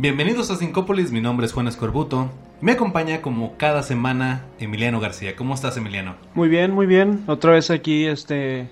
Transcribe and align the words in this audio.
Bienvenidos 0.00 0.48
a 0.52 0.54
Sincópolis, 0.54 1.10
mi 1.10 1.20
nombre 1.20 1.44
es 1.44 1.52
Juan 1.52 1.66
Escorbuto. 1.66 2.30
Me 2.60 2.70
acompaña 2.70 3.20
como 3.20 3.56
cada 3.56 3.82
semana 3.82 4.44
Emiliano 4.60 5.00
García. 5.00 5.34
¿Cómo 5.34 5.54
estás, 5.54 5.76
Emiliano? 5.76 6.14
Muy 6.34 6.48
bien, 6.48 6.70
muy 6.70 6.86
bien. 6.86 7.24
Otra 7.26 7.50
vez 7.50 7.68
aquí 7.72 8.06
este 8.06 8.70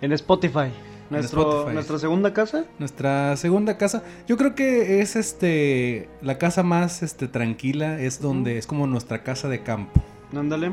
en 0.00 0.12
Spotify. 0.12 0.70
Nuestro, 1.10 1.68
Nuestra 1.72 1.98
segunda 1.98 2.32
casa. 2.32 2.64
Nuestra 2.78 3.36
segunda 3.36 3.76
casa. 3.76 4.04
Yo 4.28 4.36
creo 4.36 4.54
que 4.54 5.00
es 5.00 5.16
este 5.16 6.08
la 6.22 6.38
casa 6.38 6.62
más 6.62 7.02
este 7.02 7.26
tranquila, 7.26 7.98
es 8.00 8.20
donde 8.20 8.56
es 8.56 8.68
como 8.68 8.86
nuestra 8.86 9.24
casa 9.24 9.48
de 9.48 9.64
campo. 9.64 10.00
Ándale. 10.32 10.70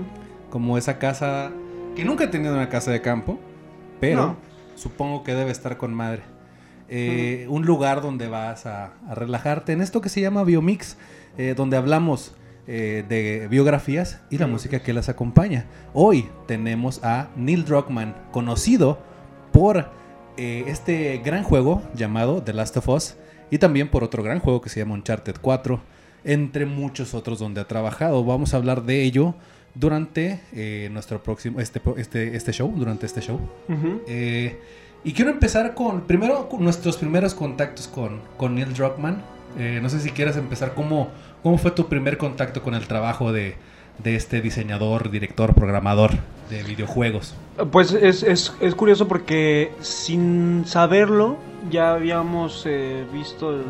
Como 0.51 0.77
esa 0.77 0.99
casa 0.99 1.51
que 1.95 2.05
nunca 2.05 2.25
he 2.25 2.27
tenido 2.27 2.53
una 2.53 2.69
casa 2.69 2.91
de 2.91 3.01
campo, 3.01 3.39
pero 3.99 4.35
supongo 4.75 5.23
que 5.23 5.33
debe 5.33 5.49
estar 5.49 5.77
con 5.77 5.95
madre. 5.95 6.34
Eh, 6.87 7.47
un 7.49 7.65
lugar 7.65 8.01
donde 8.01 8.27
vas 8.27 8.65
a, 8.65 8.93
relajarte 9.09 9.73
en 9.73 9.81
esto 9.81 10.01
que 10.01 10.09
se 10.09 10.21
llama 10.21 10.43
Biomix, 10.43 10.97
eh, 11.37 11.55
donde 11.57 11.77
hablamos 11.77 12.35
eh, 12.67 13.03
de 13.09 13.47
biografías 13.47 14.21
y 14.29 14.37
la 14.37 14.47
música 14.47 14.81
que 14.83 14.93
las 14.93 15.09
acompaña. 15.09 15.65
Hoy 15.93 16.29
tenemos 16.47 17.03
a 17.03 17.29
Neil 17.35 17.65
Druckmann, 17.65 18.15
conocido 18.31 18.99
por 19.51 19.89
este 20.37 21.21
gran 21.23 21.43
juego 21.43 21.81
llamado 21.93 22.43
The 22.43 22.51
Last 22.51 22.75
of 22.75 22.89
Us 22.89 23.15
y 23.49 23.57
también 23.57 23.87
por 23.87 24.03
otro 24.03 24.21
gran 24.21 24.39
juego 24.39 24.59
que 24.59 24.69
se 24.69 24.81
llama 24.81 24.95
Uncharted 24.95 25.35
4, 25.39 25.79
entre 26.25 26.65
muchos 26.65 27.13
otros 27.13 27.39
donde 27.39 27.61
ha 27.61 27.67
trabajado. 27.67 28.21
Vamos 28.25 28.53
a 28.53 28.57
hablar 28.57 28.83
de 28.83 29.03
ello 29.03 29.33
durante 29.75 30.41
nuestro 30.91 31.23
próximo 31.23 31.61
este, 31.61 31.81
este, 31.95 32.35
este 32.35 32.51
show, 32.51 32.69
durante 32.75 33.05
este 33.05 33.21
show. 33.21 33.39
Y 35.05 35.13
quiero 35.13 35.29
empezar 35.29 35.75
con, 35.75 36.01
primero, 36.01 36.49
nuestros 36.57 36.97
primeros 36.97 37.35
contactos 37.35 37.87
con, 37.87 38.21
con 38.37 38.55
Neil 38.55 38.73
Druckmann. 38.73 39.21
Eh, 39.55 39.79
no 39.79 39.87
sé 39.87 39.99
si 39.99 40.09
quieres 40.09 40.35
empezar, 40.35 40.73
¿cómo, 40.73 41.09
¿cómo 41.43 41.59
fue 41.59 41.69
tu 41.69 41.87
primer 41.87 42.17
contacto 42.17 42.63
con 42.63 42.73
el 42.73 42.87
trabajo 42.87 43.31
de, 43.31 43.55
este 44.03 44.41
diseñador, 44.41 45.11
director, 45.11 45.53
programador 45.53 46.13
de 46.49 46.63
videojuegos? 46.63 47.35
Pues 47.71 47.93
es, 47.93 48.23
es, 48.23 48.51
es 48.59 48.73
curioso 48.73 49.07
porque 49.07 49.71
sin 49.79 50.63
saberlo 50.65 51.37
ya 51.69 51.93
habíamos 51.93 52.63
eh, 52.65 53.05
visto 53.13 53.51
el 53.51 53.63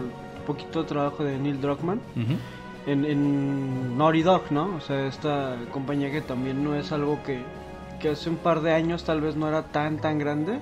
poquito 0.48 0.84
de 0.84 0.88
trabajo 0.88 1.26
de 1.26 1.38
Neil 1.38 1.60
Druckmann. 1.60 2.00
en, 2.88 3.04
en 3.04 3.98
Naughty 3.98 4.22
Dog, 4.22 4.52
¿no? 4.52 4.74
O 4.78 4.80
sea, 4.80 5.06
esta 5.06 5.58
compañía 5.74 6.10
que 6.12 6.22
también 6.22 6.64
no 6.64 6.76
es 6.76 6.94
algo 6.94 7.22
que, 7.24 7.42
que 8.00 8.12
hace 8.12 8.30
un 8.30 8.38
par 8.38 8.62
de 8.62 8.72
años 8.72 9.04
tal 9.04 9.20
vez 9.20 9.36
no 9.36 9.50
era 9.50 9.64
tan, 9.64 9.98
tan 9.98 10.18
grande. 10.18 10.60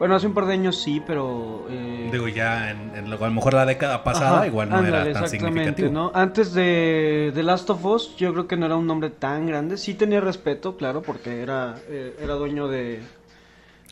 Bueno, 0.00 0.14
hace 0.14 0.26
un 0.26 0.32
par 0.32 0.46
de 0.46 0.54
años 0.54 0.80
sí, 0.80 1.02
pero... 1.06 1.66
Eh... 1.68 2.08
Digo, 2.10 2.26
ya 2.26 2.70
en, 2.70 2.96
a 2.96 3.02
lo 3.02 3.30
mejor 3.32 3.52
la 3.52 3.66
década 3.66 4.02
pasada 4.02 4.46
igual 4.46 4.70
no 4.70 4.82
era 4.82 5.12
tan 5.12 5.28
significativo. 5.28 5.92
¿no? 5.92 6.10
Antes 6.14 6.54
de 6.54 7.30
The 7.34 7.42
Last 7.42 7.68
of 7.68 7.84
Us 7.84 8.16
yo 8.16 8.32
creo 8.32 8.48
que 8.48 8.56
no 8.56 8.64
era 8.64 8.76
un 8.76 8.86
nombre 8.86 9.10
tan 9.10 9.46
grande. 9.46 9.76
Sí 9.76 9.92
tenía 9.92 10.22
respeto, 10.22 10.78
claro, 10.78 11.02
porque 11.02 11.42
era, 11.42 11.76
eh, 11.90 12.16
era 12.18 12.32
dueño 12.32 12.66
de, 12.66 13.02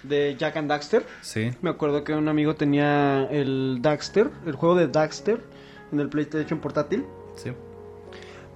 de 0.03 0.35
Jack 0.39 0.57
and 0.57 0.71
Daxter. 0.71 1.05
Sí. 1.21 1.51
Me 1.61 1.69
acuerdo 1.69 2.05
que 2.05 2.15
un 2.15 2.27
amigo 2.29 2.55
tenía 2.55 3.25
el 3.31 3.81
Daxter, 3.83 4.31
el 4.47 4.55
juego 4.55 4.77
de 4.77 4.89
Daxter, 4.89 5.45
en 5.93 6.01
el 6.01 6.09
PlayStation 6.09 6.59
portátil. 6.59 7.05
Sí. 7.35 7.53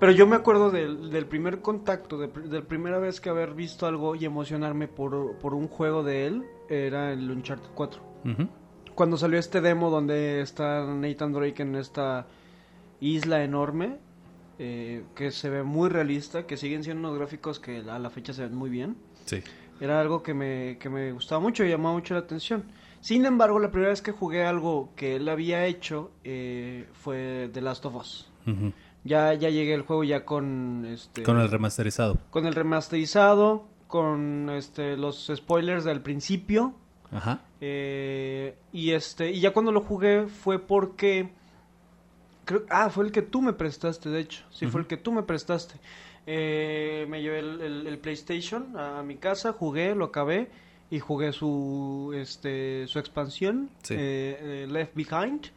Pero 0.00 0.12
yo 0.12 0.26
me 0.26 0.36
acuerdo 0.36 0.70
del, 0.70 1.10
del 1.10 1.26
primer 1.26 1.60
contacto, 1.60 2.16
de, 2.16 2.28
de, 2.28 2.60
la 2.60 2.64
primera 2.64 2.98
vez 2.98 3.20
que 3.20 3.28
haber 3.28 3.52
visto 3.52 3.86
algo 3.86 4.14
y 4.14 4.24
emocionarme 4.24 4.88
por, 4.88 5.36
por 5.36 5.52
un 5.52 5.68
juego 5.68 6.02
de 6.02 6.26
él 6.26 6.44
era 6.72 7.12
el 7.12 7.30
Uncharted 7.30 7.70
4. 7.74 8.02
Cuando 8.94 9.16
salió 9.16 9.38
este 9.38 9.60
demo 9.60 9.90
donde 9.90 10.40
está 10.40 10.84
Nathan 10.84 11.32
Drake 11.32 11.62
en 11.62 11.76
esta 11.76 12.26
isla 13.00 13.42
enorme, 13.42 13.98
eh, 14.58 15.04
que 15.14 15.30
se 15.30 15.48
ve 15.50 15.62
muy 15.62 15.88
realista, 15.88 16.46
que 16.46 16.56
siguen 16.56 16.84
siendo 16.84 17.08
unos 17.08 17.18
gráficos 17.18 17.58
que 17.58 17.78
a 17.78 17.98
la 17.98 18.10
fecha 18.10 18.32
se 18.32 18.42
ven 18.42 18.54
muy 18.54 18.70
bien. 18.70 18.96
Sí. 19.24 19.42
Era 19.80 20.00
algo 20.00 20.22
que 20.22 20.34
me, 20.34 20.78
que 20.78 20.88
me 20.88 21.12
gustaba 21.12 21.40
mucho 21.40 21.64
y 21.64 21.70
llamaba 21.70 21.94
mucho 21.94 22.14
la 22.14 22.20
atención. 22.20 22.64
Sin 23.00 23.26
embargo, 23.26 23.58
la 23.58 23.70
primera 23.70 23.90
vez 23.90 24.00
que 24.00 24.12
jugué 24.12 24.44
algo 24.44 24.92
que 24.94 25.16
él 25.16 25.28
había 25.28 25.66
hecho 25.66 26.12
eh, 26.22 26.86
fue 26.92 27.50
The 27.52 27.60
Last 27.60 27.84
of 27.86 27.96
Us. 27.96 28.30
Ya, 29.04 29.34
ya 29.34 29.50
llegué 29.50 29.74
al 29.74 29.82
juego 29.82 30.04
ya 30.04 30.24
con 30.24 30.84
este 30.86 31.24
con 31.24 31.40
el 31.40 31.50
remasterizado. 31.50 32.18
Con 32.30 32.46
el 32.46 32.54
remasterizado, 32.54 33.66
con 33.92 34.48
este, 34.48 34.96
los 34.96 35.30
spoilers 35.36 35.84
del 35.84 36.00
principio. 36.00 36.72
Ajá. 37.12 37.42
Eh, 37.60 38.56
y 38.72 38.92
este, 38.92 39.30
y 39.30 39.40
ya 39.40 39.52
cuando 39.52 39.70
lo 39.70 39.82
jugué 39.82 40.28
fue 40.28 40.58
porque 40.58 41.28
creo, 42.46 42.62
ah, 42.70 42.88
fue 42.88 43.04
el 43.04 43.12
que 43.12 43.20
tú 43.20 43.42
me 43.42 43.52
prestaste, 43.52 44.08
de 44.08 44.20
hecho, 44.20 44.44
sí 44.50 44.66
fue 44.66 44.80
el 44.80 44.86
que 44.86 44.96
tú 44.96 45.12
me 45.12 45.22
prestaste. 45.24 45.74
Eh, 46.26 47.04
me 47.10 47.20
llevé 47.20 47.40
el, 47.40 47.98
PlayStation 47.98 48.78
a, 48.78 49.02
mi 49.02 49.16
casa, 49.16 49.52
jugué, 49.52 49.94
lo 49.94 50.06
acabé 50.06 50.48
y 50.90 50.98
jugué 50.98 51.34
su, 51.34 52.14
este, 52.14 52.86
su 52.86 52.98
expansión, 52.98 53.68
eh, 53.90 54.66
Left 54.70 54.94
Behind. 54.94 55.50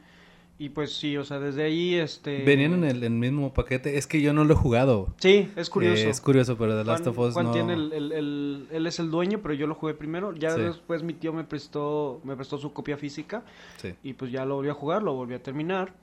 Y 0.58 0.70
pues 0.70 0.96
sí, 0.96 1.18
o 1.18 1.26
sea, 1.26 1.40
desde 1.40 1.64
ahí, 1.64 1.96
este... 1.96 2.44
Venían 2.44 2.86
en 2.86 3.04
el, 3.04 3.10
mismo 3.10 3.54
paquete. 3.54 3.98
Es 3.98 4.08
que 4.08 4.22
yo 4.22 4.34
no 4.34 4.46
lo 4.46 4.54
he 4.54 4.58
jugado. 4.58 5.14
Sí, 5.20 5.52
es 5.58 5.70
curioso. 5.70 6.08
es 6.08 6.22
curioso, 6.22 6.58
pero 6.58 6.78
The 6.78 6.86
Last 6.86 7.08
of 7.08 7.18
Us 7.20 7.34
Juan 7.34 7.52
tiene 7.52 7.74
el, 7.74 7.92
el, 7.92 8.68
él 8.72 8.88
es 8.88 9.00
el 9.00 9.12
dueño, 9.12 9.42
pero 9.42 9.54
yo 9.54 9.68
lo 9.68 9.76
jugué 9.76 9.96
primero. 9.96 10.34
Ya 10.34 10.56
después 10.56 11.04
mi 11.04 11.14
tío 11.14 11.34
me 11.34 11.44
prestó, 11.44 12.22
me 12.24 12.38
prestó 12.38 12.58
su 12.58 12.72
copia 12.72 12.96
física. 12.96 13.44
Sí. 13.82 13.96
Y 14.02 14.14
pues 14.14 14.32
ya 14.32 14.46
lo 14.46 14.56
volví 14.56 14.70
a 14.70 14.74
jugar, 14.74 15.04
lo 15.04 15.14
volví 15.14 15.34
a 15.34 15.44
terminar. 15.44 15.94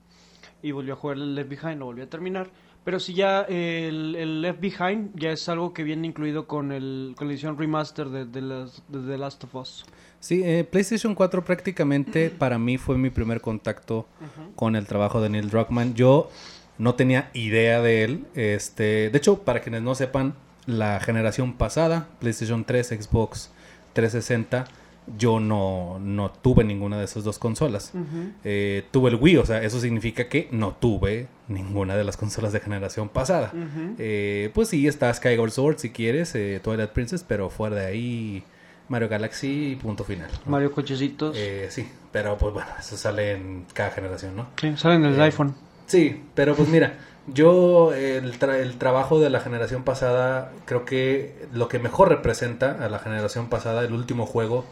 Y 0.63 0.73
volví 0.73 0.91
a 0.91 0.97
jugar 0.97 1.17
el 1.17 1.35
Left 1.35 1.49
Behind, 1.49 1.79
lo 1.79 1.87
volví 1.87 2.03
a 2.03 2.11
terminar. 2.11 2.51
Pero 2.85 2.99
si 2.99 3.15
ya 3.15 3.43
el, 3.43 4.43
Left 4.43 4.61
Behind 4.61 5.11
ya 5.15 5.31
es 5.31 5.49
algo 5.49 5.73
que 5.73 5.85
viene 5.85 6.09
incluido 6.09 6.47
con, 6.47 6.73
el, 6.73 7.15
con 7.17 7.29
la 7.29 7.35
edición 7.35 7.57
remaster 7.57 8.09
de, 8.09 8.25
de, 8.25 8.41
de 8.41 9.07
The 9.07 9.19
Last 9.19 9.45
of 9.45 9.55
Us. 9.55 9.85
Sí, 10.19 10.43
eh, 10.45 10.65
PlayStation 10.65 11.15
4 11.15 11.45
prácticamente 11.45 12.31
para 12.31 12.59
mí 12.59 12.79
fue 12.79 12.97
mi 12.97 13.11
primer 13.11 13.41
contacto 13.41 14.07
con 14.55 14.77
el 14.77 14.87
trabajo 14.87 15.21
de 15.21 15.29
Neil 15.29 15.51
Druckmann. 15.51 15.95
Yo 15.95 16.31
no 16.79 16.95
tenía 16.95 17.31
idea 17.35 17.81
de 17.81 18.05
él. 18.05 18.25
Este, 18.35 19.11
de 19.11 19.19
hecho, 19.19 19.43
para 19.43 19.61
quienes 19.61 19.83
no 19.83 19.95
sepan, 19.95 20.35
la 20.67 21.01
generación 21.01 21.55
pasada, 21.55 22.09
PlayStation 22.21 22.65
3, 22.65 22.87
Xbox 22.87 23.51
360, 23.95 24.67
yo 25.19 25.41
no, 25.41 25.99
no 26.01 26.31
tuve 26.31 26.65
ninguna 26.65 26.99
de 26.99 27.05
esas 27.05 27.25
dos 27.25 27.39
consolas. 27.39 27.93
Eh, 28.45 28.85
tuve 28.91 29.11
el 29.11 29.17
Wii, 29.17 29.37
o 29.39 29.47
sea, 29.47 29.63
eso 29.63 29.81
significa 29.81 30.29
que 30.29 30.49
no 30.51 30.73
tuve 30.73 31.29
ninguna 31.49 31.97
de 31.97 32.05
las 32.05 32.17
consolas 32.17 32.53
de 32.53 32.61
generación 32.61 33.09
pasada. 33.09 33.53
Eh, 33.99 34.51
pues 34.55 34.69
sí, 34.69 34.87
está 34.87 35.13
Skyward 35.13 35.51
Sword 35.51 35.79
si 35.79 35.91
quieres, 35.91 36.33
Twilight 36.63 36.91
Princess, 36.91 37.25
pero 37.27 37.51
fuera 37.51 37.77
de 37.77 37.87
ahí 37.87 38.45
Mario 38.89 39.09
Galaxy 39.09 39.73
y 39.73 39.77
punto 39.77 40.05
final. 40.05 40.29
Mario 40.47 40.73
Cochecitos. 40.73 41.35
Eh, 41.37 41.69
sí, 41.71 41.89
pero 42.11 42.37
pues 42.37 42.53
bueno, 42.53 42.69
eso 42.79 42.97
sale 42.97 43.33
en 43.33 43.65
cada 43.73 43.91
generación, 43.91 44.37
¿no? 44.37 44.49
Sí, 44.61 44.77
sale 44.77 44.97
en 44.97 45.05
el 45.07 45.19
eh, 45.19 45.23
iPhone. 45.25 45.55
Sí, 45.87 46.23
pero 46.35 46.55
pues 46.55 46.69
mira, 46.69 46.99
yo 47.27 47.95
el, 47.95 48.35
el 48.41 48.79
trabajo 48.79 49.19
de 49.19 49.31
la 49.31 49.41
generación 49.41 49.83
pasada, 49.83 50.53
creo 50.65 50.85
que 50.85 51.47
lo 51.53 51.69
que 51.69 51.79
mejor 51.79 52.09
representa 52.09 52.85
a 52.85 52.89
la 52.89 52.99
generación 52.99 53.49
pasada, 53.49 53.83
el 53.83 53.93
último 53.93 54.27
juego 54.27 54.65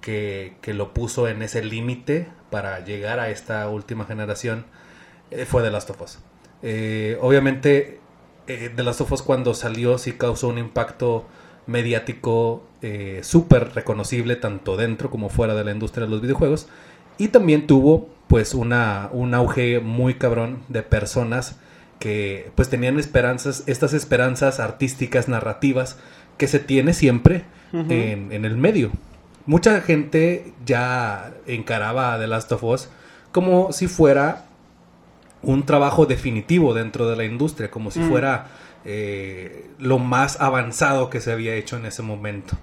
que, 0.00 0.56
que 0.60 0.74
lo 0.74 0.94
puso 0.94 1.28
en 1.28 1.42
ese 1.42 1.64
límite 1.64 2.28
para 2.50 2.84
llegar 2.84 3.20
a 3.20 3.30
esta 3.30 3.68
última 3.68 4.04
generación, 4.04 4.66
eh, 5.30 5.44
fue 5.46 5.62
The 5.62 5.70
Last 5.70 5.90
of 5.90 6.00
Us. 6.00 6.18
obviamente, 7.20 8.00
The 8.46 8.82
Last 8.82 9.00
of 9.00 9.12
Us 9.12 9.22
cuando 9.22 9.54
salió 9.54 9.98
sí 9.98 10.12
causó 10.12 10.48
un 10.48 10.58
impacto 10.58 11.26
mediático 11.66 12.64
eh, 12.82 13.20
súper 13.22 13.74
reconocible 13.74 14.36
tanto 14.36 14.76
dentro 14.76 15.10
como 15.10 15.28
fuera 15.28 15.54
de 15.54 15.64
la 15.64 15.72
industria 15.72 16.06
de 16.06 16.10
los 16.10 16.20
videojuegos. 16.20 16.68
Y 17.18 17.28
también 17.28 17.66
tuvo 17.66 18.08
pues 18.28 18.54
una, 18.54 19.08
un 19.12 19.34
auge 19.34 19.80
muy 19.80 20.14
cabrón 20.14 20.62
de 20.68 20.82
personas 20.82 21.58
que 21.98 22.50
pues 22.54 22.68
tenían 22.68 22.98
esperanzas, 22.98 23.64
estas 23.66 23.94
esperanzas 23.94 24.60
artísticas, 24.60 25.28
narrativas 25.28 25.98
que 26.36 26.46
se 26.46 26.58
tiene 26.58 26.92
siempre 26.92 27.44
en, 27.72 28.44
el 28.44 28.56
medio. 28.56 28.90
Mucha 29.46 29.80
gente 29.80 30.52
ya 30.64 31.32
encaraba 31.46 32.14
a 32.14 32.18
The 32.18 32.26
Last 32.26 32.52
of 32.52 32.62
Us 32.64 32.88
como 33.32 33.72
si 33.72 33.86
fuera 33.88 34.46
un 35.42 35.64
trabajo 35.64 36.06
definitivo 36.06 36.74
dentro 36.74 37.08
de 37.08 37.16
la 37.16 37.24
industria, 37.24 37.70
como 37.70 37.90
si 37.90 38.00
Mm. 38.00 38.08
fuera 38.08 38.46
eh, 38.88 39.68
lo 39.78 39.98
más 39.98 40.40
avanzado 40.40 41.10
que 41.10 41.20
se 41.20 41.32
había 41.32 41.54
hecho 41.56 41.76
en 41.76 41.86
ese 41.86 42.02
momento. 42.02 42.56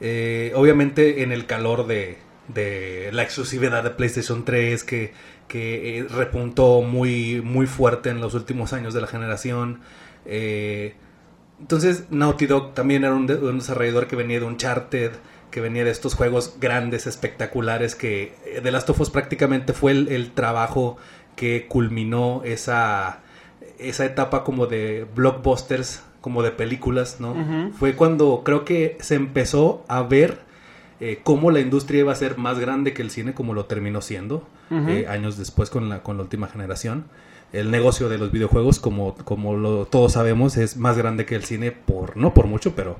Eh, 0.00 0.52
obviamente 0.54 1.22
en 1.22 1.30
el 1.30 1.44
calor 1.46 1.86
de, 1.86 2.16
de 2.48 3.10
la 3.12 3.22
exclusividad 3.22 3.82
de 3.84 3.90
PlayStation 3.90 4.44
3 4.46 4.82
que, 4.84 5.12
que 5.46 5.98
eh, 5.98 6.04
repuntó 6.08 6.80
muy, 6.82 7.42
muy 7.42 7.66
fuerte 7.66 8.08
en 8.10 8.20
los 8.22 8.32
últimos 8.34 8.72
años 8.72 8.94
de 8.94 9.00
la 9.02 9.06
generación. 9.08 9.80
Entonces 11.60 12.04
Naughty 12.10 12.46
Dog 12.46 12.74
también 12.74 13.04
era 13.04 13.14
un, 13.14 13.26
de- 13.26 13.36
un 13.36 13.58
desarrollador 13.58 14.06
que 14.06 14.16
venía 14.16 14.38
de 14.40 14.46
Uncharted, 14.46 15.12
que 15.50 15.60
venía 15.60 15.84
de 15.84 15.90
estos 15.90 16.14
juegos 16.14 16.56
grandes, 16.60 17.06
espectaculares, 17.06 17.94
que 17.94 18.34
eh, 18.44 18.60
The 18.62 18.70
Last 18.70 18.90
of 18.90 19.00
Us 19.00 19.10
prácticamente 19.10 19.72
fue 19.72 19.92
el, 19.92 20.08
el 20.08 20.32
trabajo 20.32 20.96
que 21.36 21.66
culminó 21.68 22.42
esa, 22.44 23.20
esa 23.78 24.04
etapa 24.04 24.44
como 24.44 24.66
de 24.66 25.06
blockbusters, 25.14 26.02
como 26.20 26.42
de 26.42 26.50
películas, 26.50 27.20
¿no? 27.20 27.72
Fue 27.78 27.94
cuando 27.94 28.42
creo 28.44 28.64
que 28.64 28.98
se 29.00 29.14
empezó 29.14 29.84
a 29.86 30.02
ver 30.02 30.40
eh, 31.00 31.20
cómo 31.22 31.52
la 31.52 31.60
industria 31.60 32.00
iba 32.00 32.12
a 32.12 32.16
ser 32.16 32.38
más 32.38 32.58
grande 32.58 32.92
que 32.92 33.02
el 33.02 33.10
cine, 33.10 33.34
como 33.34 33.54
lo 33.54 33.66
terminó 33.66 34.00
siendo 34.00 34.48
eh, 34.70 35.06
años 35.08 35.38
después 35.38 35.70
con 35.70 35.88
la, 35.88 36.02
con 36.02 36.16
la 36.16 36.24
última 36.24 36.48
generación. 36.48 37.04
El 37.52 37.70
negocio 37.70 38.08
de 38.08 38.18
los 38.18 38.32
videojuegos, 38.32 38.80
como, 38.80 39.14
como 39.14 39.56
lo, 39.56 39.86
todos 39.86 40.12
sabemos, 40.12 40.56
es 40.56 40.76
más 40.76 40.98
grande 40.98 41.24
que 41.24 41.36
el 41.36 41.44
cine 41.44 41.70
por, 41.70 42.16
no 42.16 42.34
por 42.34 42.46
mucho, 42.46 42.74
pero... 42.74 42.96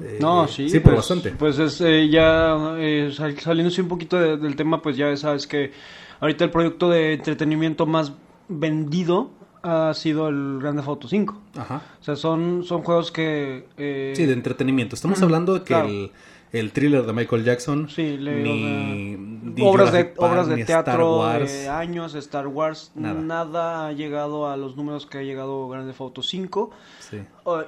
eh, 0.00 0.18
No, 0.20 0.46
sí. 0.48 0.68
Sí, 0.68 0.80
pues, 0.80 0.96
bastante. 0.96 1.30
Pues 1.32 1.58
es 1.58 1.80
eh, 1.80 2.08
ya 2.08 2.56
eh, 2.78 3.10
sal- 3.14 3.38
saliéndose 3.38 3.82
un 3.82 3.88
poquito 3.88 4.16
de- 4.18 4.36
del 4.36 4.56
tema, 4.56 4.80
pues 4.80 4.96
ya 4.96 5.14
sabes 5.16 5.46
que 5.46 5.72
ahorita 6.20 6.44
el 6.44 6.50
producto 6.50 6.88
de 6.90 7.14
entretenimiento 7.14 7.86
más 7.86 8.12
vendido 8.48 9.30
ha 9.62 9.94
sido 9.94 10.28
el 10.28 10.58
Grand 10.60 10.76
Theft 10.78 10.88
Auto 10.88 11.08
5. 11.08 11.40
Ajá. 11.56 11.82
O 12.00 12.04
sea, 12.04 12.16
son, 12.16 12.64
son 12.64 12.82
juegos 12.82 13.12
que... 13.12 13.66
eh, 13.76 14.12
Sí, 14.16 14.26
de 14.26 14.32
entretenimiento. 14.32 14.94
Estamos 14.96 15.22
hablando 15.22 15.54
de 15.54 15.60
que 15.60 15.66
claro. 15.66 15.86
el, 15.88 16.10
el 16.52 16.72
thriller 16.72 17.06
de 17.06 17.12
Michael 17.12 17.44
Jackson, 17.44 17.88
Sí, 17.88 18.16
le- 18.16 18.42
ni, 18.42 19.16
ni 19.16 19.64
obras 19.64 19.92
de, 19.92 20.12
obras 20.16 20.48
de 20.48 20.64
teatro, 20.64 21.18
Wars. 21.20 21.52
de 21.52 21.68
años, 21.68 22.14
Star 22.16 22.48
Wars, 22.48 22.90
Nada. 22.96 23.20
nada. 23.20 23.86
ha 23.86 23.92
llegado 23.92 24.50
a 24.50 24.56
los 24.56 24.76
números 24.76 25.06
que 25.06 25.18
ha 25.18 25.22
llegado 25.22 25.68
Grand 25.68 25.86
Theft 25.86 26.00
Auto 26.00 26.22
5. 26.22 26.70
Sí. 26.98 27.18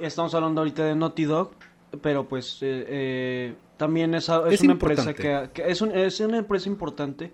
Estamos 0.01 0.35
hablando 0.35 0.63
ahorita 0.63 0.85
de 0.85 0.97
Naughty 0.97 1.25
Dog, 1.25 1.53
pero 2.01 2.29
pues 2.29 2.59
eh, 2.63 2.85
eh, 2.89 3.55
también 3.77 4.15
es, 4.15 4.29
es 4.29 4.55
Es 4.55 4.61
una 4.63 4.73
empresa 4.73 5.15
que, 5.15 5.51
que 5.53 5.69
es, 5.71 5.81
un- 5.83 5.93
es 5.97 6.21
una 6.21 6.39
empresa 6.39 6.69
importante 6.69 7.33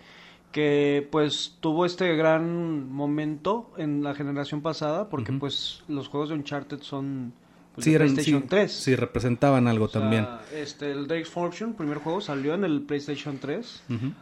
que 0.52 1.06
pues 1.12 1.56
tuvo 1.60 1.86
este 1.86 2.16
gran 2.16 2.90
momento 2.90 3.70
en 3.76 4.02
la 4.02 4.14
generación 4.14 4.62
pasada 4.62 5.08
porque 5.08 5.32
pues 5.32 5.82
los 5.86 6.08
juegos 6.08 6.30
de 6.30 6.34
Uncharted 6.34 6.80
son 6.80 7.32
pues, 7.74 7.84
Sí, 7.84 7.90
de 7.90 7.96
eran, 7.96 8.08
PlayStation 8.08 8.42
sí, 8.42 8.48
3. 8.48 8.72
sí, 8.72 8.96
representaban 8.96 9.68
algo 9.68 9.84
O 9.84 9.88
sea, 9.88 10.00
también. 10.00 10.26
Este, 10.52 10.90
el 10.90 11.06
Drake's 11.06 11.28
Fortune, 11.28 11.74
primer 11.74 11.98
juego, 11.98 12.20
salió 12.20 12.54
en 12.54 12.64
el 12.64 12.82
PlayStation 12.82 13.38
3. 13.38 13.82
Ujú. 13.90 14.12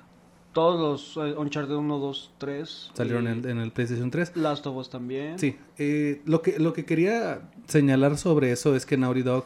Todos 0.52 1.16
los 1.16 1.26
eh, 1.26 1.34
Uncharted 1.34 1.74
1, 1.74 1.98
2, 1.98 2.30
3. 2.36 2.90
Salieron 2.92 3.24
y 3.24 3.28
en, 3.28 3.38
el- 3.38 3.46
en 3.50 3.58
el 3.60 3.72
PlayStation 3.72 4.10
3. 4.10 4.36
Last 4.36 4.66
of 4.66 4.76
Us 4.76 4.90
también. 4.90 5.38
Sí, 5.38 5.56
eh, 5.78 6.20
lo, 6.26 6.42
que, 6.42 6.58
lo 6.58 6.74
que 6.74 6.84
quería 6.84 7.40
señalar 7.68 8.18
sobre 8.18 8.52
eso 8.52 8.74
es 8.76 8.84
que 8.84 8.98
Naughty 8.98 9.22
Dog 9.22 9.44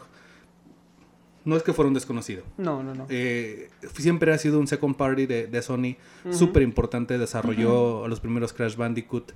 no 1.44 1.56
es 1.56 1.62
que 1.62 1.73
fuera 1.73 1.89
un 1.89 1.94
desconocido. 1.94 2.43
No, 2.59 2.83
no, 2.83 2.94
no. 2.94 3.06
Eh, 3.09 3.69
siempre 3.97 4.33
ha 4.33 4.39
sido 4.39 4.59
un 4.61 4.67
second 4.67 4.97
party 4.97 5.27
de, 5.27 5.47
de 5.47 5.62
Sony 5.62 5.97
Ujú. 6.25 6.35
súper 6.35 6.62
importante. 6.62 7.19
Desarrolló 7.19 8.06
los 8.09 8.21
primeros 8.21 8.53
Crash 8.53 8.77
Bandicoot, 8.77 9.33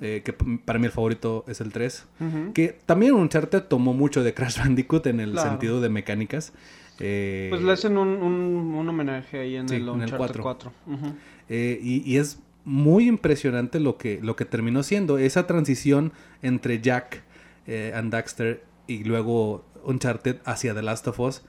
eh, 0.00 0.22
que 0.24 0.32
para 0.32 0.78
mí 0.78 0.86
el 0.86 0.92
favorito 0.92 1.44
es 1.48 1.60
el 1.60 1.72
3. 1.72 2.04
ujú. 2.20 2.52
Que 2.52 2.78
también 2.86 3.14
Uncharted 3.14 3.62
tomó 3.62 3.94
mucho 3.94 4.22
de 4.22 4.34
Crash 4.34 4.58
Bandicoot 4.58 5.06
en 5.06 5.20
el 5.20 5.32
Claro. 5.32 5.50
sentido 5.50 5.80
de 5.80 5.88
mecánicas. 5.88 6.52
Eh, 7.00 7.46
Pues 7.50 7.62
le 7.62 7.72
hacen 7.72 7.96
un, 7.96 8.08
un, 8.08 8.32
un 8.74 8.88
homenaje 8.88 9.38
ahí 9.38 9.56
en 9.56 9.68
Sí, 9.68 9.76
el 9.76 9.82
en 9.82 9.88
el 9.88 9.94
Uncharted 9.94 10.16
4. 10.18 10.42
4. 10.42 10.72
Ujú. 10.86 11.06
Eh, 11.48 11.78
y, 11.82 12.02
y 12.10 12.16
es 12.18 12.40
muy 12.64 13.06
impresionante 13.08 13.80
lo 13.80 13.96
que, 13.96 14.18
lo 14.22 14.36
que 14.36 14.44
terminó 14.44 14.82
siendo. 14.82 15.16
Esa 15.16 15.46
transición 15.46 16.12
entre 16.42 16.80
Jack 16.80 17.22
and 17.94 18.10
Daxter 18.12 18.64
y 18.86 19.04
luego 19.04 19.64
Uncharted 19.84 20.36
hacia 20.44 20.74
The 20.74 20.82
Last 20.82 21.06
of 21.08 21.20
Us. 21.20 21.42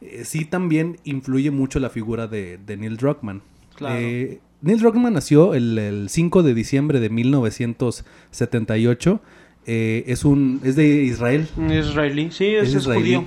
eh, 0.00 0.24
sí 0.24 0.44
también 0.44 0.98
influye 1.04 1.50
mucho 1.50 1.78
la 1.80 1.90
figura 1.90 2.26
de, 2.26 2.58
de 2.58 2.76
Neil 2.76 2.96
Druckmann. 2.96 3.42
Claro. 3.76 3.96
Eh, 3.98 4.40
Neil 4.62 4.78
Druckmann 4.80 5.12
nació 5.14 5.54
el, 5.54 5.78
el 5.78 6.08
5 6.08 6.42
de 6.42 6.54
diciembre 6.54 7.00
de 7.00 7.10
1978. 7.10 9.20
Eh, 9.66 10.04
es, 10.06 10.24
un, 10.24 10.60
es 10.64 10.76
de 10.76 11.02
Israel. 11.02 11.48
Israelí, 11.70 12.30
sí, 12.30 12.46
es, 12.54 12.68
es 12.68 12.74
israelí. 12.76 13.00
judío. 13.02 13.24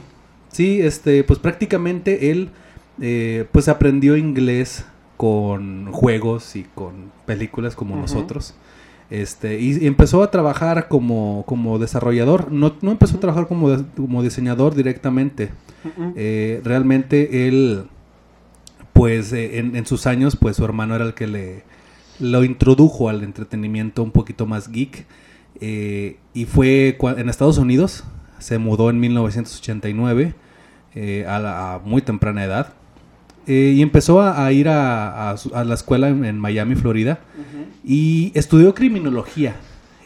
Sí, 0.51 0.79
este, 0.81 1.23
pues 1.23 1.37
prácticamente 1.39 2.31
él 2.31 2.49
eh, 3.01 3.45
pues 3.51 3.67
aprendió 3.67 4.15
inglés 4.17 4.85
con 5.17 5.91
juegos 5.91 6.55
y 6.55 6.63
con 6.75 7.11
películas 7.25 7.75
como 7.75 7.95
nosotros. 7.97 8.55
Este, 9.09 9.59
y, 9.59 9.83
y 9.83 9.87
empezó 9.87 10.21
a 10.21 10.29
trabajar 10.31 10.87
como, 10.87 11.43
como 11.47 11.79
desarrollador. 11.79 12.51
No, 12.51 12.75
no 12.81 12.91
empezó 12.91 13.17
a 13.17 13.19
trabajar 13.19 13.47
como, 13.47 13.69
de- 13.71 13.83
como 13.95 14.21
diseñador 14.23 14.75
directamente. 14.75 15.49
Eh, 16.15 16.61
realmente 16.63 17.47
él, 17.47 17.85
pues 18.93 19.31
eh, 19.33 19.59
en, 19.59 19.75
en 19.75 19.85
sus 19.85 20.05
años, 20.07 20.35
pues 20.35 20.57
su 20.57 20.65
hermano 20.65 20.95
era 20.95 21.05
el 21.05 21.13
que 21.13 21.27
le 21.27 21.63
lo 22.19 22.43
introdujo 22.43 23.07
al 23.07 23.23
entretenimiento 23.23 24.03
un 24.03 24.11
poquito 24.11 24.45
más 24.45 24.69
geek. 24.69 25.05
Eh, 25.61 26.17
y 26.33 26.45
fue 26.45 26.97
en 27.17 27.29
Estados 27.29 27.57
Unidos, 27.57 28.03
se 28.39 28.57
mudó 28.57 28.89
en 28.89 28.99
1989 28.99 30.35
eh, 30.95 31.25
a, 31.27 31.39
la- 31.39 31.73
a 31.75 31.79
muy 31.79 32.01
temprana 32.01 32.43
edad. 32.43 32.73
Eh, 33.47 33.73
y 33.75 33.81
empezó 33.81 34.21
a, 34.21 34.45
a 34.45 34.51
ir 34.51 34.69
a, 34.69 35.31
a 35.31 35.63
la 35.63 35.73
escuela 35.73 36.09
en, 36.09 36.23
en 36.25 36.37
Miami, 36.39 36.75
Florida. 36.75 37.19
Y 37.83 38.31
estudió 38.35 38.73
criminología 38.75 39.55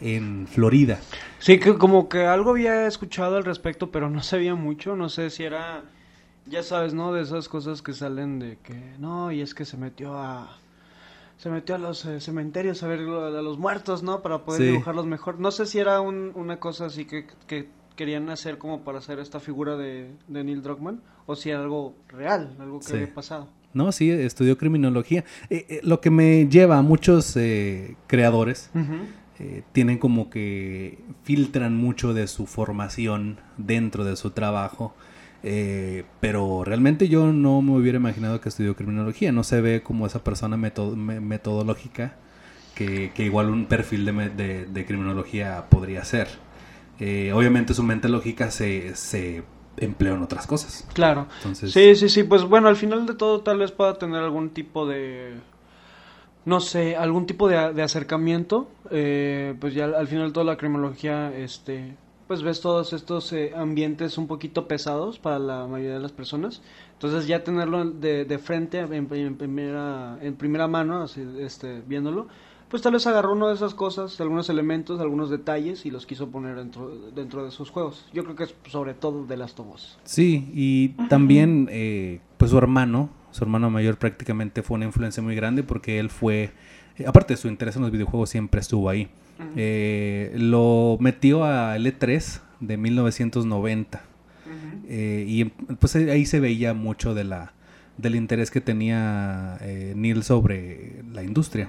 en 0.00 0.46
Florida. 0.46 0.98
Sí, 1.38 1.58
que 1.58 1.74
como 1.74 2.08
que 2.08 2.24
algo 2.26 2.50
había 2.50 2.86
escuchado 2.86 3.36
al 3.36 3.44
respecto, 3.44 3.90
pero 3.90 4.08
no 4.10 4.22
sabía 4.22 4.54
mucho. 4.54 4.96
No 4.96 5.08
sé 5.08 5.28
si 5.30 5.42
era, 5.44 5.82
ya 6.46 6.62
sabes, 6.62 6.94
¿no? 6.94 7.12
De 7.12 7.22
esas 7.22 7.48
cosas 7.48 7.82
que 7.82 7.92
salen 7.92 8.38
de 8.38 8.58
que, 8.62 8.74
no, 8.98 9.30
y 9.32 9.40
es 9.40 9.54
que 9.54 9.64
se 9.64 9.76
metió 9.76 10.16
a... 10.18 10.58
Se 11.36 11.50
metió 11.50 11.74
a 11.74 11.78
los 11.78 12.04
eh, 12.06 12.20
cementerios 12.20 12.82
a 12.84 12.86
ver 12.86 13.00
a 13.00 13.42
los 13.42 13.58
muertos, 13.58 14.04
¿no? 14.04 14.22
Para 14.22 14.44
poder 14.44 14.62
Sí. 14.62 14.66
dibujarlos 14.68 15.04
mejor. 15.04 15.40
No 15.40 15.50
sé 15.50 15.66
si 15.66 15.80
era 15.80 16.00
un- 16.00 16.30
una 16.36 16.60
cosa 16.60 16.86
así 16.86 17.06
que, 17.06 17.26
que 17.48 17.68
querían 17.96 18.28
hacer 18.30 18.58
como 18.58 18.80
para 18.82 18.98
hacer 18.98 19.18
esta 19.18 19.40
figura 19.40 19.76
de, 19.76 20.10
de 20.28 20.44
Neil 20.44 20.62
Druckmann. 20.62 21.00
O 21.26 21.36
si 21.36 21.50
era 21.50 21.60
algo 21.60 21.94
real, 22.08 22.54
algo 22.58 22.80
que 22.80 22.86
Sí. 22.86 22.92
había 22.94 23.14
pasado. 23.14 23.48
No, 23.72 23.90
sí, 23.92 24.10
estudió 24.10 24.56
criminología. 24.58 25.24
Eh, 25.50 25.66
eh, 25.68 25.80
lo 25.82 26.00
que 26.00 26.10
me 26.10 26.46
lleva 26.48 26.78
a 26.78 26.82
muchos 26.82 27.36
eh, 27.36 27.96
creadores 28.06 28.70
eh, 29.40 29.62
tienen 29.72 29.98
como 29.98 30.30
que 30.30 30.98
filtran 31.24 31.76
mucho 31.76 32.14
de 32.14 32.26
su 32.28 32.46
formación 32.46 33.38
dentro 33.56 34.04
de 34.04 34.16
su 34.16 34.30
trabajo. 34.30 34.94
eh, 35.46 36.04
pero 36.20 36.62
realmente 36.64 37.08
yo 37.08 37.30
no 37.32 37.60
me 37.62 37.72
hubiera 37.72 37.98
imaginado 37.98 38.40
que 38.40 38.48
estudió 38.48 38.74
criminología. 38.76 39.30
No 39.32 39.44
se 39.44 39.60
ve 39.60 39.82
como 39.82 40.06
esa 40.06 40.22
persona 40.24 40.56
meto- 40.56 40.96
me- 40.96 41.20
metodológica 41.20 42.16
que, 42.74 43.12
que 43.14 43.24
igual 43.24 43.50
un 43.50 43.66
perfil 43.66 44.04
de, 44.06 44.12
me- 44.12 44.30
de- 44.30 44.64
de 44.66 44.86
criminología 44.86 45.66
podría 45.68 46.02
ser. 46.04 46.28
Eh, 47.06 47.32
obviamente 47.34 47.74
su 47.74 47.82
mente 47.82 48.08
lógica 48.08 48.50
se, 48.50 48.96
se 48.96 49.42
empleó 49.76 50.14
en 50.14 50.22
otras 50.22 50.46
cosas. 50.46 50.86
Claro. 50.94 51.26
Entonces, 51.36 51.70
Sí, 51.72 51.94
sí, 51.96 52.08
sí, 52.08 52.22
pues 52.22 52.44
bueno, 52.44 52.68
al 52.68 52.76
final 52.76 53.04
de 53.04 53.14
todo 53.14 53.40
tal 53.42 53.58
vez 53.58 53.72
pueda 53.72 53.98
tener 53.98 54.22
algún 54.22 54.50
tipo 54.50 54.86
de, 54.86 55.34
no 56.46 56.60
sé, 56.60 56.96
algún 56.96 57.26
tipo 57.26 57.48
de, 57.48 57.74
de 57.74 57.82
acercamiento, 57.82 58.68
eh, 58.90 59.54
pues 59.60 59.74
ya 59.74 59.84
al, 59.84 59.94
al 59.94 60.08
final 60.08 60.28
de 60.28 60.32
toda 60.32 60.46
la 60.46 60.56
criminología, 60.56 61.30
este, 61.36 61.96
pues 62.26 62.42
ves 62.42 62.62
todos 62.62 62.92
estos 62.94 63.32
eh, 63.34 63.52
ambientes 63.54 64.16
un 64.16 64.26
poquito 64.26 64.66
pesados 64.66 65.18
para 65.18 65.38
la 65.38 65.66
mayoría 65.66 65.94
de 65.94 66.00
las 66.00 66.12
personas, 66.12 66.62
entonces 66.94 67.26
ya 67.26 67.44
tenerlo 67.44 67.84
de, 67.84 68.24
de 68.24 68.38
frente, 68.38 68.78
en, 68.80 69.08
en 69.12 69.36
primera, 69.36 70.18
en 70.22 70.36
primera 70.36 70.68
mano, 70.68 71.02
así, 71.02 71.22
este, 71.38 71.82
viéndolo, 71.86 72.28
pues 72.68 72.82
tal 72.82 72.92
vez 72.92 73.06
agarró 73.06 73.32
una 73.32 73.48
de 73.48 73.54
esas 73.54 73.74
cosas, 73.74 74.20
algunos 74.20 74.48
elementos, 74.48 75.00
algunos 75.00 75.30
detalles 75.30 75.86
y 75.86 75.90
los 75.90 76.06
quiso 76.06 76.28
poner 76.30 76.56
dentro, 76.56 76.90
dentro 77.14 77.44
de 77.44 77.50
sus 77.50 77.70
juegos. 77.70 78.06
Yo 78.12 78.24
creo 78.24 78.36
que 78.36 78.44
es 78.44 78.54
sobre 78.68 78.94
todo 78.94 79.26
de 79.26 79.36
las 79.36 79.54
tomos. 79.54 79.98
Sí, 80.04 80.50
y 80.54 80.88
también 81.08 81.68
eh, 81.70 82.20
pues 82.36 82.50
su 82.50 82.58
hermano, 82.58 83.10
su 83.30 83.44
hermano 83.44 83.70
mayor 83.70 83.96
prácticamente 83.96 84.62
fue 84.62 84.76
una 84.76 84.86
influencia 84.86 85.22
muy 85.22 85.34
grande 85.36 85.62
porque 85.62 85.98
él 85.98 86.10
fue, 86.10 86.52
eh, 86.98 87.04
aparte 87.06 87.34
de 87.34 87.38
su 87.38 87.48
interés 87.48 87.76
en 87.76 87.82
los 87.82 87.90
videojuegos, 87.90 88.30
siempre 88.30 88.60
estuvo 88.60 88.88
ahí. 88.88 89.08
Eh, 89.56 90.32
lo 90.36 90.96
metió 91.00 91.44
a 91.44 91.76
L3 91.76 92.40
de 92.60 92.76
1990 92.76 94.02
eh, 94.88 95.24
y 95.28 95.40
em- 95.42 95.50
pues 95.78 95.96
ahí 95.96 96.24
se 96.24 96.38
veía 96.40 96.72
mucho 96.72 97.14
de 97.14 97.24
la 97.24 97.52
del 97.98 98.14
interés 98.16 98.50
que 98.50 98.60
tenía 98.60 99.56
eh, 99.60 99.92
Neil 99.96 100.22
sobre 100.24 101.02
la 101.12 101.22
industria. 101.22 101.68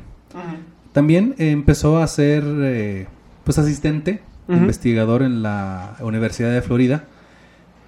También 0.96 1.36
empezó 1.40 1.98
a 1.98 2.08
ser 2.08 2.42
eh, 2.48 3.08
pues 3.44 3.58
asistente, 3.58 4.22
investigador 4.48 5.24
en 5.24 5.44
la 5.44 5.98
Universidad 6.00 6.54
de 6.54 6.62
Florida 6.62 7.04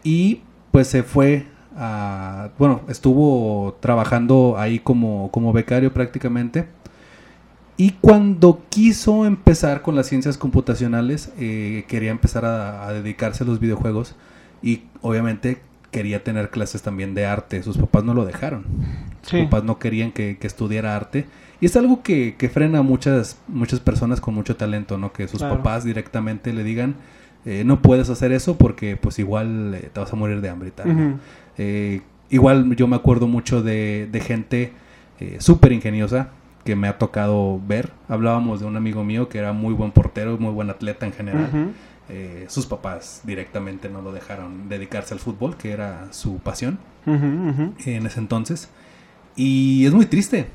y 0.04 0.42
pues 0.74 0.90
se 0.90 1.04
fue 1.04 1.46
a, 1.78 2.50
bueno, 2.60 2.82
estuvo 2.90 3.78
trabajando 3.80 4.56
ahí 4.58 4.80
como, 4.80 5.32
como 5.32 5.54
becario 5.54 5.94
prácticamente. 5.94 6.68
Y 7.78 7.92
cuando 8.02 8.64
quiso 8.70 9.26
empezar 9.26 9.84
con 9.84 9.96
las 9.96 10.08
ciencias 10.08 10.38
computacionales, 10.38 11.32
eh, 11.40 11.86
quería 11.88 12.12
empezar 12.12 12.44
a, 12.44 12.92
dedicarse 12.92 13.46
a 13.46 13.48
los 13.48 13.62
videojuegos 13.62 14.16
y 14.62 14.82
obviamente 15.02 15.62
quería 15.92 16.26
tener 16.26 16.50
clases 16.50 16.82
también 16.82 17.14
de 17.14 17.26
arte. 17.26 17.64
Sus 17.64 17.78
papás 17.78 18.04
no 18.04 18.14
lo 18.14 18.26
dejaron. 18.26 18.66
Sus 19.22 19.44
papás 19.44 19.64
no 19.64 19.80
querían 19.80 20.12
que, 20.12 20.38
estudiara 20.42 20.94
arte. 20.94 21.26
Y 21.60 21.66
es 21.66 21.76
algo 21.76 22.04
que, 22.04 22.36
frena 22.54 22.80
a 22.80 22.82
muchas, 22.84 23.40
muchas 23.48 23.80
personas 23.80 24.22
con 24.22 24.36
mucho 24.36 24.56
talento, 24.56 24.98
¿no? 24.98 25.12
Que 25.12 25.28
sus 25.28 25.42
papás 25.42 25.84
directamente 25.84 26.54
le 26.54 26.64
digan, 26.64 26.96
eh, 27.46 27.64
no 27.66 27.82
puedes 27.82 28.10
hacer 28.10 28.32
eso 28.32 28.58
porque 28.58 28.98
pues 28.98 29.20
igual 29.20 29.74
eh, 29.74 29.90
te 29.94 30.00
vas 30.00 30.12
a 30.12 30.16
morir 30.16 30.42
de 30.42 30.50
hambre 30.50 30.68
y 30.70 30.72
tal. 30.72 31.20
Eh, 31.58 32.02
igual 32.30 32.76
yo 32.76 32.88
me 32.88 32.96
acuerdo 32.96 33.28
mucho 33.28 33.64
de, 33.64 34.22
gente 34.24 34.74
súper 35.40 35.72
ingeniosa 35.72 36.30
que 36.64 36.76
me 36.76 36.88
ha 36.88 36.98
tocado 36.98 37.60
ver. 37.66 37.92
Hablábamos 38.08 38.60
de 38.60 38.66
un 38.66 38.76
amigo 38.76 39.04
mío 39.04 39.30
que 39.30 39.40
era 39.40 39.54
muy 39.54 39.74
buen 39.74 39.92
portero, 39.92 40.38
muy 40.38 40.52
buen 40.52 40.70
atleta 40.70 41.06
en 41.06 41.14
general. 41.14 41.74
sus 42.48 42.68
papás 42.68 43.22
directamente 43.24 43.90
no 43.90 44.02
lo 44.02 44.12
dejaron 44.12 44.70
dedicarse 44.70 45.14
al 45.14 45.20
fútbol, 45.20 45.56
que 45.56 45.72
era 45.72 46.08
su 46.12 46.38
pasión 46.38 46.78
en 47.06 48.06
ese 48.06 48.20
entonces. 48.20 48.70
Y 49.38 49.86
es 49.86 49.94
muy 49.94 50.06
triste, 50.06 50.48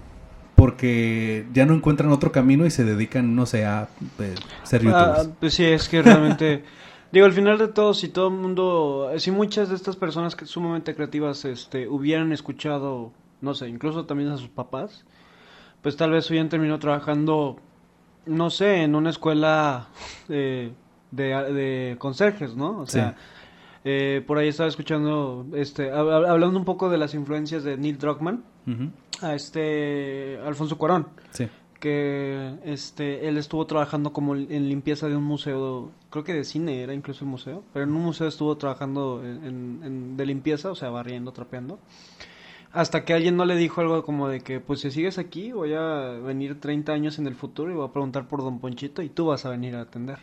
porque 0.62 1.44
ya 1.52 1.66
no 1.66 1.74
encuentran 1.74 2.12
otro 2.12 2.30
camino 2.30 2.64
y 2.64 2.70
se 2.70 2.84
dedican, 2.84 3.34
no 3.34 3.46
sé, 3.46 3.64
a 3.64 3.88
eh, 4.20 4.36
ser 4.62 4.82
ah, 4.82 4.84
youtubers. 4.84 5.36
pues 5.40 5.54
sí, 5.54 5.64
es 5.64 5.88
que 5.88 6.02
realmente, 6.02 6.62
digo, 7.10 7.26
al 7.26 7.32
final 7.32 7.58
de 7.58 7.66
todo, 7.66 7.94
si 7.94 8.06
todo 8.06 8.28
el 8.28 8.34
mundo, 8.34 9.10
si 9.16 9.32
muchas 9.32 9.70
de 9.70 9.74
estas 9.74 9.96
personas 9.96 10.36
que 10.36 10.46
sumamente 10.46 10.94
creativas 10.94 11.44
este, 11.46 11.88
hubieran 11.88 12.30
escuchado, 12.30 13.10
no 13.40 13.54
sé, 13.54 13.70
incluso 13.70 14.04
también 14.04 14.30
a 14.30 14.36
sus 14.36 14.50
papás, 14.50 15.04
pues 15.82 15.96
tal 15.96 16.12
vez 16.12 16.30
hubieran 16.30 16.48
terminado 16.48 16.78
trabajando, 16.78 17.56
no 18.26 18.48
sé, 18.48 18.84
en 18.84 18.94
una 18.94 19.10
escuela 19.10 19.88
de, 20.28 20.70
de, 21.10 21.96
conserjes, 21.98 22.54
¿no? 22.54 22.78
O 22.78 22.86
sea, 22.86 23.16
eh, 23.84 24.22
por 24.28 24.38
ahí 24.38 24.46
estaba 24.46 24.68
escuchando, 24.68 25.44
este, 25.54 25.90
hablando 25.90 26.56
un 26.56 26.64
poco 26.64 26.88
de 26.88 26.98
las 26.98 27.14
influencias 27.14 27.64
de 27.64 27.76
Neil 27.76 27.98
Druckmann 27.98 28.44
a 29.22 29.34
este 29.34 30.38
Alfonso 30.44 30.78
Cuarón. 30.78 31.08
Que 31.80 32.54
este, 32.64 33.26
él 33.26 33.38
estuvo 33.38 33.66
trabajando 33.66 34.12
como 34.12 34.36
en 34.36 34.68
limpieza 34.68 35.08
de 35.08 35.16
un 35.16 35.24
museo, 35.24 35.90
creo 36.10 36.22
que 36.22 36.32
de 36.32 36.44
cine 36.44 36.80
era 36.80 36.94
incluso 36.94 37.24
el 37.24 37.30
museo, 37.30 37.64
pero 37.72 37.84
en 37.84 37.92
un 37.92 38.02
museo 38.02 38.28
estuvo 38.28 38.56
trabajando 38.56 39.20
en, 39.24 40.16
de 40.16 40.26
limpieza, 40.26 40.70
o 40.70 40.76
sea, 40.76 40.90
barriendo, 40.90 41.32
trapeando. 41.32 41.80
Hasta 42.72 43.04
que 43.04 43.14
alguien 43.14 43.36
no 43.36 43.44
le 43.44 43.56
dijo 43.56 43.80
algo 43.80 44.04
como 44.04 44.28
de 44.28 44.40
que, 44.40 44.60
pues 44.60 44.80
si 44.80 44.92
sigues 44.92 45.18
aquí, 45.18 45.50
voy 45.50 45.74
a 45.74 46.18
venir 46.24 46.60
30 46.60 46.92
años 46.92 47.18
en 47.18 47.26
el 47.26 47.34
futuro 47.34 47.72
y 47.72 47.74
voy 47.74 47.88
a 47.88 47.92
preguntar 47.92 48.28
por 48.28 48.42
Don 48.42 48.60
Ponchito 48.60 49.02
y 49.02 49.08
tú 49.08 49.26
vas 49.26 49.44
a 49.44 49.50
venir 49.50 49.74
a 49.74 49.80
atender. 49.82 50.18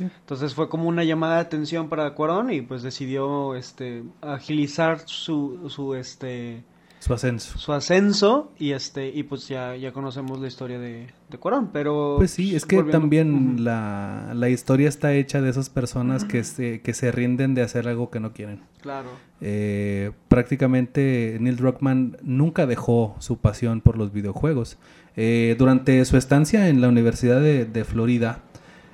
Entonces 0.00 0.54
fue 0.54 0.68
como 0.68 0.88
una 0.88 1.04
llamada 1.04 1.36
de 1.36 1.40
atención 1.42 1.88
para 1.88 2.14
Cuarón 2.14 2.52
y 2.52 2.60
pues 2.60 2.82
decidió 2.82 3.54
este 3.54 4.02
agilizar 4.20 5.00
su, 5.06 5.68
su 5.70 5.94
este 5.94 6.64
su 7.06 7.14
ascenso. 7.14 7.56
Su 7.56 7.72
ascenso 7.72 8.50
y 8.58 8.72
este 8.72 9.08
y 9.08 9.22
pues 9.22 9.46
ya, 9.46 9.76
ya 9.76 9.92
conocemos 9.92 10.40
la 10.40 10.48
historia 10.48 10.80
de, 10.80 11.06
de 11.30 11.38
Cuarón, 11.38 11.70
pero... 11.72 12.16
Pues 12.18 12.32
sí, 12.32 12.56
es 12.56 12.64
que 12.64 12.82
también 12.82 13.62
la, 13.64 14.32
la, 14.34 14.48
historia 14.48 14.88
está 14.88 15.12
hecha 15.14 15.40
de 15.40 15.50
esas 15.50 15.70
personas 15.70 16.24
que, 16.24 16.42
se, 16.42 16.80
que 16.80 16.94
se 16.94 17.12
rinden 17.12 17.54
de 17.54 17.62
hacer 17.62 17.86
algo 17.86 18.10
que 18.10 18.18
no 18.18 18.32
quieren. 18.32 18.62
Claro. 18.80 19.10
Eh, 19.40 20.10
prácticamente 20.26 21.36
Neil 21.40 21.54
Druckmann 21.54 22.16
nunca 22.22 22.66
dejó 22.66 23.14
su 23.20 23.38
pasión 23.38 23.82
por 23.82 23.96
los 23.96 24.12
videojuegos. 24.12 24.76
Eh, 25.14 25.54
durante 25.56 26.04
su 26.06 26.16
estancia 26.16 26.68
en 26.68 26.80
la 26.80 26.88
Universidad 26.88 27.40
de, 27.40 27.84
Florida 27.84 28.40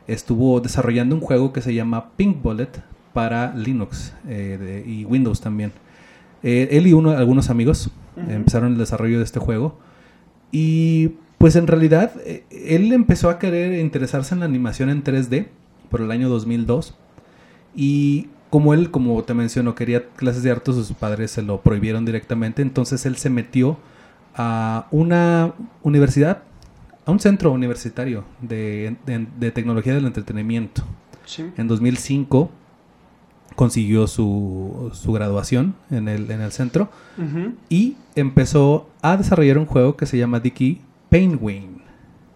estuvo 0.06 0.60
desarrollando 0.60 1.14
un 1.14 1.22
juego 1.22 1.54
que 1.54 1.62
se 1.62 1.72
llama 1.72 2.10
Pink 2.16 2.42
Bullet 2.42 2.68
para 3.14 3.54
Linux 3.54 4.12
eh, 4.28 4.84
y 4.86 5.06
Windows 5.06 5.40
también. 5.40 5.72
Él 6.42 6.86
y 6.86 6.92
uno, 6.92 7.10
algunos 7.10 7.50
amigos 7.50 7.90
empezaron 8.28 8.72
el 8.72 8.78
desarrollo 8.78 9.18
de 9.18 9.24
este 9.24 9.40
juego. 9.40 9.78
Y 10.50 11.12
pues 11.38 11.56
en 11.56 11.66
realidad 11.66 12.12
eh, 12.24 12.44
él 12.50 12.92
empezó 12.92 13.30
a 13.30 13.38
querer 13.38 13.78
interesarse 13.80 14.34
en 14.34 14.40
la 14.40 14.46
animación 14.46 14.90
en 14.90 15.02
3D 15.02 15.48
por 15.90 16.00
el 16.00 16.10
año 16.10 16.28
2002. 16.28 16.94
Y 17.74 18.28
como 18.50 18.74
él, 18.74 18.90
como 18.90 19.22
te 19.24 19.34
menciono, 19.34 19.74
quería 19.74 20.08
clases 20.10 20.42
de 20.42 20.50
arte, 20.50 20.72
sus 20.72 20.92
padres 20.92 21.30
se 21.30 21.42
lo 21.42 21.60
prohibieron 21.62 22.04
directamente. 22.04 22.62
Entonces 22.62 23.06
él 23.06 23.16
se 23.16 23.30
metió 23.30 23.78
a 24.36 24.86
una 24.90 25.54
universidad, 25.82 26.42
a 27.04 27.10
un 27.10 27.18
centro 27.18 27.50
universitario 27.50 28.24
de, 28.40 28.96
tecnología 29.54 29.94
del 29.94 30.06
entretenimiento. 30.06 30.82
En 31.56 31.66
2005 31.66 32.50
consiguió 33.54 34.06
su, 34.06 34.90
su 34.92 35.12
graduación 35.12 35.74
en 35.90 36.08
el, 36.08 36.30
en 36.30 36.40
el 36.40 36.52
centro 36.52 36.90
y 37.68 37.96
empezó 38.14 38.88
a 39.02 39.16
desarrollar 39.16 39.58
un 39.58 39.66
juego 39.66 39.96
que 39.96 40.06
se 40.06 40.18
llama 40.18 40.40
Dicky 40.40 40.80
Painwing 41.10 41.82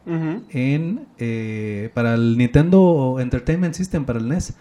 en, 0.06 1.06
eh, 1.18 1.90
para 1.94 2.14
el 2.14 2.38
Nintendo 2.38 3.18
Entertainment 3.18 3.74
System, 3.74 4.04
para 4.04 4.20
el 4.20 4.28
NES. 4.28 4.54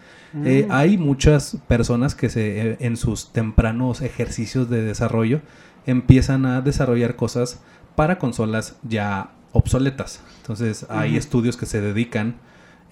Eh, 0.44 0.66
mm. 0.68 0.72
hay 0.72 0.98
muchas 0.98 1.58
personas 1.68 2.14
que 2.14 2.28
se, 2.28 2.72
eh, 2.72 2.76
en 2.80 2.96
sus 2.96 3.32
tempranos 3.32 4.02
ejercicios 4.02 4.68
de 4.68 4.82
desarrollo 4.82 5.40
empiezan 5.86 6.46
a 6.46 6.60
desarrollar 6.60 7.14
cosas 7.14 7.62
para 7.94 8.18
consolas 8.18 8.76
ya 8.82 9.30
obsoletas. 9.52 10.20
Entonces 10.38 10.84
hay 10.88 11.16
estudios 11.16 11.56
que 11.56 11.64
se 11.64 11.80
dedican 11.80 12.34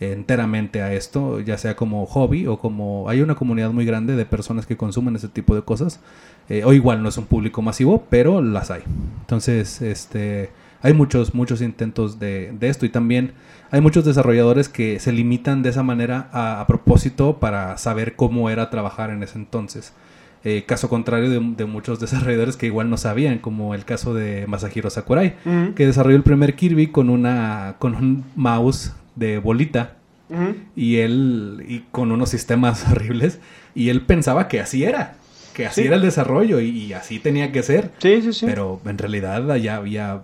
enteramente 0.01 0.83
a 0.83 0.93
esto, 0.93 1.41
ya 1.41 1.59
sea 1.59 1.77
como 1.77 2.05
hobby 2.07 2.47
o 2.47 2.59
como 2.59 3.09
hay 3.09 3.21
una 3.21 3.35
comunidad 3.35 3.71
muy 3.71 3.85
grande 3.85 4.17
de 4.17 4.27
personas 4.27 4.67
que 4.67 4.77
consumen 4.77 5.17
ese 5.17 5.29
tipo 5.29 5.55
de 5.55 5.63
cosas. 5.63 6.01
Eh, 6.49 6.63
o 6.65 6.73
igual 6.73 7.03
no 7.03 7.09
es 7.09 7.17
un 7.17 7.25
público 7.25 7.63
masivo, 7.63 8.05
pero 8.11 8.43
las 8.43 8.71
hay. 8.71 8.83
Entonces, 9.21 9.81
este, 9.81 10.51
hay 10.83 10.93
muchos, 10.93 11.35
muchos 11.35 11.63
intentos 11.63 12.19
de, 12.19 12.53
de 12.53 12.69
esto 12.69 12.85
y 12.85 12.91
también 12.91 13.33
hay 13.71 13.81
muchos 13.81 14.05
desarrolladores 14.05 14.69
que 14.69 15.01
se 15.01 15.11
limitan 15.11 15.63
de 15.63 15.71
esa 15.71 15.83
manera 15.83 16.29
a, 16.33 16.65
propósito 16.69 17.39
para 17.41 17.77
saber 17.79 18.15
cómo 18.15 18.51
era 18.51 18.71
trabajar 18.71 19.11
en 19.11 19.23
ese 19.23 19.39
entonces. 19.39 19.95
Eh, 20.45 20.65
caso 20.67 20.89
contrario 20.89 21.31
de, 21.31 21.65
muchos 21.65 21.99
desarrolladores 22.01 22.57
que 22.57 22.67
igual 22.67 22.91
no 22.91 22.97
sabían, 22.99 23.39
como 23.39 23.75
el 23.75 23.85
caso 23.85 24.15
de 24.15 24.47
Masahiro 24.47 24.91
Sakurai, 24.91 25.37
que 25.75 25.87
desarrolló 25.87 26.17
el 26.17 26.23
primer 26.23 26.55
Kirby 26.55 26.89
con 26.89 27.09
una 27.09 27.77
con 27.79 27.95
un 27.95 28.25
mouse 28.37 28.93
de 29.16 29.38
bolita. 29.38 29.97
Y 30.75 30.97
él, 30.97 31.64
y 31.68 31.80
con 31.92 32.11
unos 32.11 32.30
sistemas 32.30 32.85
horribles, 32.90 33.38
y 33.75 33.90
él 33.90 34.02
pensaba 34.02 34.49
que 34.49 34.59
así 34.59 34.83
era, 34.83 35.16
que 35.54 35.66
así 35.66 35.83
era 35.83 35.94
el 35.97 36.02
desarrollo 36.02 36.61
y, 36.61 36.92
así 36.92 37.21
tenía 37.21 37.52
que 37.52 37.62
ser. 37.62 37.92
Sí, 37.99 38.21
sí, 38.21 38.33
sí. 38.33 38.47
Pero 38.47 38.80
en 38.85 38.99
realidad 38.99 39.50
allá 39.50 39.76
había 39.76 40.23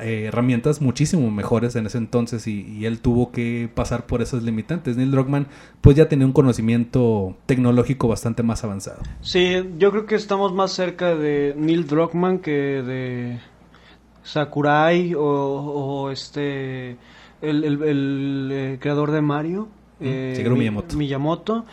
eh, 0.00 0.24
herramientas 0.26 0.82
muchísimo 0.82 1.30
mejores 1.30 1.76
en 1.76 1.86
ese 1.86 1.98
entonces 1.98 2.46
y, 2.48 2.84
él 2.84 2.98
tuvo 3.00 3.30
que 3.30 3.70
pasar 3.72 4.06
por 4.06 4.20
esas 4.20 4.42
limitantes. 4.42 4.96
Neil 4.96 5.12
Druckmann 5.12 5.46
pues 5.80 5.96
ya 5.96 6.08
tenía 6.08 6.26
un 6.26 6.32
conocimiento 6.32 7.36
tecnológico 7.46 8.08
bastante 8.08 8.42
más 8.42 8.64
avanzado. 8.64 8.98
Sí, 9.20 9.62
yo 9.78 9.92
creo 9.92 10.06
que 10.06 10.16
estamos 10.16 10.52
más 10.52 10.72
cerca 10.72 11.14
de 11.14 11.54
Neil 11.56 11.86
Druckmann 11.86 12.40
que 12.40 12.50
de 12.50 13.38
Sakurai 14.24 15.14
o 15.16 16.10
este 16.10 16.96
el, 17.50 18.48
eh, 18.52 18.78
creador 18.80 19.10
de 19.10 19.20
Mario, 19.20 19.68
eh, 20.00 20.44
Miyamoto, 20.94 21.64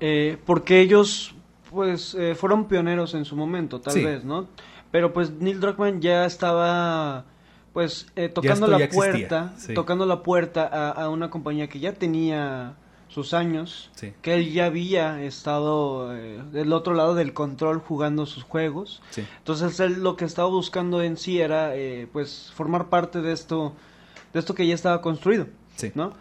eh, 0.00 0.38
porque 0.44 0.80
ellos 0.80 1.34
pues 1.70 2.16
fueron 2.34 2.66
pioneros 2.66 3.14
en 3.14 3.24
su 3.24 3.36
momento, 3.36 3.80
tal 3.80 4.02
vez, 4.02 4.24
¿no? 4.24 4.48
Pero 4.90 5.12
pues 5.12 5.30
Neil 5.30 5.60
Druckmann 5.60 6.00
ya 6.00 6.24
estaba 6.26 7.26
pues 7.72 8.08
tocando 8.34 8.66
la 8.66 8.88
puerta, 8.88 9.54
tocando 9.72 10.04
la 10.04 10.24
puerta 10.24 10.66
a, 10.90 11.08
una 11.08 11.30
compañía 11.30 11.68
que 11.68 11.78
ya 11.78 11.92
tenía 11.92 12.74
sus 13.06 13.34
años, 13.34 13.92
que 14.20 14.34
él 14.34 14.52
ya 14.52 14.66
había 14.66 15.22
estado 15.22 16.08
del 16.08 16.72
otro 16.72 16.94
lado 16.94 17.14
del 17.14 17.32
control 17.32 17.78
jugando 17.78 18.26
sus 18.26 18.42
juegos. 18.42 19.00
Entonces 19.38 19.78
él 19.78 20.02
lo 20.02 20.16
que 20.16 20.24
estaba 20.24 20.48
buscando 20.48 21.02
en 21.02 21.16
sí 21.16 21.40
era 21.40 21.72
pues 22.12 22.50
formar 22.52 22.88
parte 22.88 23.20
de 23.22 23.30
esto 23.30 23.74
de 24.32 24.40
esto 24.40 24.54
que 24.54 24.66
ya 24.66 24.74
estaba 24.74 25.00
construido. 25.00 25.46
Sí. 25.76 25.92
¿No? 25.94 26.12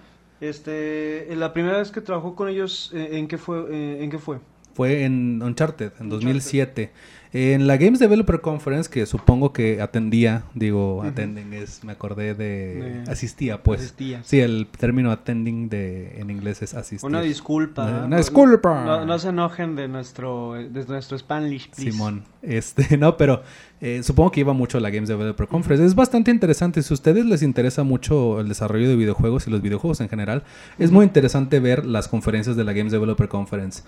Este, 0.41 1.27
la 1.35 1.53
primera 1.53 1.79
vez 1.79 1.91
que 1.91 2.01
trabajó 2.01 2.35
con 2.35 2.47
ellos, 2.47 2.91
eh, 2.93 3.09
¿en 3.13 3.27
qué 3.27 3.37
fue? 3.37 3.65
Eh, 3.71 4.03
¿En 4.03 4.09
qué 4.09 4.19
fue? 4.19 4.39
Fue 4.73 5.03
en 5.03 5.41
Uncharted, 5.43 5.91
en 5.99 6.09
2007. 6.09 6.91
En 7.31 7.67
la 7.67 7.77
Games 7.77 7.99
Developer 7.99 8.41
Conference, 8.41 8.89
que 8.89 9.05
supongo 9.05 9.53
que 9.53 9.81
atendía, 9.81 10.45
digo, 10.55 11.03
attending 11.03 11.53
es, 11.53 11.83
me 11.83 11.91
acordé 11.91 12.33
de... 12.33 13.03
asistía, 13.07 13.61
pues. 13.61 13.81
Asistía. 13.81 14.23
Sí, 14.23 14.39
el 14.39 14.65
término 14.65 15.11
attending 15.11 15.69
de, 15.69 16.19
en 16.19 16.31
inglés 16.31 16.63
es 16.63 16.73
asistir. 16.73 17.07
Una 17.07 17.21
disculpa. 17.21 18.05
Una, 18.05 18.17
disculpa. 18.17 19.05
No, 19.05 19.19
se 19.19 19.29
enojen 19.29 19.75
de 19.75 19.87
nuestro, 19.87 20.53
de 20.53 20.85
nuestro 20.85 21.19
Spanish, 21.19 21.69
please. 21.69 21.91
Simón. 21.91 22.23
Este, 22.41 22.97
no, 22.97 23.15
pero 23.15 23.43
eh, 23.81 24.03
supongo 24.03 24.31
que 24.31 24.41
iba 24.41 24.53
mucho 24.53 24.77
a 24.77 24.81
la 24.81 24.89
Games 24.89 25.07
Developer 25.07 25.47
Conference. 25.47 25.85
Es 25.85 25.95
bastante 25.95 26.31
interesante. 26.31 26.81
Si 26.83 26.93
a 26.93 26.95
ustedes 26.95 27.25
les 27.25 27.41
interesa 27.41 27.83
mucho 27.83 28.41
el 28.41 28.49
desarrollo 28.49 28.89
de 28.89 28.95
videojuegos 28.95 29.47
y 29.47 29.51
los 29.51 29.61
videojuegos 29.61 30.01
en 30.01 30.09
general, 30.09 30.43
es 30.77 30.91
muy 30.91 31.05
interesante 31.05 31.59
ver 31.59 31.85
las 31.85 32.07
conferencias 32.07 32.55
de 32.55 32.63
la 32.63 32.73
Games 32.73 32.91
Developer 32.91 33.29
Conference. 33.29 33.83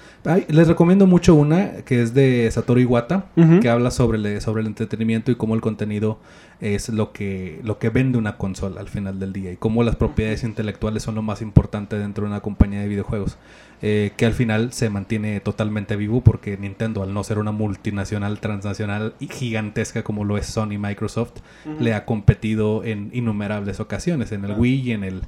les 0.48 0.68
recomiendo 0.68 1.08
mucho 1.08 1.36
una 1.36 1.84
que 1.84 2.02
es 2.02 2.14
de 2.14 2.50
Satoru 2.52 2.80
Iwata, 2.80 3.26
que 3.62 3.70
habla 3.70 3.92
sobre 3.92 4.18
el, 4.18 4.42
sobre 4.42 4.62
el 4.62 4.68
entretenimiento 4.68 5.32
y 5.32 5.36
cómo 5.36 5.56
el 5.56 5.62
contenido 5.62 6.20
es 6.62 6.90
lo 6.90 7.12
que, 7.12 7.60
lo 7.64 7.80
que 7.80 7.90
vende 7.90 8.18
una 8.18 8.38
consola 8.38 8.82
al 8.82 8.88
final 8.88 9.20
del 9.20 9.34
día 9.34 9.52
y 9.52 9.58
cómo 9.58 9.84
las 9.84 9.96
propiedades 9.96 10.44
intelectuales 10.44 11.04
son 11.04 11.16
lo 11.16 11.24
más 11.24 11.42
importante 11.42 11.98
dentro 11.98 12.24
de 12.24 12.30
una 12.30 12.42
compañía 12.42 12.82
de 12.82 12.88
videojuegos. 12.88 13.38
Eh, 13.84 14.12
que 14.16 14.28
al 14.28 14.34
final 14.34 14.74
se 14.74 14.92
mantiene 14.92 15.40
totalmente 15.40 15.96
vivo 15.96 16.22
porque 16.22 16.56
Nintendo, 16.56 17.02
al 17.02 17.16
no 17.16 17.24
ser 17.24 17.40
una 17.40 17.52
multinacional, 17.52 18.40
transnacional 18.40 19.16
y 19.20 19.28
gigantesca 19.28 20.04
como 20.04 20.24
lo 20.24 20.38
es 20.38 20.46
Sony 20.46 20.78
Microsoft, 20.78 21.40
le 21.80 21.96
ha 21.96 22.06
competido 22.06 22.84
en 22.84 23.10
innumerables 23.12 23.80
ocasiones. 23.80 24.32
En 24.34 24.46
el 24.46 24.54
Wii 24.54 24.82
y 24.82 24.92
en 24.92 25.04
el, 25.04 25.22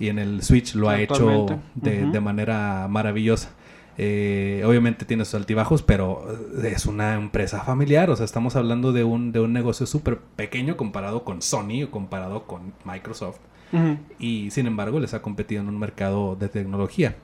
y 0.00 0.08
en 0.08 0.18
el 0.18 0.42
Switch 0.42 0.74
lo 0.74 0.88
ha 0.88 1.00
hecho 1.00 1.46
de, 1.76 2.20
manera 2.20 2.88
maravillosa. 2.90 3.50
Eh, 3.96 4.62
obviamente 4.66 5.04
tiene 5.04 5.24
sus 5.24 5.34
altibajos, 5.34 5.82
pero 5.82 6.26
es 6.64 6.86
una 6.86 7.14
empresa 7.14 7.60
familiar. 7.62 8.10
O 8.10 8.16
sea, 8.16 8.24
estamos 8.24 8.56
hablando 8.56 8.92
de 8.92 9.04
un, 9.04 9.30
de 9.30 9.38
un 9.38 9.52
negocio 9.52 9.86
súper 9.86 10.18
pequeño 10.18 10.76
comparado 10.76 11.22
con 11.22 11.42
Sony 11.42 11.84
o 11.84 11.90
comparado 11.92 12.44
con 12.44 12.72
Microsoft. 12.84 13.38
Y 14.18 14.50
sin 14.50 14.66
embargo 14.66 14.98
les 14.98 15.14
ha 15.14 15.22
competido 15.22 15.62
en 15.62 15.68
un 15.68 15.78
mercado 15.78 16.34
de 16.34 16.48
tecnología. 16.48 17.14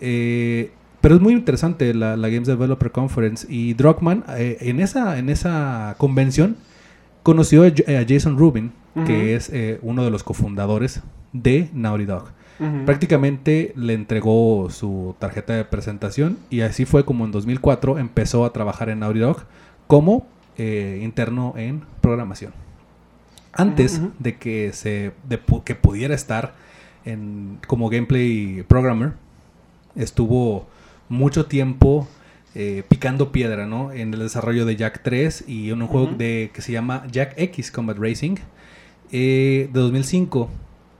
Eh, 0.00 0.72
pero 1.00 1.16
es 1.16 1.20
muy 1.20 1.34
interesante 1.34 1.92
la, 1.92 2.16
Games 2.16 2.46
Developer 2.46 2.90
Conference. 2.90 3.46
Y 3.48 3.74
Druckmann, 3.74 4.24
eh, 4.36 4.58
en, 4.60 4.80
esa, 4.80 5.18
en 5.18 5.28
esa 5.28 5.96
convención, 5.98 6.56
conoció 7.22 7.64
a, 7.64 7.72
Jason 8.08 8.38
Rubin, 8.38 8.72
que 9.06 9.34
es 9.34 9.50
eh, 9.50 9.78
uno 9.82 10.04
de 10.04 10.10
los 10.10 10.22
cofundadores 10.22 11.02
de 11.32 11.68
Naughty 11.72 12.04
Dog. 12.04 12.30
Prácticamente 12.86 13.72
le 13.74 13.94
entregó 13.94 14.70
su 14.70 15.16
tarjeta 15.18 15.54
de 15.54 15.64
presentación 15.64 16.38
y 16.50 16.60
así 16.60 16.84
fue 16.84 17.04
como 17.04 17.24
en 17.24 17.32
2004 17.32 17.98
empezó 17.98 18.44
a 18.44 18.52
trabajar 18.52 18.88
en 18.90 19.00
Naughty 19.00 19.18
Dog 19.18 19.38
como 19.88 20.28
interno 20.56 21.54
en 21.56 21.82
programación. 22.00 22.52
Antes 23.52 24.00
de 24.20 24.36
que 24.36 24.72
se 24.72 25.12
de, 25.28 25.40
que 25.64 25.74
pudiera 25.74 26.14
estar 26.14 26.54
en, 27.04 27.58
como 27.66 27.88
gameplay 27.88 28.64
programmer, 28.66 29.14
estuvo 29.96 30.66
mucho 31.08 31.46
tiempo 31.46 32.08
eh, 32.54 32.84
picando 32.88 33.32
piedra, 33.32 33.66
¿no? 33.66 33.90
En 33.92 34.14
el 34.14 34.20
desarrollo 34.20 34.64
de 34.64 34.76
Jack 34.76 35.02
3 35.02 35.44
y 35.48 35.70
en 35.70 35.82
un 35.82 35.88
juego 35.88 36.12
de, 36.16 36.50
que 36.54 36.62
se 36.62 36.70
llama 36.70 37.04
Jack 37.10 37.34
X 37.36 37.70
Combat 37.72 37.98
Racing 37.98 38.36
eh, 39.10 39.68
de 39.72 39.80
2005. 39.80 40.48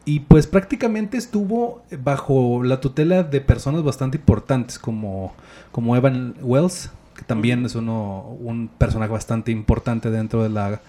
Y 0.04 0.20
pues 0.20 0.46
prácticamente 0.46 1.16
estuvo 1.16 1.82
bajo 2.02 2.62
la 2.62 2.80
tutela 2.80 3.22
de 3.22 3.40
personas 3.40 3.82
bastante 3.84 4.18
importantes 4.18 4.78
como, 4.78 5.32
como 5.70 5.96
Evan 5.96 6.34
Wells, 6.42 6.90
que 7.16 7.22
también 7.22 7.64
es 7.64 7.74
uno, 7.74 8.36
un 8.40 8.68
personaje 8.68 9.12
bastante 9.12 9.52
importante 9.52 10.10
dentro 10.10 10.42
de 10.42 10.48
la, 10.48 10.80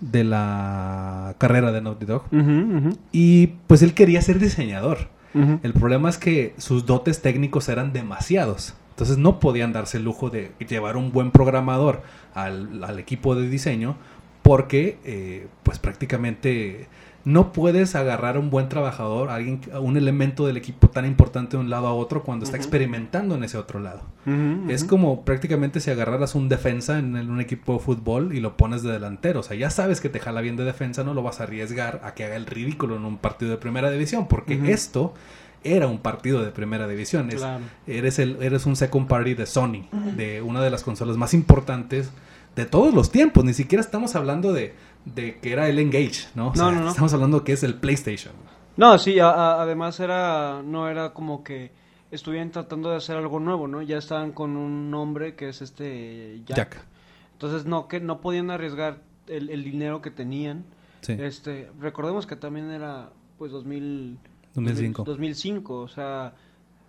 de 0.00 0.24
la 0.24 1.34
carrera 1.38 1.70
de 1.70 1.82
Naughty 1.82 2.06
Dog. 2.06 2.22
Y 3.12 3.48
pues 3.66 3.82
él 3.82 3.94
quería 3.94 4.22
ser 4.22 4.38
diseñador. 4.38 5.08
El 5.34 5.72
problema 5.74 6.08
es 6.08 6.18
que 6.18 6.54
sus 6.58 6.86
dotes 6.86 7.20
técnicos 7.22 7.68
eran 7.68 7.92
demasiados. 7.92 8.74
Entonces 8.90 9.18
no 9.18 9.38
podían 9.38 9.72
darse 9.72 9.98
el 9.98 10.04
lujo 10.04 10.28
de 10.28 10.50
llevar 10.68 10.96
un 10.96 11.12
buen 11.12 11.30
programador 11.30 12.02
al, 12.34 12.98
equipo 12.98 13.36
de 13.36 13.48
diseño 13.48 13.96
porque 14.48 14.96
eh, 15.04 15.46
pues 15.62 15.78
prácticamente 15.78 16.88
no 17.22 17.52
puedes 17.52 17.94
agarrar 17.94 18.36
a 18.36 18.38
un 18.38 18.48
buen 18.48 18.70
trabajador, 18.70 19.28
alguien, 19.28 19.60
un 19.78 19.98
elemento 19.98 20.46
del 20.46 20.56
equipo 20.56 20.88
tan 20.88 21.04
importante 21.04 21.58
de 21.58 21.62
un 21.62 21.68
lado 21.68 21.86
a 21.86 21.92
otro 21.92 22.22
cuando 22.22 22.46
está 22.46 22.56
experimentando 22.56 23.34
en 23.34 23.44
ese 23.44 23.58
otro 23.58 23.78
lado. 23.78 24.00
Es 24.70 24.84
como 24.84 25.22
prácticamente 25.26 25.80
si 25.80 25.90
agarraras 25.90 26.34
un 26.34 26.48
defensa 26.48 26.98
en, 26.98 27.14
un 27.14 27.42
equipo 27.42 27.74
de 27.74 27.80
fútbol 27.80 28.34
y 28.34 28.40
lo 28.40 28.56
pones 28.56 28.82
de 28.82 28.90
delantero. 28.90 29.40
O 29.40 29.42
sea, 29.42 29.54
ya 29.54 29.68
sabes 29.68 30.00
que 30.00 30.08
te 30.08 30.18
jala 30.18 30.40
bien 30.40 30.56
de 30.56 30.64
defensa, 30.64 31.04
no 31.04 31.12
lo 31.12 31.22
vas 31.22 31.40
a 31.40 31.42
arriesgar 31.42 32.00
a 32.02 32.14
que 32.14 32.24
haga 32.24 32.36
el 32.36 32.46
ridículo 32.46 32.96
en 32.96 33.04
un 33.04 33.18
partido 33.18 33.50
de 33.50 33.58
primera 33.58 33.90
división, 33.90 34.28
porque 34.28 34.72
esto 34.72 35.12
era 35.62 35.88
un 35.88 35.98
partido 35.98 36.42
de 36.42 36.52
primera 36.52 36.88
división. 36.88 37.28
eres, 37.86 38.18
el, 38.18 38.38
eres 38.40 38.64
un 38.64 38.76
second 38.76 39.08
party 39.08 39.34
de 39.34 39.44
Sony, 39.44 39.88
de 40.16 40.40
una 40.40 40.62
de 40.62 40.70
las 40.70 40.84
consolas 40.84 41.18
más 41.18 41.34
importantes 41.34 42.10
de 42.56 42.66
todos 42.66 42.94
los 42.94 43.10
tiempos. 43.10 43.44
Ni 43.44 43.54
siquiera 43.54 43.80
estamos 43.80 44.16
hablando 44.16 44.52
de 44.52 44.74
de 45.14 45.38
que 45.38 45.52
era 45.52 45.68
el 45.68 45.78
Engage, 45.78 46.28
¿no? 46.34 46.52
no, 46.54 46.72
no, 46.72 46.88
Estamos 46.88 47.12
hablando 47.14 47.44
que 47.44 47.52
es 47.52 47.62
el 47.62 47.74
PlayStation. 47.74 48.34
No, 48.76 48.98
sí, 48.98 49.18
además 49.18 49.98
era, 50.00 50.62
no 50.64 50.88
era 50.88 51.12
como 51.12 51.42
que 51.42 51.72
estuvieran 52.10 52.50
tratando 52.50 52.90
de 52.90 52.96
hacer 52.96 53.16
algo 53.16 53.40
nuevo, 53.40 53.66
¿no? 53.66 53.82
Ya 53.82 53.98
estaban 53.98 54.32
con 54.32 54.56
un 54.56 54.90
nombre 54.90 55.34
que 55.34 55.48
es 55.48 55.62
este 55.62 56.42
Jack. 56.46 56.84
Entonces 57.32 57.66
no, 57.66 57.88
que 57.88 58.00
no 58.00 58.20
podían 58.20 58.50
arriesgar 58.50 59.00
el, 59.26 59.64
dinero 59.64 60.00
que 60.00 60.10
tenían. 60.10 60.64
Sí. 61.00 61.16
Este, 61.18 61.70
recordemos 61.80 62.26
que 62.26 62.36
también 62.36 62.70
era 62.70 63.10
pues 63.36 63.50
2000, 63.50 64.18
2005. 64.54 65.04
2005, 65.04 65.74
o 65.74 65.88
sea, 65.88 66.34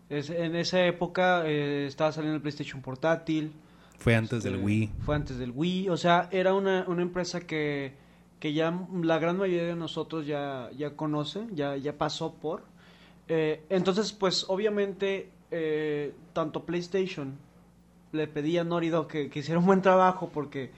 en 0.10 0.56
esa 0.56 0.86
época 0.86 1.44
eh, 1.46 1.86
estaba 1.88 2.12
saliendo 2.12 2.36
el 2.36 2.42
PlayStation 2.42 2.82
portátil. 2.82 3.54
Fue 4.00 4.16
antes 4.16 4.44
del 4.44 4.56
este, 4.56 4.66
Wii. 4.66 4.92
Fue 5.06 5.16
antes 5.16 5.38
del 5.38 5.52
Wii, 5.52 5.90
o 5.90 5.98
sea, 5.98 6.28
era 6.32 6.54
una, 6.54 6.86
una 6.88 7.02
empresa 7.02 7.42
que 7.42 7.94
que 8.40 8.54
ya 8.54 8.74
la 9.02 9.20
gran 9.20 9.38
mayoría 9.38 9.68
de 9.68 9.76
nosotros 9.76 10.26
ya, 10.26 10.70
ya 10.78 10.96
conoce, 10.96 11.46
ya, 11.52 11.76
ya 11.76 11.98
pasó 11.98 12.34
por. 12.34 12.64
Eh, 13.28 13.62
entonces, 13.70 14.14
pues 14.14 14.46
obviamente, 14.48 15.30
eh, 15.52 16.14
tanto 16.34 16.64
PlayStation 16.64 17.38
le 18.12 18.28
pedía 18.28 18.62
a 18.62 19.08
que, 19.08 19.30
que, 19.30 19.40
hiciera 19.40 19.60
un 19.60 19.66
buen 19.66 19.82
trabajo 19.82 20.30
porque 20.34 20.72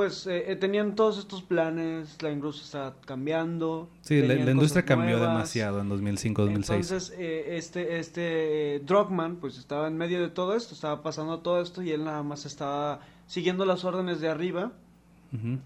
pues 0.00 0.26
eh, 0.26 0.56
tenían 0.58 0.94
todos 0.94 1.18
estos 1.18 1.42
planes, 1.42 2.16
la 2.22 2.30
industria 2.30 2.64
está 2.64 2.94
cambiando. 3.04 3.90
Sí, 4.00 4.22
la, 4.22 4.32
industria 4.50 4.82
cambió 4.82 5.20
demasiado 5.20 5.78
en 5.78 5.90
2005-2006. 5.90 6.54
Entonces, 6.54 7.14
este, 7.18 7.98
este 7.98 8.80
Drogman 8.86 9.36
pues 9.36 9.58
estaba 9.58 9.88
en 9.88 9.98
medio 9.98 10.22
de 10.22 10.30
todo 10.30 10.56
esto, 10.56 10.72
estaba 10.72 11.02
pasando 11.02 11.40
todo 11.40 11.60
esto 11.60 11.82
y 11.82 11.90
él 11.90 12.04
nada 12.04 12.22
más 12.22 12.46
estaba 12.46 13.00
siguiendo 13.26 13.66
las 13.66 13.84
órdenes 13.84 14.22
de 14.22 14.30
arriba. 14.30 14.72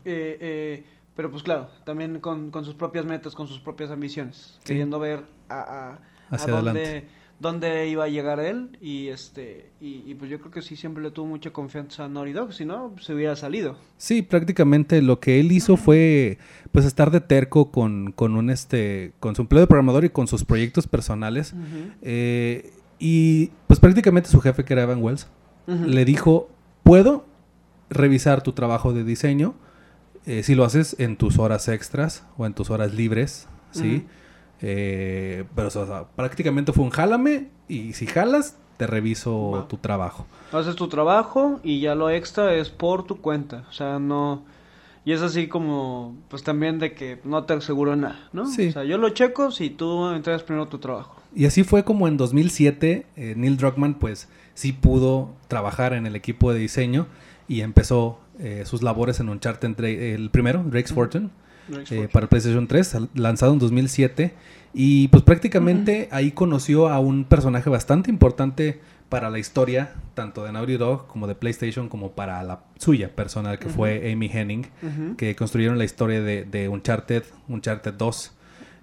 eh, 0.04 0.82
pero 1.14 1.30
pues 1.30 1.44
claro, 1.44 1.68
también 1.84 2.18
con, 2.18 2.50
sus 2.64 2.74
propias 2.74 3.04
metas, 3.04 3.36
con 3.36 3.46
sus 3.46 3.60
propias 3.60 3.92
ambiciones, 3.92 4.58
queriendo 4.64 4.98
ver 4.98 5.22
a, 5.48 5.98
dónde, 6.48 7.06
iba 7.86 8.04
a 8.04 8.08
llegar 8.08 8.40
él 8.40 8.78
y 8.80 9.08
este 9.08 9.70
y, 9.80 10.14
pues 10.14 10.30
yo 10.30 10.38
creo 10.38 10.50
que 10.50 10.62
sí 10.62 10.76
siempre 10.76 11.02
le 11.02 11.10
tuvo 11.10 11.26
mucha 11.26 11.50
confianza 11.50 12.04
a 12.04 12.08
Naughty 12.08 12.32
Dog, 12.32 12.52
si 12.52 12.64
no 12.64 12.94
se 13.00 13.14
hubiera 13.14 13.36
salido. 13.36 13.76
Sí, 13.98 14.22
prácticamente 14.22 15.02
lo 15.02 15.20
que 15.20 15.40
él 15.40 15.52
hizo 15.52 15.76
fue 15.76 16.38
pues 16.72 16.86
estar 16.86 17.10
de 17.10 17.20
terco 17.20 17.70
con, 17.70 18.12
con 18.12 18.36
un 18.36 18.50
este 18.50 19.12
con 19.20 19.34
su 19.34 19.42
empleo 19.42 19.60
de 19.60 19.66
programador 19.66 20.04
y 20.04 20.10
con 20.10 20.26
sus 20.26 20.44
proyectos 20.44 20.86
personales 20.86 21.54
eh, 22.02 22.72
y 22.98 23.50
pues 23.66 23.80
prácticamente 23.80 24.30
su 24.30 24.40
jefe 24.40 24.64
que 24.64 24.72
era 24.72 24.82
Evan 24.82 25.02
Wells 25.02 25.28
le 25.66 26.04
dijo 26.04 26.48
puedo 26.82 27.26
revisar 27.90 28.42
tu 28.42 28.52
trabajo 28.52 28.92
de 28.92 29.04
diseño 29.04 29.54
eh, 30.26 30.42
si 30.42 30.54
lo 30.54 30.64
haces 30.64 30.96
en 30.98 31.16
tus 31.16 31.38
horas 31.38 31.68
extras 31.68 32.24
o 32.38 32.46
en 32.46 32.54
tus 32.54 32.70
horas 32.70 32.94
libres, 32.94 33.46
¿sí? 33.72 34.06
Eh, 34.60 35.44
pero 35.54 35.68
prácticamente 36.16 36.72
fue 36.72 36.84
un 36.84 36.90
jálame 36.90 37.48
y 37.68 37.92
si 37.92 38.06
jalas, 38.06 38.56
te 38.76 38.86
reviso 38.86 39.66
tu 39.68 39.76
trabajo. 39.76 40.26
Haces 40.52 40.76
tu 40.76 40.88
trabajo 40.88 41.60
y 41.62 41.80
ya 41.80 41.94
lo 41.94 42.10
extra 42.10 42.54
es 42.54 42.70
por 42.70 43.04
tu 43.04 43.20
cuenta. 43.20 43.64
O 43.68 43.72
sea, 43.72 43.98
no... 43.98 44.44
Y 45.06 45.12
es 45.12 45.20
así 45.20 45.48
como, 45.48 46.16
pues 46.28 46.42
también 46.42 46.78
de 46.78 46.94
que 46.94 47.20
no 47.24 47.44
te 47.44 47.52
aseguro 47.52 47.94
nada, 47.94 48.30
¿no? 48.32 48.46
Sí. 48.46 48.68
O 48.68 48.72
sea, 48.72 48.84
yo 48.84 48.96
lo 48.96 49.10
checo 49.10 49.50
si 49.50 49.68
tú 49.68 50.08
entregas 50.08 50.42
primero 50.42 50.66
tu 50.66 50.78
trabajo. 50.78 51.16
Y 51.34 51.44
así 51.44 51.62
fue 51.62 51.84
como 51.84 52.08
en 52.08 52.16
2007 52.16 53.06
eh, 53.16 53.34
Neil 53.36 53.56
Druckmann 53.58 53.94
pues 53.94 54.28
sí 54.54 54.72
pudo 54.72 55.34
trabajar 55.48 55.92
en 55.92 56.06
el 56.06 56.16
equipo 56.16 56.52
de 56.52 56.58
diseño 56.60 57.06
y 57.48 57.60
empezó 57.60 58.18
eh, 58.38 58.62
sus 58.64 58.82
labores 58.82 59.20
en 59.20 59.28
Uncharted, 59.28 59.78
el 59.84 60.30
primero, 60.30 60.64
Drake's 60.64 60.92
Fortune, 60.92 61.28
eh, 61.90 62.08
para 62.12 62.28
PlayStation 62.28 62.66
3, 62.66 62.96
lanzado 63.14 63.52
en 63.52 63.58
2007. 63.58 64.34
Y 64.72 65.08
pues 65.08 65.22
prácticamente 65.22 66.08
ahí 66.10 66.32
conoció 66.32 66.88
a 66.88 66.98
un 66.98 67.24
personaje 67.24 67.70
bastante 67.70 68.10
importante 68.10 68.80
para 69.08 69.30
la 69.30 69.38
historia, 69.38 69.92
tanto 70.14 70.44
de 70.44 70.50
Naughty 70.50 70.76
Dog 70.76 71.06
como 71.06 71.28
de 71.28 71.36
PlayStation, 71.36 71.88
como 71.88 72.12
para 72.12 72.42
la 72.42 72.64
suya 72.78 73.14
personal, 73.14 73.58
que 73.58 73.68
fue 73.68 74.10
Amy 74.12 74.28
Henning, 74.32 74.66
que 75.16 75.36
construyeron 75.36 75.78
la 75.78 75.84
historia 75.84 76.20
de, 76.20 76.44
de 76.44 76.68
Uncharted, 76.68 77.22
Uncharted 77.48 77.94
2, 77.94 78.32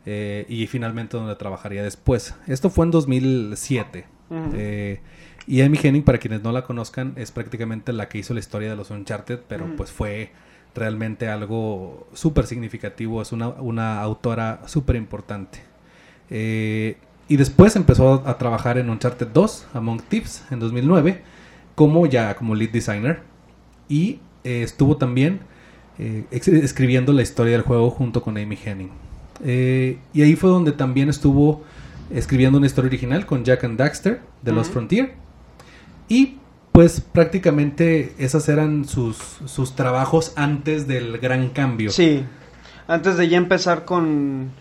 eh, 0.06 0.46
y 0.50 0.65
finalmente 0.67 1.17
donde 1.17 1.36
trabajaría 1.36 1.84
después. 1.84 2.34
Esto 2.48 2.70
fue 2.70 2.86
en 2.86 2.91
2007. 2.91 4.06
Eh, 4.54 5.02
y 5.46 5.62
Amy 5.62 5.78
Henning, 5.82 6.04
para 6.04 6.17
quienes 6.17 6.41
no 6.41 6.52
la 6.52 6.63
conozcan, 6.63 7.13
es 7.17 7.32
prácticamente 7.32 7.91
la 7.94 8.08
que 8.08 8.20
hizo 8.20 8.34
la 8.34 8.39
historia 8.39 8.70
de 8.70 8.76
los 8.76 8.89
Uncharted, 8.89 9.39
pero 9.48 9.67
pues 9.76 9.91
fue 9.91 10.32
realmente 10.75 11.27
algo 11.27 12.07
súper 12.13 12.45
significativo, 12.45 13.21
es 13.21 13.31
una, 13.31 13.49
una 13.49 14.01
autora 14.01 14.62
súper 14.65 14.95
importante. 14.95 15.60
Eh, 16.29 16.97
y 17.27 17.38
después 17.38 17.75
empezó 17.75 18.23
a 18.25 18.38
trabajar 18.38 18.77
en 18.77 18.89
Uncharted 18.89 19.27
2, 19.27 19.67
Among 19.73 20.01
Thieves, 20.01 20.43
en 20.51 20.60
2009, 20.60 21.21
como 21.75 22.05
ya 22.05 22.36
como 22.36 22.55
lead 22.55 22.71
designer. 22.71 23.21
Y 23.88 24.19
eh, 24.43 24.63
estuvo 24.63 24.97
también 24.97 25.41
eh, 25.99 26.25
escribiendo 26.31 27.13
la 27.13 27.21
historia 27.21 27.53
del 27.53 27.62
juego 27.62 27.89
junto 27.89 28.21
con 28.21 28.38
Amy 28.38 28.57
Henning. 28.63 28.91
Y 29.43 30.21
ahí 30.21 30.36
fue 30.36 30.49
donde 30.49 30.71
también 30.71 31.10
estuvo 31.10 31.63
escribiendo 32.10 32.57
una 32.57 32.67
historia 32.67 32.89
original 32.89 33.25
con 33.25 33.43
Jack 33.43 33.63
and 33.63 33.77
Daxter 33.77 34.21
de 34.41 34.51
Los 34.51 34.69
Frontier. 34.69 35.13
Y 36.07 36.38
pues 36.71 37.01
prácticamente 37.01 38.13
esas 38.17 38.47
eran 38.49 38.86
sus, 38.86 39.17
sus 39.45 39.75
trabajos 39.75 40.34
antes 40.36 40.88
del 40.88 41.17
gran 41.17 41.49
cambio. 41.49 41.91
Sí, 41.91 42.23
antes 42.88 43.17
de 43.17 43.29
ya 43.29 43.38
empezar 43.38 43.86
con 43.86 44.51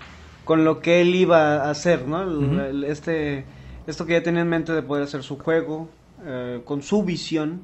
con 0.50 0.64
lo 0.64 0.80
que 0.80 1.00
él 1.00 1.14
iba 1.14 1.64
a 1.64 1.70
hacer, 1.70 2.08
¿no? 2.08 2.60
este, 2.84 3.44
esto 3.86 4.04
que 4.04 4.14
ya 4.14 4.22
tenía 4.24 4.40
en 4.40 4.48
mente 4.48 4.72
de 4.72 4.82
poder 4.82 5.04
hacer 5.04 5.22
su 5.22 5.38
juego, 5.38 5.88
eh, 6.24 6.60
con 6.64 6.82
su 6.82 7.04
visión, 7.04 7.60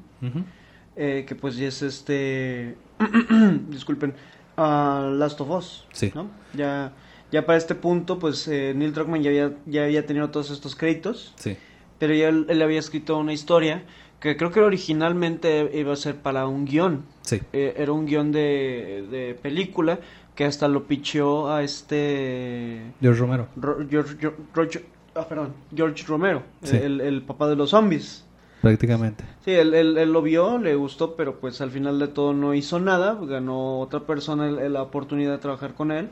eh, 0.95 1.25
que 1.27 1.35
pues 1.35 1.57
ya 1.57 1.67
es 1.67 1.81
este, 1.81 2.77
disculpen, 3.69 4.13
uh, 4.57 5.11
Last 5.17 5.41
of 5.41 5.49
Us, 5.49 5.85
sí. 5.91 6.13
¿no? 6.15 6.29
Ya, 6.53 6.93
ya 7.29 7.45
para 7.45 7.57
este 7.57 7.75
punto, 7.75 8.19
pues 8.19 8.47
eh, 8.47 8.73
Neil 8.73 8.93
Druckmann 8.93 9.21
ya 9.21 9.31
había, 9.31 9.51
ya 9.65 9.83
había 9.83 10.05
tenido 10.05 10.29
todos 10.29 10.49
estos 10.49 10.77
créditos, 10.77 11.33
sí. 11.35 11.57
pero 11.99 12.13
ya 12.13 12.29
él, 12.29 12.61
había 12.61 12.79
escrito 12.79 13.17
una 13.17 13.33
historia 13.33 13.83
que 14.19 14.35
creo 14.35 14.51
que 14.51 14.61
originalmente 14.61 15.69
iba 15.73 15.93
a 15.93 15.95
ser 15.95 16.15
para 16.15 16.47
un 16.47 16.65
guion. 16.65 17.05
Sí. 17.21 17.41
era 17.51 17.91
un 17.91 18.05
guion 18.05 18.31
de, 18.31 19.05
de 19.11 19.37
película 19.41 19.99
que 20.37 20.45
hasta 20.45 20.67
lo 20.67 20.83
picheó 20.83 21.49
a 21.51 21.63
este... 21.63 22.93
George 23.01 23.19
Romero. 23.19 23.47
George, 23.89 24.85
ah, 25.15 25.27
perdón, 25.27 25.53
George 25.75 26.05
Romero, 26.07 26.43
el, 26.61 27.23
papá 27.23 27.49
de 27.49 27.55
los 27.55 27.71
zombies. 27.71 28.23
Prácticamente. 28.61 29.23
Sí, 29.43 29.51
él, 29.51 29.73
él, 29.73 30.13
lo 30.13 30.21
vio, 30.21 30.59
le 30.59 30.75
gustó, 30.75 31.15
pero 31.15 31.39
pues 31.39 31.59
al 31.59 31.71
final 31.71 31.97
de 31.97 32.07
todo 32.07 32.33
no 32.33 32.53
hizo 32.53 32.79
nada, 32.79 33.17
ganó 33.19 33.79
otra 33.79 34.01
persona 34.01 34.47
la 34.47 34.83
oportunidad 34.83 35.31
de 35.31 35.37
trabajar 35.39 35.73
con 35.73 35.91
él, 35.91 36.09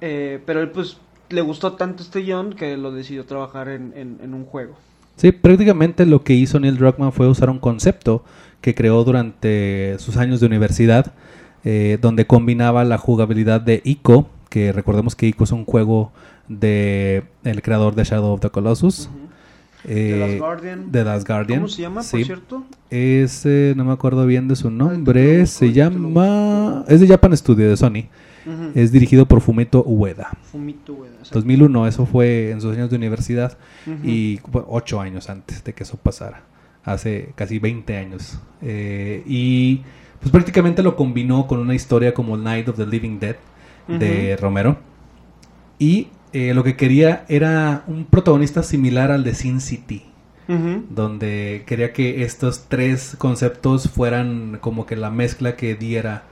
eh, 0.00 0.42
pero 0.44 0.60
él 0.60 0.72
pues 0.72 0.98
le 1.28 1.40
gustó 1.40 1.74
tanto 1.74 2.02
este 2.02 2.22
guion 2.22 2.54
que 2.54 2.76
lo 2.76 2.90
decidió 2.90 3.24
trabajar 3.24 3.68
en, 3.68 3.92
en 3.94 4.34
un 4.34 4.46
juego. 4.46 4.74
Sí, 5.18 5.32
prácticamente 5.32 6.06
lo 6.06 6.22
que 6.22 6.34
hizo 6.34 6.60
Neil 6.60 6.78
Druckmann 6.78 7.10
fue 7.10 7.26
usar 7.26 7.50
un 7.50 7.58
concepto 7.58 8.22
que 8.60 8.76
creó 8.76 9.02
durante 9.02 9.96
sus 9.98 10.16
años 10.16 10.38
de 10.38 10.46
universidad, 10.46 11.12
eh, 11.64 11.98
donde 12.00 12.28
combinaba 12.28 12.84
la 12.84 12.98
jugabilidad 12.98 13.60
de 13.60 13.82
Ico, 13.84 14.28
que 14.48 14.70
recordemos 14.70 15.16
que 15.16 15.26
Ico 15.26 15.42
es 15.42 15.50
un 15.50 15.64
juego 15.64 16.12
de 16.46 17.24
el 17.42 17.62
creador 17.62 17.96
de 17.96 18.04
Shadow 18.04 18.32
of 18.32 18.40
the 18.40 18.50
Colossus. 18.50 19.10
De 19.84 21.04
Last 21.04 21.26
Guardian. 21.26 21.60
¿Cómo 21.60 21.68
se 21.68 21.82
llama, 21.82 22.02
por 22.02 22.24
cierto? 22.24 22.64
Es, 22.90 23.46
no 23.46 23.84
me 23.84 23.92
acuerdo 23.92 24.26
bien 24.26 24.48
de 24.48 24.56
su 24.56 24.70
nombre. 24.70 25.46
se 25.46 25.72
llama. 25.72 26.84
Es 26.88 27.00
de 27.00 27.06
Japan 27.06 27.36
Studio, 27.36 27.68
de 27.68 27.76
Sony. 27.76 28.08
Es 28.74 28.92
dirigido 28.92 29.26
por 29.26 29.40
Fumito 29.40 29.82
Ueda. 29.82 30.30
Fumito 30.50 30.94
Ueda. 30.94 31.16
2001, 31.30 31.86
eso 31.86 32.06
fue 32.06 32.50
en 32.50 32.60
sus 32.60 32.74
años 32.74 32.90
de 32.90 32.96
universidad. 32.96 33.58
Y 34.02 34.40
ocho 34.52 35.00
años 35.00 35.28
antes 35.30 35.62
de 35.64 35.72
que 35.72 35.82
eso 35.82 35.96
pasara. 35.96 36.42
Hace 36.84 37.32
casi 37.34 37.58
20 37.58 37.96
años. 37.96 38.38
Eh, 38.62 39.22
y 39.26 39.82
pues 40.20 40.32
prácticamente 40.32 40.82
lo 40.82 40.96
combinó 40.96 41.46
con 41.46 41.58
una 41.58 41.74
historia 41.74 42.14
como 42.14 42.36
Night 42.36 42.68
of 42.68 42.76
the 42.76 42.86
Living 42.86 43.18
Dead 43.18 43.36
de 43.86 44.36
Romero. 44.36 44.78
Y 45.78 46.08
eh, 46.32 46.54
lo 46.54 46.64
que 46.64 46.76
quería 46.76 47.24
era 47.28 47.84
un 47.86 48.04
protagonista 48.04 48.62
similar 48.62 49.10
al 49.10 49.24
de 49.24 49.34
Sin 49.34 49.60
City. 49.60 50.04
Donde 50.48 51.64
quería 51.66 51.92
que 51.92 52.22
estos 52.22 52.68
tres 52.68 53.16
conceptos 53.18 53.90
fueran 53.90 54.56
como 54.62 54.86
que 54.86 54.96
la 54.96 55.10
mezcla 55.10 55.56
que 55.56 55.74
diera 55.74 56.22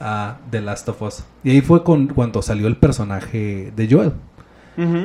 a 0.00 0.38
The 0.50 0.60
Last 0.60 0.88
of 0.88 1.00
Us. 1.02 1.22
Y 1.44 1.50
ahí 1.50 1.60
fue 1.60 1.84
con, 1.84 2.08
cuando 2.08 2.42
salió 2.42 2.66
el 2.66 2.76
personaje 2.76 3.72
de 3.76 3.88
Joel. 3.88 4.12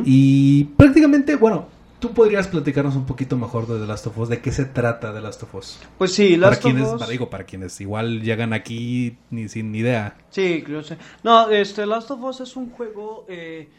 Y 0.03 0.63
prácticamente, 0.77 1.35
bueno, 1.35 1.67
¿Tú 2.05 2.13
podrías 2.13 2.47
platicarnos 2.47 2.95
un 2.95 3.05
poquito 3.05 3.37
mejor 3.37 3.67
de 3.67 3.79
The 3.79 3.87
Last 3.87 4.07
of 4.07 4.17
Us? 4.19 4.29
¿De 4.29 4.39
qué 4.39 4.51
se 4.51 4.65
trata 4.65 5.13
The 5.13 5.21
Last 5.21 5.41
of 5.43 5.55
Us? 5.55 5.79
Pues 5.97 6.13
sí, 6.13 6.35
Last 6.35 6.61
para 6.61 6.75
of 6.75 6.81
Us... 6.81 6.99
Para, 6.99 7.11
digo, 7.11 7.29
para 7.29 7.45
quienes 7.45 7.79
igual 7.79 8.21
llegan 8.21 8.53
aquí 8.53 9.17
ni 9.31 9.47
sin 9.47 9.73
idea. 9.73 10.15
Sí, 10.29 10.61
creo 10.63 10.83
que 10.83 10.97
No, 11.23 11.49
este, 11.49 11.85
Last 11.85 12.11
of 12.11 12.21
Us 12.21 12.41
es 12.41 12.55
un 12.57 12.69
juego 12.69 13.25
eh, 13.29 13.69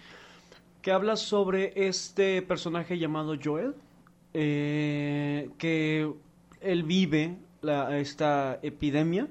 que 0.87 0.93
habla 0.93 1.17
sobre 1.17 1.73
este 1.89 2.43
personaje 2.43 2.97
llamado 2.97 3.35
Joel, 3.43 3.75
eh, 4.33 5.51
que 5.59 6.09
él 6.61 6.85
vive 6.85 7.35
la, 7.61 7.99
esta 7.99 8.61
epidemia, 8.63 9.27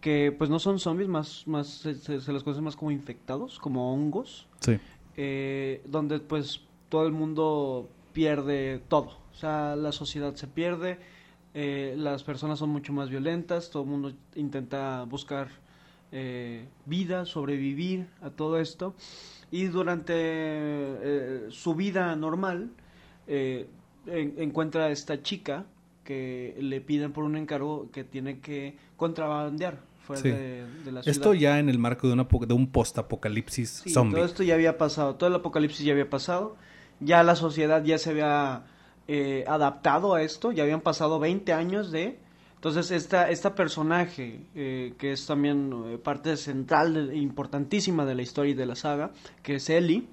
que 0.00 0.34
pues 0.36 0.50
no 0.50 0.58
son 0.58 0.80
zombies, 0.80 1.08
más, 1.08 1.46
más 1.46 1.68
se, 1.68 1.94
se, 1.94 2.32
las 2.32 2.42
conoce 2.42 2.62
más 2.62 2.74
como 2.74 2.90
infectados, 2.90 3.60
como 3.60 3.94
hongos. 3.94 4.48
Sí. 4.58 4.76
Eh, 5.16 5.82
donde 5.86 6.18
pues 6.18 6.62
todo 6.88 7.06
el 7.06 7.12
mundo 7.12 7.88
pierde 8.12 8.82
todo. 8.88 9.18
O 9.30 9.34
sea, 9.36 9.76
la 9.76 9.92
sociedad 9.92 10.34
se 10.34 10.48
pierde, 10.48 10.98
eh, 11.54 11.94
las 11.96 12.24
personas 12.24 12.58
son 12.58 12.70
mucho 12.70 12.92
más 12.92 13.08
violentas, 13.08 13.70
todo 13.70 13.84
el 13.84 13.88
mundo 13.88 14.12
intenta 14.34 15.04
buscar 15.04 15.46
eh, 16.10 16.66
vida, 16.86 17.24
sobrevivir 17.24 18.08
a 18.20 18.30
todo 18.30 18.58
esto. 18.58 18.96
Y 19.50 19.66
durante 19.66 20.14
eh, 20.16 21.46
su 21.50 21.74
vida 21.74 22.14
normal, 22.16 22.70
encuentra 24.06 24.86
a 24.86 24.90
esta 24.90 25.22
chica 25.22 25.64
que 26.04 26.56
le 26.60 26.80
piden 26.80 27.12
por 27.12 27.24
un 27.24 27.36
encargo 27.36 27.90
que 27.92 28.04
tiene 28.04 28.38
que 28.38 28.76
contrabandear 28.96 29.80
fuera 30.06 30.22
de, 30.22 30.64
la 30.84 31.02
ciudad. 31.02 31.08
Esto 31.08 31.34
ya 31.34 31.58
en 31.58 31.68
el 31.68 31.78
marco 31.78 32.06
de, 32.06 32.12
una, 32.12 32.24
de 32.24 32.54
un 32.54 32.68
post-apocalipsis 32.68 33.82
sí, 33.84 33.90
zombie. 33.90 34.14
Todo 34.14 34.24
esto 34.24 34.42
ya 34.44 34.54
había 34.54 34.78
pasado, 34.78 35.16
todo 35.16 35.28
el 35.28 35.34
apocalipsis 35.34 35.84
ya 35.84 35.92
había 35.92 36.08
pasado 36.08 36.56
ya 37.00 37.22
la 37.22 37.36
sociedad 37.36 37.84
ya 37.84 37.98
se 37.98 38.10
había 38.10 38.62
eh, 39.08 39.44
adaptado 39.46 40.14
a 40.14 40.22
esto, 40.22 40.52
ya 40.52 40.62
habían 40.62 40.80
pasado 40.80 41.18
20 41.18 41.52
años 41.52 41.90
de... 41.90 42.18
Entonces, 42.56 42.90
esta, 42.90 43.30
esta 43.30 43.54
personaje, 43.54 44.40
eh, 44.54 44.94
que 44.98 45.12
es 45.12 45.26
también 45.26 45.72
eh, 45.86 45.98
parte 45.98 46.36
central 46.36 47.10
e 47.10 47.16
importantísima 47.16 48.04
de 48.04 48.14
la 48.14 48.22
historia 48.22 48.52
y 48.52 48.54
de 48.54 48.66
la 48.66 48.74
saga, 48.74 49.12
que 49.42 49.56
es 49.56 49.70
Ellie, 49.70 50.08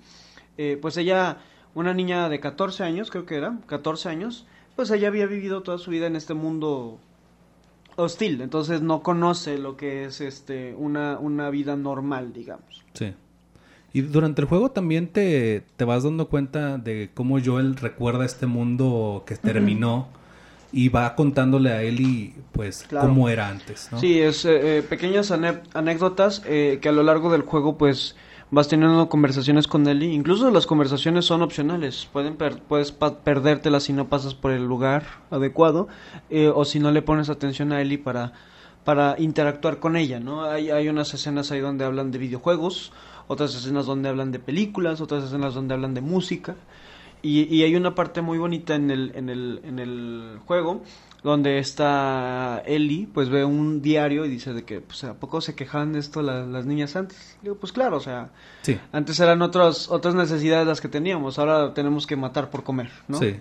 pues 0.82 0.98
ella, 0.98 1.40
una 1.74 1.96
niña 1.96 2.30
de 2.30 2.40
14 2.40 2.84
años, 2.84 3.10
creo 3.10 3.26
que 3.26 3.36
era, 3.36 3.58
14 3.66 4.10
años, 4.10 4.46
pues 4.76 4.92
ella 4.92 5.08
había 5.08 5.26
vivido 5.26 5.64
toda 5.64 5.80
su 5.80 5.90
vida 5.90 6.06
en 6.06 6.16
este 6.16 6.36
mundo 6.36 7.00
hostil, 7.96 8.42
entonces 8.42 8.82
no 8.82 9.04
conoce 9.04 9.58
lo 9.58 9.78
que 9.78 10.06
es 10.06 10.22
este 10.22 10.74
una, 10.76 11.20
una 11.20 11.50
vida 11.50 11.76
normal, 11.76 12.34
digamos. 12.34 12.84
Sí. 12.94 13.14
Y 13.94 14.02
durante 14.02 14.42
el 14.42 14.48
juego 14.48 14.72
también 14.72 15.08
te, 15.08 15.64
te 15.76 15.86
vas 15.86 16.04
dando 16.04 16.28
cuenta 16.28 16.80
de 16.80 17.12
cómo 17.14 17.40
Joel 17.44 17.76
recuerda 17.76 18.26
este 18.26 18.48
mundo 18.48 19.24
que 19.28 19.36
terminó 19.36 20.08
y 20.74 20.90
va 20.90 21.16
contándole 21.16 21.72
a 21.72 21.84
Ellie 21.84 22.34
pues 22.52 22.86
cómo 22.90 23.30
era 23.30 23.48
antes, 23.48 23.90
¿no? 23.92 24.00
Sí, 24.00 24.20
es 24.20 24.44
eh, 24.44 24.80
eh, 24.80 24.82
pequeñas 24.82 25.32
anécdotas 25.32 26.42
eh, 26.46 26.80
que 26.82 26.90
a 26.90 26.92
lo 26.92 27.04
largo 27.04 27.32
del 27.32 27.44
juego 27.44 27.78
pues 27.78 28.16
vas 28.50 28.68
teniendo 28.68 29.08
conversaciones 29.08 29.68
con 29.68 29.88
Ellie. 29.88 30.12
Incluso 30.12 30.50
las 30.50 30.66
conversaciones 30.66 31.26
son 31.26 31.44
opcionales. 31.44 32.10
Pueden 32.12 32.36
puedes 32.36 32.92
perdértelas 32.92 33.84
si 33.84 33.94
no 33.94 34.10
pasas 34.10 34.34
por 34.34 34.52
el 34.52 34.66
lugar 34.66 35.04
adecuado 35.32 35.88
o 36.54 36.66
si 36.66 36.80
no 36.80 36.92
le 36.92 37.02
pones 37.02 37.30
atención 37.30 37.72
a 37.72 37.82
Ellie 37.82 37.98
para, 37.98 38.34
para 38.84 39.16
interactuar 39.20 39.80
con 39.80 39.96
ella, 39.96 40.20
¿no? 40.20 40.44
Hay, 40.44 40.70
hay 40.72 40.90
unas 40.90 41.14
escenas 41.14 41.52
ahí 41.52 41.62
donde 41.62 41.86
hablan 41.86 42.12
de 42.12 42.18
videojuegos 42.18 42.92
otras 43.28 43.56
escenas 43.56 43.86
donde 43.86 44.10
hablan 44.10 44.32
de 44.32 44.40
películas, 44.40 45.02
otras 45.02 45.24
escenas 45.24 45.54
donde 45.54 45.74
hablan 45.74 45.94
de 45.94 46.02
música. 46.02 46.56
Y, 47.26 47.64
hay 47.64 47.76
una 47.76 47.96
parte 47.96 48.22
muy 48.22 48.38
bonita 48.38 48.76
en 48.76 48.92
el, 48.92 49.14
en 49.16 49.30
el, 49.30 49.62
en 49.64 49.80
el 49.80 50.40
juego 50.46 50.84
donde 51.24 51.58
está 51.58 52.62
Ellie, 52.66 53.08
pues 53.12 53.30
ve 53.30 53.46
un 53.46 53.82
diario 53.82 54.26
y 54.26 54.30
dice 54.30 54.54
de 54.54 54.64
que, 54.64 54.82
pues, 54.82 55.06
¿a 55.06 55.14
poco 55.14 55.40
se 55.40 55.56
quejaban 55.56 55.94
de 55.94 56.00
esto 56.00 56.22
las, 56.22 56.66
niñas 56.66 56.98
antes? 56.98 57.38
Digo, 57.42 57.56
pues 57.56 57.72
claro, 57.72 57.98
o 57.98 58.02
sea, 58.02 58.32
antes 58.92 59.20
eran 59.22 59.42
otras, 59.42 59.90
otras 59.90 60.16
necesidades 60.16 60.68
las 60.68 60.82
que 60.82 60.90
teníamos, 60.90 61.40
ahora 61.40 61.74
tenemos 61.74 62.06
que 62.06 62.18
matar 62.18 62.50
por 62.50 62.64
comer, 62.64 62.90
¿no? 63.08 63.20
Sí. 63.20 63.38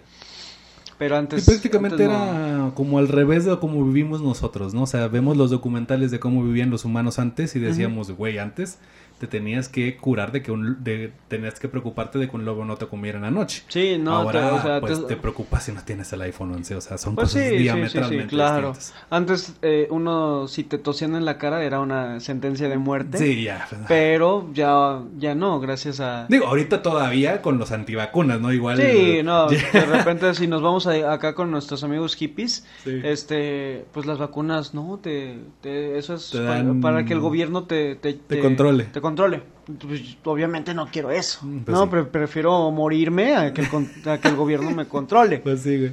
Pero 0.97 1.16
antes... 1.16 1.42
Y 1.42 1.51
prácticamente 1.51 2.05
antes 2.05 2.09
no. 2.09 2.47
era 2.47 2.75
como 2.77 2.99
al 2.99 3.09
revés 3.09 3.45
de 3.45 3.59
cómo 3.59 3.85
vivimos 3.85 4.23
nosotros, 4.23 4.73
¿no? 4.75 4.83
O 4.83 4.87
sea, 4.87 5.09
vemos 5.09 5.37
los 5.37 5.51
documentales 5.51 6.12
de 6.12 6.21
cómo 6.21 6.45
vivían 6.45 6.71
los 6.71 6.85
humanos 6.85 7.18
antes 7.18 7.57
y 7.57 7.59
decíamos, 7.59 8.12
güey, 8.12 8.38
antes 8.38 8.79
te 9.23 9.29
tenías 9.29 9.69
que 9.69 9.97
curar 9.99 10.33
de 10.33 10.43
que 10.43 10.51
un, 10.51 10.83
de, 10.83 11.13
tenías 11.29 11.61
que 11.61 11.69
preocuparte 11.69 12.19
de 12.19 12.29
que 12.29 12.35
un 12.35 12.45
lobo 12.45 12.65
no 12.65 12.75
te 12.77 12.87
comiera 12.89 13.19
en 13.19 13.23
la 13.23 13.31
noche. 13.31 13.63
Sí, 13.69 13.97
no, 13.97 14.17
Ahora, 14.17 14.41
te- 14.51 14.55
o 14.57 14.63
sea, 14.63 14.81
pues 14.81 15.01
te- 15.01 15.15
te 15.15 15.17
preocupas 15.17 15.63
si 15.63 15.71
no 15.71 15.81
tienes 15.85 16.13
el 16.13 16.23
iPhone 16.23 16.53
11, 16.53 16.75
o 16.75 16.81
sea, 16.81 16.99
son 16.99 17.15
Pues 17.15 17.29
cosas 17.29 17.43
sí, 17.45 17.49
sí, 17.51 17.57
sí, 17.59 17.63
diametralmente 17.63 18.23
sí, 18.25 18.29
claro. 18.31 18.69
distintas. 18.73 18.95
Antes 19.11 19.55
eh, 19.63 19.87
uno, 19.91 20.49
si 20.49 20.65
te 20.65 20.79
tosían 20.79 21.15
en 21.15 21.25
la 21.25 21.39
cara, 21.39 21.63
era 21.63 21.79
una 21.79 22.19
sentencia 22.19 22.69
de 22.69 22.79
muerte. 22.79 23.17
Sí, 23.19 23.45
ya. 23.45 23.69
Pero 23.87 24.51
ya, 24.53 25.01
ya 25.19 25.37
no, 25.37 25.61
gracias 25.61 26.01
a... 26.01 26.27
Digo, 26.29 26.47
ahorita 26.49 26.83
todavía 26.83 27.43
con 27.43 27.59
los 27.59 27.71
antivacunas, 27.71 28.41
¿no? 28.41 28.53
Igual. 28.53 28.79
Sí, 28.79 29.21
no, 29.23 29.47
de 29.49 29.87
repente 29.87 30.35
si 30.35 30.49
nos 30.49 30.63
vamos 30.63 30.89
a- 30.89 31.13
acá 31.13 31.37
con 31.37 31.53
nuestros 31.53 31.85
amigos 31.85 32.17
hippies, 32.17 32.67
este, 33.13 33.85
pues 33.93 34.07
las 34.07 34.19
vacunas, 34.19 34.75
no, 34.75 34.99
te, 35.01 35.39
te- 35.61 35.97
eso 35.99 36.15
es 36.15 36.31
Te 36.31 36.39
para, 36.39 36.55
dan- 36.65 36.81
para 36.81 37.05
que 37.05 37.13
el 37.13 37.21
gobierno 37.21 37.65
te, 37.65 37.95
te, 37.95 38.15
Te 38.15 38.41
controle. 38.41 38.85
Te 38.85 39.01
controle. 39.01 39.12
Pues, 39.14 40.16
obviamente 40.25 40.75
no 40.75 40.87
quiero 40.90 41.11
eso. 41.11 41.38
Mm, 41.46 41.59
pues 41.61 41.77
no, 41.77 41.85
sí. 41.85 41.90
pre- 41.90 42.05
prefiero 42.05 42.70
morirme 42.70 43.35
a 43.37 43.53
que, 43.53 43.61
el, 43.62 44.09
a 44.11 44.18
que 44.18 44.29
el 44.29 44.37
gobierno 44.37 44.70
me 44.72 44.87
controle. 44.87 45.38
Pues 45.44 45.61
sí, 45.62 45.79
güey. 45.79 45.92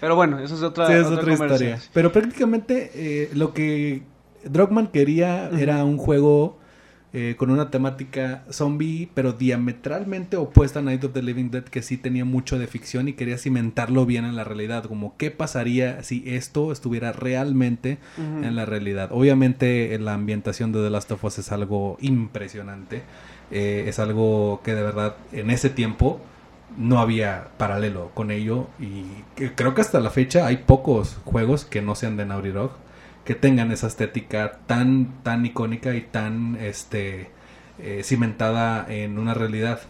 Pero 0.00 0.16
bueno, 0.16 0.38
eso 0.38 0.54
es 0.54 0.62
otra, 0.62 0.86
Sí, 0.86 0.92
es 0.94 1.00
otra 1.06 1.16
otra 1.20 1.30
conversación. 1.36 1.70
historia. 1.74 1.90
Pero 1.92 2.12
prácticamente 2.12 2.90
eh, 2.94 3.30
lo 3.34 3.52
que 3.52 4.02
Drogman 4.44 4.86
quería 4.86 5.50
era 5.50 5.84
un 5.84 5.98
juego 5.98 6.58
eh, 7.12 7.34
con 7.36 7.50
una 7.50 7.70
temática 7.70 8.44
zombie, 8.50 9.08
pero 9.14 9.32
diametralmente 9.32 10.36
opuesta 10.36 10.78
a 10.78 10.82
Night 10.82 11.02
of 11.02 11.12
the 11.12 11.22
Living 11.22 11.50
Dead, 11.50 11.64
que 11.64 11.82
sí 11.82 11.96
tenía 11.96 12.24
mucho 12.24 12.58
de 12.58 12.68
ficción 12.68 13.08
y 13.08 13.14
quería 13.14 13.36
cimentarlo 13.36 14.06
bien 14.06 14.24
en 14.24 14.36
la 14.36 14.44
realidad. 14.44 14.84
Como, 14.84 15.16
¿qué 15.16 15.32
pasaría 15.32 16.04
si 16.04 16.22
esto 16.26 16.70
estuviera 16.70 17.10
realmente 17.12 17.98
en 18.16 18.54
la 18.54 18.64
realidad? 18.64 19.10
Obviamente, 19.12 19.98
la 19.98 20.14
ambientación 20.14 20.70
de 20.70 20.82
The 20.84 20.90
Last 20.90 21.10
of 21.10 21.24
Us 21.24 21.40
es 21.40 21.50
algo 21.50 21.96
impresionante. 22.00 23.02
Eh, 23.50 23.86
es 23.88 23.98
algo 23.98 24.60
que 24.62 24.74
de 24.76 24.82
verdad 24.82 25.16
en 25.32 25.50
ese 25.50 25.70
tiempo 25.70 26.20
no 26.78 27.00
había 27.00 27.48
paralelo 27.56 28.12
con 28.14 28.30
ello 28.30 28.68
y 28.78 29.02
creo 29.56 29.74
que 29.74 29.80
hasta 29.80 29.98
la 29.98 30.10
fecha 30.10 30.46
hay 30.46 30.58
pocos 30.58 31.18
juegos 31.24 31.64
que 31.64 31.82
no 31.82 31.96
sean 31.96 32.16
de 32.16 32.26
Naughty 32.26 32.50
Dog 32.50 32.70
que 33.30 33.36
tengan 33.36 33.70
esa 33.70 33.86
estética 33.86 34.58
tan 34.66 35.22
tan 35.22 35.46
icónica 35.46 35.94
y 35.94 36.00
tan 36.00 36.56
este 36.56 37.30
eh, 37.78 38.02
cimentada 38.02 38.92
en 38.92 39.20
una 39.20 39.34
realidad. 39.34 39.82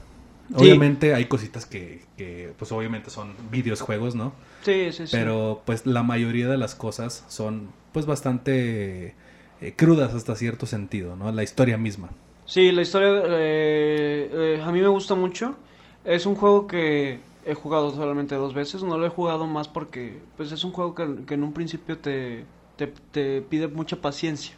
Sí. 0.50 0.56
Obviamente 0.56 1.14
hay 1.14 1.24
cositas 1.24 1.64
que, 1.64 2.02
que, 2.18 2.52
pues 2.58 2.70
obviamente 2.70 3.08
son 3.08 3.32
videojuegos, 3.50 4.14
¿no? 4.14 4.34
Sí, 4.60 4.92
sí, 4.92 5.06
sí. 5.06 5.16
Pero 5.16 5.62
pues 5.64 5.86
la 5.86 6.02
mayoría 6.02 6.48
de 6.48 6.58
las 6.58 6.74
cosas 6.74 7.24
son 7.28 7.70
pues 7.92 8.04
bastante 8.04 9.14
eh, 9.62 9.72
crudas 9.74 10.12
hasta 10.12 10.36
cierto 10.36 10.66
sentido, 10.66 11.16
¿no? 11.16 11.32
La 11.32 11.42
historia 11.42 11.78
misma. 11.78 12.10
Sí, 12.44 12.72
la 12.72 12.82
historia 12.82 13.22
eh, 13.24 14.30
eh, 14.34 14.62
a 14.62 14.70
mí 14.70 14.82
me 14.82 14.88
gusta 14.88 15.14
mucho. 15.14 15.56
Es 16.04 16.26
un 16.26 16.34
juego 16.34 16.66
que 16.66 17.20
he 17.46 17.54
jugado 17.54 17.90
solamente 17.90 18.34
dos 18.34 18.52
veces. 18.52 18.82
No 18.82 18.98
lo 18.98 19.06
he 19.06 19.08
jugado 19.08 19.46
más 19.46 19.66
porque 19.66 20.18
pues 20.36 20.52
es 20.52 20.62
un 20.62 20.72
juego 20.72 20.94
que, 20.94 21.24
que 21.26 21.32
en 21.32 21.42
un 21.42 21.54
principio 21.54 21.96
te, 21.96 22.44
te, 22.86 22.94
te 23.12 23.42
pide 23.42 23.68
mucha 23.68 23.96
paciencia. 24.00 24.54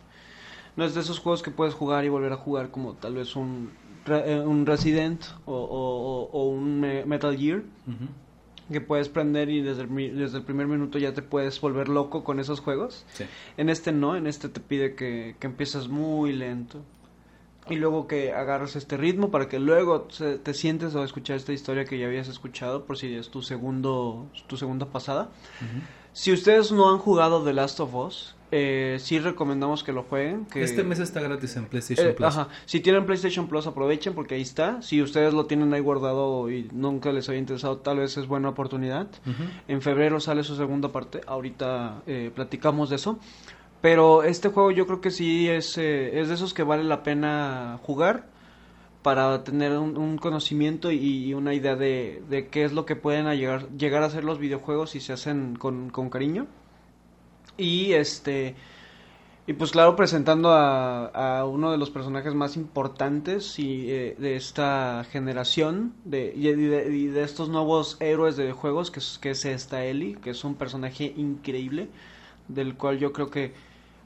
No 0.77 0.85
es 0.85 0.95
de 0.95 1.01
esos 1.01 1.19
juegos 1.19 1.43
que 1.43 1.51
puedes 1.51 1.75
jugar 1.75 2.05
y 2.05 2.09
volver 2.09 2.33
a 2.33 2.37
jugar 2.37 2.71
como 2.71 2.95
tal 2.95 3.15
vez 3.15 3.37
un, 3.37 3.71
eh, 4.07 4.43
un 4.45 4.65
Resident 4.65 5.23
o, 5.45 5.53
o- 5.55 5.59
o- 5.59 6.31
o 6.33 6.49
un 6.49 6.81
Me- 6.81 7.05
Metal 7.05 7.37
Gear. 7.37 7.63
Que 8.71 8.81
puedes 8.81 9.09
prender 9.11 9.51
y 9.51 9.61
desde 9.61 9.83
el, 9.83 10.17
desde 10.17 10.39
el 10.39 10.45
primer 10.45 10.67
minuto 10.67 10.99
ya 10.99 11.13
te 11.13 11.21
puedes 11.21 11.61
volver 11.61 11.89
loco 11.91 12.25
con 12.25 12.41
esos 12.41 12.61
juegos. 12.61 13.05
Sí. 13.13 13.25
En 13.59 13.69
este 13.69 13.93
no, 13.93 14.17
en 14.17 14.27
este 14.27 14.49
te 14.49 14.61
pide 14.61 14.95
que, 14.95 15.37
que 15.39 15.47
empieces 15.47 15.89
muy 15.89 16.33
lento. 16.33 16.79
Y 17.69 17.77
luego 17.77 18.07
que 18.09 18.33
agarres 18.33 18.75
este 18.75 18.97
ritmo 18.97 19.31
para 19.31 19.47
que 19.49 19.61
luego 19.61 20.07
se- 20.11 20.39
te 20.39 20.55
sientes 20.55 20.97
a 20.97 21.05
escuchar 21.05 21.37
esta 21.37 21.53
historia 21.53 21.85
que 21.85 21.99
ya 21.99 22.07
habías 22.07 22.29
escuchado 22.29 22.87
por 22.87 22.97
si 22.97 23.15
es 23.15 23.29
tu 23.29 23.43
segundo 23.43 24.27
tu 24.47 24.57
segunda 24.57 24.87
pasada. 24.87 25.29
Si 26.12 26.33
ustedes 26.33 26.72
no 26.72 26.90
han 26.90 26.98
jugado 26.98 27.42
The 27.42 27.53
Last 27.53 27.81
of 27.81 27.94
Us, 27.94 28.35
eh, 28.51 28.98
sí 29.01 29.18
recomendamos 29.18 29.83
que 29.83 29.92
lo 29.92 30.03
jueguen. 30.03 30.44
Que, 30.44 30.62
Este 30.62 30.85
mes 30.85 30.98
está 30.98 31.20
gratis 31.20 31.57
en 31.57 31.64
PlayStation 31.64 32.09
eh, 32.09 32.12
Plus. 32.12 32.29
ajá. 32.29 32.48
Si 32.66 32.81
tienen 32.81 33.07
PlayStation 33.07 33.48
Plus, 33.48 33.66
aprovechen 33.66 34.14
porque 34.14 34.35
ahí 34.35 34.42
está. 34.42 34.83
Si 34.83 35.01
ustedes 35.01 35.33
lo 35.33 35.46
tienen 35.46 35.72
ahí 35.72 35.81
guardado 35.81 36.51
y 36.51 36.68
nunca 36.72 37.12
les 37.12 37.29
había 37.29 37.38
interesado, 37.40 37.79
tal 37.79 37.98
vez 37.98 38.18
es 38.18 38.27
buena 38.27 38.51
oportunidad. 38.51 39.09
Ujú. 39.27 39.44
En 39.68 39.81
febrero 39.81 40.20
sale 40.20 40.44
su 40.44 40.55
segunda 40.55 40.92
parte. 40.92 41.22
Ahorita 41.27 42.03
eh, 42.07 42.31
platicamos 42.35 42.90
de 42.90 42.96
eso. 42.96 43.18
Pero 43.81 44.22
este 44.22 44.48
juego 44.51 44.70
yo 44.70 44.87
creo 44.87 45.01
que 45.01 45.11
sí 45.11 45.48
es, 45.48 45.77
eh, 45.79 46.20
es 46.20 46.29
de 46.29 46.35
esos 46.35 46.53
que 46.55 46.62
vale 46.62 46.85
la 46.85 47.03
pena 47.03 47.81
jugar 47.83 48.27
para 49.03 49.45
tener 49.45 49.77
un, 49.79 50.19
conocimiento 50.19 50.91
y, 50.93 51.35
una 51.35 51.55
idea 51.55 51.77
de, 51.77 52.23
de 52.29 52.49
qué 52.49 52.65
es 52.65 52.73
lo 52.73 52.87
que 52.87 52.97
pueden 52.97 53.27
llegar, 53.37 53.69
llegar 53.71 54.03
a 54.03 54.11
ser 54.11 54.25
los 54.25 54.38
videojuegos 54.38 54.91
si 54.91 55.01
se 55.01 55.12
hacen 55.12 55.57
con, 55.57 55.91
con 55.91 56.11
cariño. 56.11 56.47
Y 57.57 57.93
este 57.93 58.55
y 59.45 59.55
pues 59.55 59.73
claro, 59.73 59.97
presentando 59.97 60.53
a, 60.53 61.07
a 61.07 61.45
uno 61.47 61.73
de 61.73 61.79
los 61.79 61.91
personajes 61.91 62.33
más 62.33 62.57
importantes 62.57 63.59
y, 63.59 63.91
eh, 63.91 64.15
de 64.17 64.37
esta 64.37 65.05
generación 65.11 65.95
de, 66.05 66.33
y 66.37 67.07
de 67.09 67.23
estos 67.25 67.49
nuevos 67.49 67.97
héroes 67.99 68.37
de 68.37 68.53
juegos, 68.53 68.93
que 68.93 69.01
es, 69.01 69.19
que 69.21 69.31
es 69.31 69.45
esta 69.45 69.85
Ellie, 69.85 70.15
que 70.15 70.31
es 70.31 70.45
un 70.45 70.55
personaje 70.55 71.12
increíble, 71.17 71.88
del 72.47 72.77
cual 72.77 73.01
yo 73.01 73.12
creo 73.12 73.31
que 73.31 73.53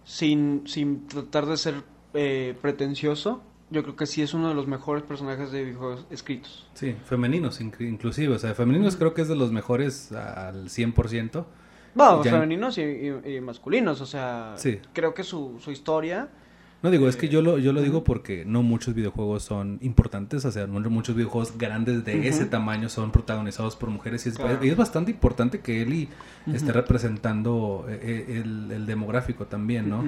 sin, 0.04 0.66
sin 0.66 1.06
tratar 1.06 1.44
de 1.44 1.58
ser 1.58 1.82
eh, 2.14 2.56
pretencioso, 2.62 3.42
yo 3.70 3.82
creo 3.82 3.96
que 3.96 4.06
sí 4.06 4.22
es 4.22 4.32
uno 4.34 4.48
de 4.48 4.54
los 4.54 4.66
mejores 4.66 5.02
personajes 5.02 5.50
de 5.52 5.64
videojuegos 5.64 6.06
escritos. 6.10 6.68
Sí, 6.74 6.94
femeninos 7.04 7.60
inclu- 7.60 7.88
inclusive. 7.88 8.34
O 8.34 8.38
sea, 8.38 8.54
femeninos 8.54 8.96
creo 8.96 9.12
que 9.14 9.22
es 9.22 9.28
de 9.28 9.36
los 9.36 9.50
mejores 9.52 10.12
al 10.12 10.68
100%. 10.68 11.44
Bueno, 11.94 12.22
Ya- 12.22 12.30
femeninos 12.32 12.78
y, 12.78 12.82
y- 12.82 13.36
y 13.36 13.40
masculinos, 13.40 14.00
o 14.00 14.06
sea, 14.06 14.54
Sí. 14.56 14.80
creo 14.92 15.14
que 15.14 15.22
su, 15.24 15.58
su 15.60 15.70
historia... 15.70 16.28
No 16.82 16.90
digo, 16.90 17.08
es 17.08 17.16
que 17.16 17.28
yo 17.28 17.40
lo, 17.42 17.58
yo 17.58 17.72
lo 17.72 17.80
digo 17.82 18.04
porque 18.04 18.44
no 18.44 18.62
muchos 18.62 18.94
videojuegos 18.94 19.42
son 19.42 19.78
importantes, 19.80 20.44
o 20.44 20.52
sea, 20.52 20.66
no 20.66 20.78
muchos 20.90 21.16
videojuegos 21.16 21.56
grandes 21.58 22.04
de 22.04 22.28
ese 22.28 22.44
tamaño 22.44 22.88
son 22.88 23.10
protagonizados 23.10 23.74
por 23.76 23.88
mujeres 23.90 24.24
y 24.26 24.28
es, 24.28 24.36
Claro. 24.36 24.64
y 24.64 24.68
es 24.68 24.76
bastante 24.76 25.10
importante 25.10 25.60
que 25.60 25.82
Ellie 25.82 26.08
esté 26.52 26.72
representando 26.72 27.86
eh, 27.88 27.98
eh, 28.28 28.42
el, 28.44 28.70
el 28.70 28.86
demográfico 28.86 29.46
también, 29.46 29.88
¿no? 29.88 30.04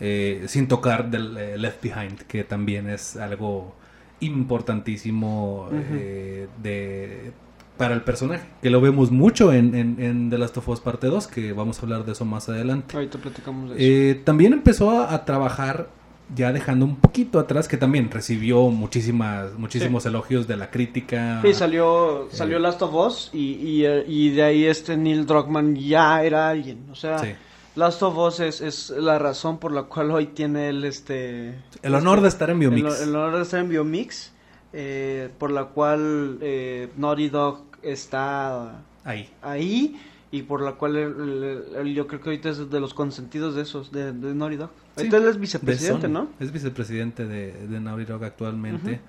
Eh, 0.00 0.44
sin 0.46 0.68
tocar 0.68 1.10
del 1.10 1.36
eh, 1.36 1.58
Left 1.58 1.82
Behind, 1.82 2.18
que 2.22 2.44
también 2.44 2.88
es 2.88 3.16
algo 3.16 3.74
importantísimo 4.20 5.68
eh, 5.72 6.48
de 6.62 7.32
para 7.76 7.94
el 7.94 8.02
personaje, 8.02 8.44
que 8.60 8.70
lo 8.70 8.80
vemos 8.80 9.10
mucho 9.10 9.52
en, 9.52 9.74
en, 9.74 9.96
en 10.00 10.30
The 10.30 10.38
Last 10.38 10.56
of 10.58 10.68
Us 10.68 10.80
Parte 10.80 11.08
2, 11.08 11.26
que 11.26 11.52
vamos 11.52 11.78
a 11.78 11.82
hablar 11.82 12.04
de 12.04 12.12
eso 12.12 12.24
más 12.24 12.48
adelante. 12.48 12.94
Ahorita 12.94 13.18
platicamos 13.18 13.70
de 13.70 13.76
eso. 13.76 13.84
Eh, 13.84 14.22
también 14.24 14.52
empezó 14.52 14.90
a, 14.90 15.12
a 15.14 15.24
trabajar, 15.24 15.88
ya 16.34 16.52
dejando 16.52 16.84
un 16.86 16.96
poquito 16.96 17.38
atrás, 17.38 17.68
que 17.68 17.76
también 17.76 18.10
recibió 18.10 18.62
muchísimas, 18.68 19.52
muchísimos 19.58 20.06
elogios 20.06 20.46
de 20.48 20.56
la 20.56 20.70
crítica. 20.70 21.40
Sí, 21.42 21.52
salió, 21.54 22.24
eh, 22.24 22.28
salió 22.30 22.58
Last 22.58 22.80
of 22.82 22.94
Us 22.94 23.30
y, 23.32 23.54
y, 23.54 23.84
eh, 23.84 24.04
y 24.08 24.30
de 24.30 24.42
ahí 24.42 24.64
este 24.64 24.96
Neil 24.96 25.26
Druckmann 25.26 25.76
ya 25.76 26.22
era 26.24 26.48
alguien. 26.48 26.86
O 26.90 26.94
sea, 26.94 27.18
Sí. 27.18 27.28
Last 27.74 28.02
of 28.02 28.16
Us 28.18 28.40
es, 28.40 28.60
es 28.60 28.90
la 28.90 29.18
razón 29.18 29.58
por 29.58 29.72
la 29.72 29.84
cual 29.84 30.10
hoy 30.10 30.26
tiene 30.26 30.68
el 30.68 30.84
este... 30.84 31.54
El 31.82 31.94
honor 31.94 32.20
de 32.20 32.28
estar 32.28 32.50
en 32.50 32.58
Biomix. 32.58 33.00
El, 33.00 33.08
el 33.08 33.16
honor 33.16 33.36
de 33.36 33.42
estar 33.42 33.60
en 33.60 33.68
Biomix, 33.70 34.30
eh, 34.74 35.30
por 35.38 35.50
la 35.50 35.64
cual 35.64 36.38
eh, 36.42 36.88
Naughty 36.98 37.30
Dog 37.30 37.62
está 37.82 38.82
Ahí. 39.04 39.28
ahí 39.42 39.98
y 40.32 40.42
por 40.42 40.62
la 40.62 40.72
cual 40.72 40.96
el- 40.96 41.12
el- 41.20 41.64
el- 41.86 41.94
yo 41.94 42.06
creo 42.08 42.20
que 42.20 42.30
ahorita 42.30 42.48
es 42.50 42.68
de 42.70 42.80
los 42.80 42.94
consentidos 42.94 43.54
de 43.54 43.62
esos, 43.62 43.92
de, 43.92 44.12
de 44.12 44.34
Naughty 44.34 44.56
Dog. 44.56 44.70
Sí, 44.96 45.06
él 45.06 45.14
es 45.14 45.34
de 45.34 45.38
vicepresidente. 45.38 46.08
¿no? 46.08 46.28
Es 46.40 46.50
vicepresidente 46.50 47.26
de, 47.26 47.52
de 47.68 47.80
Naughty 47.80 48.04
Dog 48.06 48.24
actualmente. 48.24 49.00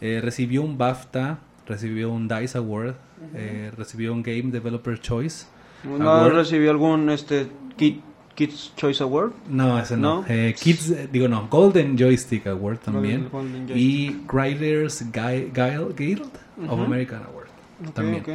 Eh, 0.00 0.20
recibió 0.22 0.62
un 0.62 0.76
BAFTA, 0.78 1.38
recibió 1.66 2.10
un 2.10 2.28
DICE 2.28 2.58
Award, 2.58 2.94
eh, 3.34 3.72
recibió 3.76 4.12
un 4.12 4.22
Game 4.22 4.50
Developer 4.52 5.00
Choice. 5.00 5.46
¿No 5.84 6.08
Award. 6.10 6.34
recibió 6.34 6.70
algún 6.70 7.08
este 7.10 7.46
Kid- 7.78 8.00
Kids 8.34 8.72
Choice 8.76 9.02
Award? 9.02 9.32
No, 9.48 9.78
ese 9.78 9.96
no. 9.96 10.20
¿No? 10.20 10.24
Eh, 10.28 10.54
Kids, 10.60 11.10
digo 11.10 11.26
no, 11.28 11.48
Golden 11.48 11.96
Joystick 11.96 12.46
Award 12.48 12.78
también. 12.80 13.28
Golden 13.32 13.66
Joystick. 13.66 13.76
Y 13.78 14.20
Writers 14.30 15.10
Gui- 15.10 15.50
Guild, 15.54 15.96
Guild 15.96 16.22
of 16.66 16.72
Ujú. 16.72 16.82
American 16.82 17.22
Award. 17.24 17.46
También. 17.94 18.20
ok. 18.20 18.28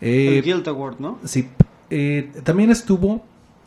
Eh, 0.00 0.38
el 0.38 0.42
Guild 0.42 0.66
Award, 0.68 0.96
¿no? 0.98 1.18
Sí. 1.24 1.48
Eh, 1.96 2.32
también 2.42 2.70
estuvo 2.72 3.24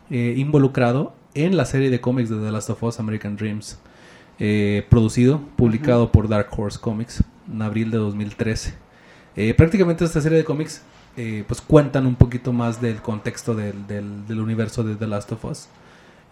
eh, 0.10 0.34
involucrado 0.38 1.14
en 1.34 1.56
la 1.56 1.64
serie 1.64 1.90
de 1.90 2.02
cómics 2.02 2.30
de 2.30 2.36
The 2.38 2.52
Last 2.52 2.70
of 2.70 2.84
Us 2.84 3.00
American 3.00 3.38
Dreams. 3.38 3.80
eh, 4.40 4.86
producido, 4.90 5.40
publicado 5.56 6.12
por 6.12 6.28
Dark 6.28 6.50
Horse 6.56 6.78
Comics 6.80 7.24
en 7.52 7.62
abril 7.62 7.90
de 7.90 7.98
2013. 7.98 8.74
Eh, 9.38 9.54
prácticamente 9.54 10.04
esta 10.06 10.20
serie 10.22 10.38
de 10.40 10.44
cómics 10.44 10.82
pues 11.48 11.62
cuentan 11.62 12.06
un 12.06 12.14
poquito 12.16 12.54
más 12.54 12.80
del 12.80 13.02
contexto 13.02 13.56
del, 13.56 13.88
del, 13.88 14.28
del 14.28 14.40
universo 14.40 14.84
de 14.84 14.96
The 14.96 15.08
Last 15.08 15.32
of 15.32 15.46
Us. 15.46 15.68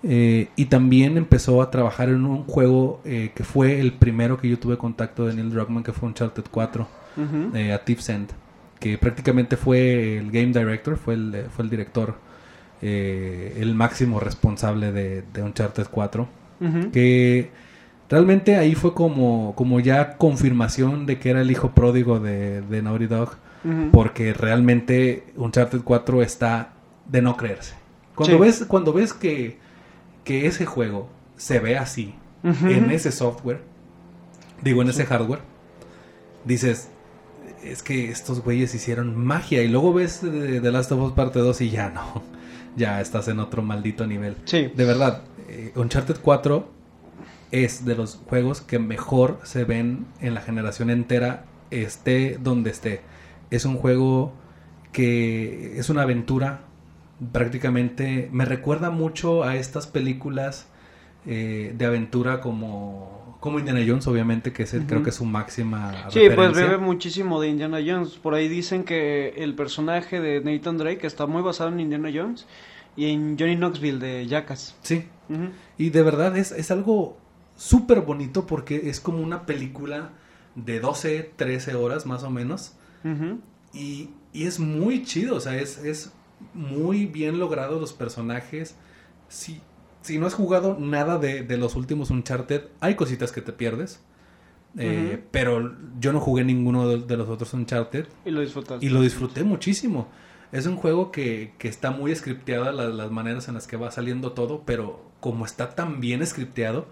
Y 0.03 0.65
también 0.65 1.17
empezó 1.17 1.63
a 1.63 1.71
trabajar 1.71 2.09
en 2.09 2.23
un 2.25 2.43
juego 2.43 3.01
que 3.03 3.43
fue 3.43 3.79
el 3.79 3.93
primero 3.93 4.37
que 4.37 4.47
yo 4.47 4.59
tuve 4.59 4.77
contacto 4.77 5.25
de 5.25 5.33
Neil 5.33 5.49
Druckmann, 5.49 5.81
que 5.83 5.91
fue 5.91 6.07
Uncharted 6.09 6.43
4, 6.51 6.87
Ujú. 7.17 7.57
eh, 7.57 7.73
a 7.73 7.83
Thief's 7.83 8.09
End, 8.09 8.29
que 8.79 8.97
prácticamente 8.97 9.57
fue 9.57 10.17
el 10.17 10.31
game 10.31 10.47
director, 10.47 10.97
fue 10.97 11.13
el, 11.15 11.45
fue 11.55 11.63
el 11.65 11.69
director, 11.69 12.15
eh, 12.81 13.57
el 13.59 13.73
máximo 13.75 14.19
responsable 14.19 14.91
de, 14.91 15.23
de 15.33 15.43
Uncharted 15.43 15.87
4, 15.89 16.27
Ujú. 16.61 16.91
que 16.91 17.49
realmente 18.09 18.55
ahí 18.57 18.75
fue 18.75 18.93
como, 18.93 19.53
como 19.55 19.79
ya 19.79 20.17
confirmación 20.17 21.05
de 21.05 21.17
que 21.19 21.29
era 21.31 21.41
el 21.41 21.49
hijo 21.51 21.71
pródigo 21.71 22.19
de, 22.19 22.61
de 22.61 22.81
Naughty 22.81 23.07
Dog, 23.07 23.37
porque 23.91 24.31
realmente 24.33 25.23
Uncharted 25.37 25.81
4 25.83 26.21
está 26.21 26.73
de 27.09 27.23
no 27.23 27.35
creerse. 27.35 27.73
Cuando 28.13 28.35
Sí. 28.37 28.41
ves, 28.41 28.65
cuando 28.67 28.93
ves 28.93 29.11
que, 29.13 29.57
que 30.23 30.45
ese 30.45 30.67
juego 30.67 31.09
se 31.35 31.59
ve 31.59 31.75
así, 31.77 32.13
en 32.43 32.91
ese 32.91 33.11
software, 33.11 33.61
digo, 34.61 34.83
en 34.83 34.89
ese 34.89 35.03
hardware, 35.07 35.39
dices, 36.45 36.89
es 37.65 37.83
que 37.83 38.09
estos 38.09 38.41
güeyes 38.41 38.73
hicieron 38.75 39.15
magia. 39.15 39.63
Y 39.63 39.67
luego 39.67 39.93
ves 39.93 40.23
eh, 40.23 40.59
The 40.61 40.71
Last 40.71 40.91
of 40.91 41.01
Us 41.01 41.13
parte 41.13 41.39
2 41.39 41.61
y 41.61 41.69
ya 41.69 41.89
no, 41.89 42.23
ya 42.75 43.01
estás 43.01 43.27
en 43.27 43.39
otro 43.39 43.61
maldito 43.61 44.05
nivel. 44.07 44.35
Sí. 44.45 44.71
De 44.75 44.85
verdad, 44.85 45.23
eh, 45.49 45.71
Uncharted 45.75 46.17
4 46.21 46.69
es 47.51 47.85
de 47.85 47.95
los 47.95 48.19
juegos 48.27 48.61
que 48.61 48.79
mejor 48.79 49.39
se 49.43 49.63
ven 49.63 50.05
en 50.19 50.33
la 50.33 50.41
generación 50.41 50.89
entera, 50.89 51.45
esté 51.71 52.37
donde 52.41 52.71
esté. 52.71 53.01
Es 53.49 53.65
un 53.65 53.77
juego 53.77 54.33
que 54.91 55.77
es 55.77 55.89
una 55.89 56.03
aventura, 56.03 56.61
prácticamente 57.31 58.29
me 58.31 58.45
recuerda 58.45 58.89
mucho 58.89 59.43
a 59.43 59.55
estas 59.55 59.87
películas 59.87 60.67
eh, 61.25 61.73
de 61.77 61.85
aventura 61.85 62.41
como, 62.41 63.24
como 63.45 63.59
Indiana 63.59 63.79
Jones, 63.87 64.05
obviamente, 64.07 64.51
que 64.51 64.63
es 64.63 64.73
el- 64.73 64.85
creo 64.87 65.01
que 65.03 65.11
es 65.11 65.15
su 65.15 65.23
máxima 65.25 66.09
Sí, 66.09 66.21
pues 66.35 66.51
bebe 66.53 66.77
muchísimo 66.77 67.39
de 67.39 67.47
Indiana 67.47 67.77
Jones. 67.85 68.09
Por 68.15 68.33
ahí 68.33 68.47
dicen 68.49 68.83
que 68.83 69.29
el 69.37 69.53
personaje 69.55 70.19
de 70.19 70.41
Nathan 70.41 70.77
Drake 70.77 71.05
está 71.07 71.25
muy 71.27 71.41
basado 71.41 71.69
en 71.69 71.79
Indiana 71.79 72.09
Jones 72.13 72.45
y 72.97 73.05
en 73.11 73.37
Johnny 73.39 73.55
Knoxville 73.55 73.99
de 73.99 74.27
Jackass. 74.27 74.75
Sí. 74.81 75.05
Y 75.77 75.89
de 75.91 76.01
verdad 76.03 76.35
es, 76.37 76.51
es 76.51 76.71
algo 76.71 77.17
súper 77.55 78.01
bonito 78.01 78.45
porque 78.45 78.89
es 78.89 78.99
como 78.99 79.19
una 79.19 79.45
película 79.45 80.09
de 80.55 80.79
12, 80.79 81.31
13 81.35 81.75
horas 81.75 82.05
más 82.05 82.23
o 82.23 82.29
menos. 82.31 82.73
Y, 83.73 84.09
y 84.33 84.47
es 84.47 84.59
muy 84.59 85.03
chido, 85.03 85.35
o 85.35 85.39
sea, 85.39 85.55
es, 85.57 85.77
es 85.77 86.11
muy 86.53 87.05
bien 87.05 87.39
logrado 87.39 87.79
los 87.79 87.93
personajes. 87.93 88.75
Si, 89.29 89.61
si 90.05 90.17
no 90.19 90.27
has 90.27 90.33
jugado 90.33 90.77
nada 90.79 91.17
de, 91.17 91.43
de 91.43 91.57
los 91.57 91.75
últimos 91.75 92.09
Uncharted, 92.11 92.61
hay 92.79 92.95
cositas 92.95 93.31
que 93.31 93.41
te 93.41 93.51
pierdes. 93.53 94.01
Eh. 94.77 95.23
Pero 95.31 95.73
yo 95.99 96.11
no 96.11 96.19
jugué 96.19 96.43
ninguno 96.43 96.87
de, 96.89 96.97
de 96.99 97.17
los 97.17 97.29
otros 97.29 97.53
Uncharted 97.53 98.07
Y 98.25 98.31
lo 98.31 98.41
disfrutaste. 98.41 98.85
y 98.85 98.89
lo 98.89 99.01
disfruté 99.01 99.43
muchísimo. 99.43 100.07
Es 100.51 100.65
un 100.67 100.75
juego 100.75 101.11
que, 101.11 101.53
que 101.57 101.67
está 101.69 101.91
muy 101.91 102.13
scripteado 102.15 102.71
las, 102.71 102.93
las 102.93 103.09
maneras 103.11 103.47
en 103.47 103.53
las 103.55 103.67
que 103.67 103.77
va 103.77 103.89
saliendo 103.91 104.33
todo, 104.33 104.63
pero 104.65 105.01
como 105.21 105.45
está 105.45 105.75
tan 105.75 105.99
bien 106.01 106.25
scripteado, 106.25 106.87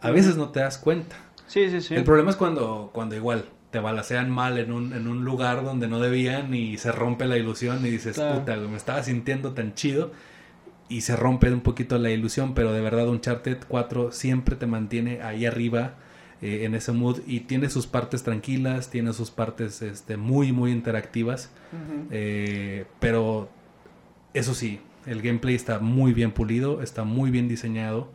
a 0.00 0.10
veces 0.10 0.36
no 0.36 0.50
te 0.50 0.60
das 0.60 0.78
cuenta. 0.78 1.16
Sí, 1.46 1.68
sí, 1.70 1.80
sí. 1.80 1.94
El 1.94 2.04
problema 2.04 2.30
es 2.30 2.36
cuando, 2.36 2.90
cuando 2.92 3.16
igual 3.16 3.46
te 3.70 3.80
balacean 3.80 4.30
mal 4.30 4.58
en 4.58 4.70
un, 4.70 4.92
en 4.92 5.08
un 5.08 5.24
lugar 5.24 5.64
donde 5.64 5.88
no 5.88 6.00
debían 6.00 6.54
y 6.54 6.76
se 6.76 6.92
rompe 6.92 7.24
la 7.26 7.38
ilusión 7.38 7.84
y 7.86 7.90
dices, 7.90 8.16
Claro. 8.16 8.40
puta, 8.40 8.56
me 8.56 8.76
estaba 8.76 9.02
sintiendo 9.02 9.52
tan 9.52 9.74
chido 9.74 10.12
y 10.88 11.02
se 11.02 11.16
rompe 11.16 11.50
un 11.52 11.60
poquito 11.60 11.98
la 11.98 12.10
ilusión, 12.10 12.54
pero 12.54 12.72
de 12.72 12.80
verdad 12.80 13.08
Uncharted 13.08 13.58
4 13.66 14.12
siempre 14.12 14.56
te 14.56 14.66
mantiene 14.66 15.22
ahí 15.22 15.46
arriba 15.46 15.94
eh, 16.42 16.64
en 16.64 16.74
ese 16.74 16.92
mood 16.92 17.20
y 17.26 17.40
tiene 17.40 17.70
sus 17.70 17.86
partes 17.86 18.24
tranquilas, 18.24 18.90
tiene 18.90 19.12
sus 19.12 19.30
partes 19.30 19.80
este, 19.80 20.16
muy, 20.16 20.52
muy 20.52 20.72
interactivas, 20.72 21.50
eh, 22.10 22.84
pero 22.98 23.48
eso 24.34 24.54
sí, 24.54 24.80
el 25.06 25.22
gameplay 25.22 25.54
está 25.54 25.78
muy 25.78 26.12
bien 26.12 26.32
pulido, 26.32 26.82
está 26.82 27.04
muy 27.04 27.30
bien 27.30 27.48
diseñado. 27.48 28.08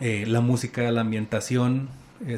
Eh, 0.00 0.24
la 0.26 0.40
música, 0.40 0.90
la 0.90 1.02
ambientación. 1.02 1.88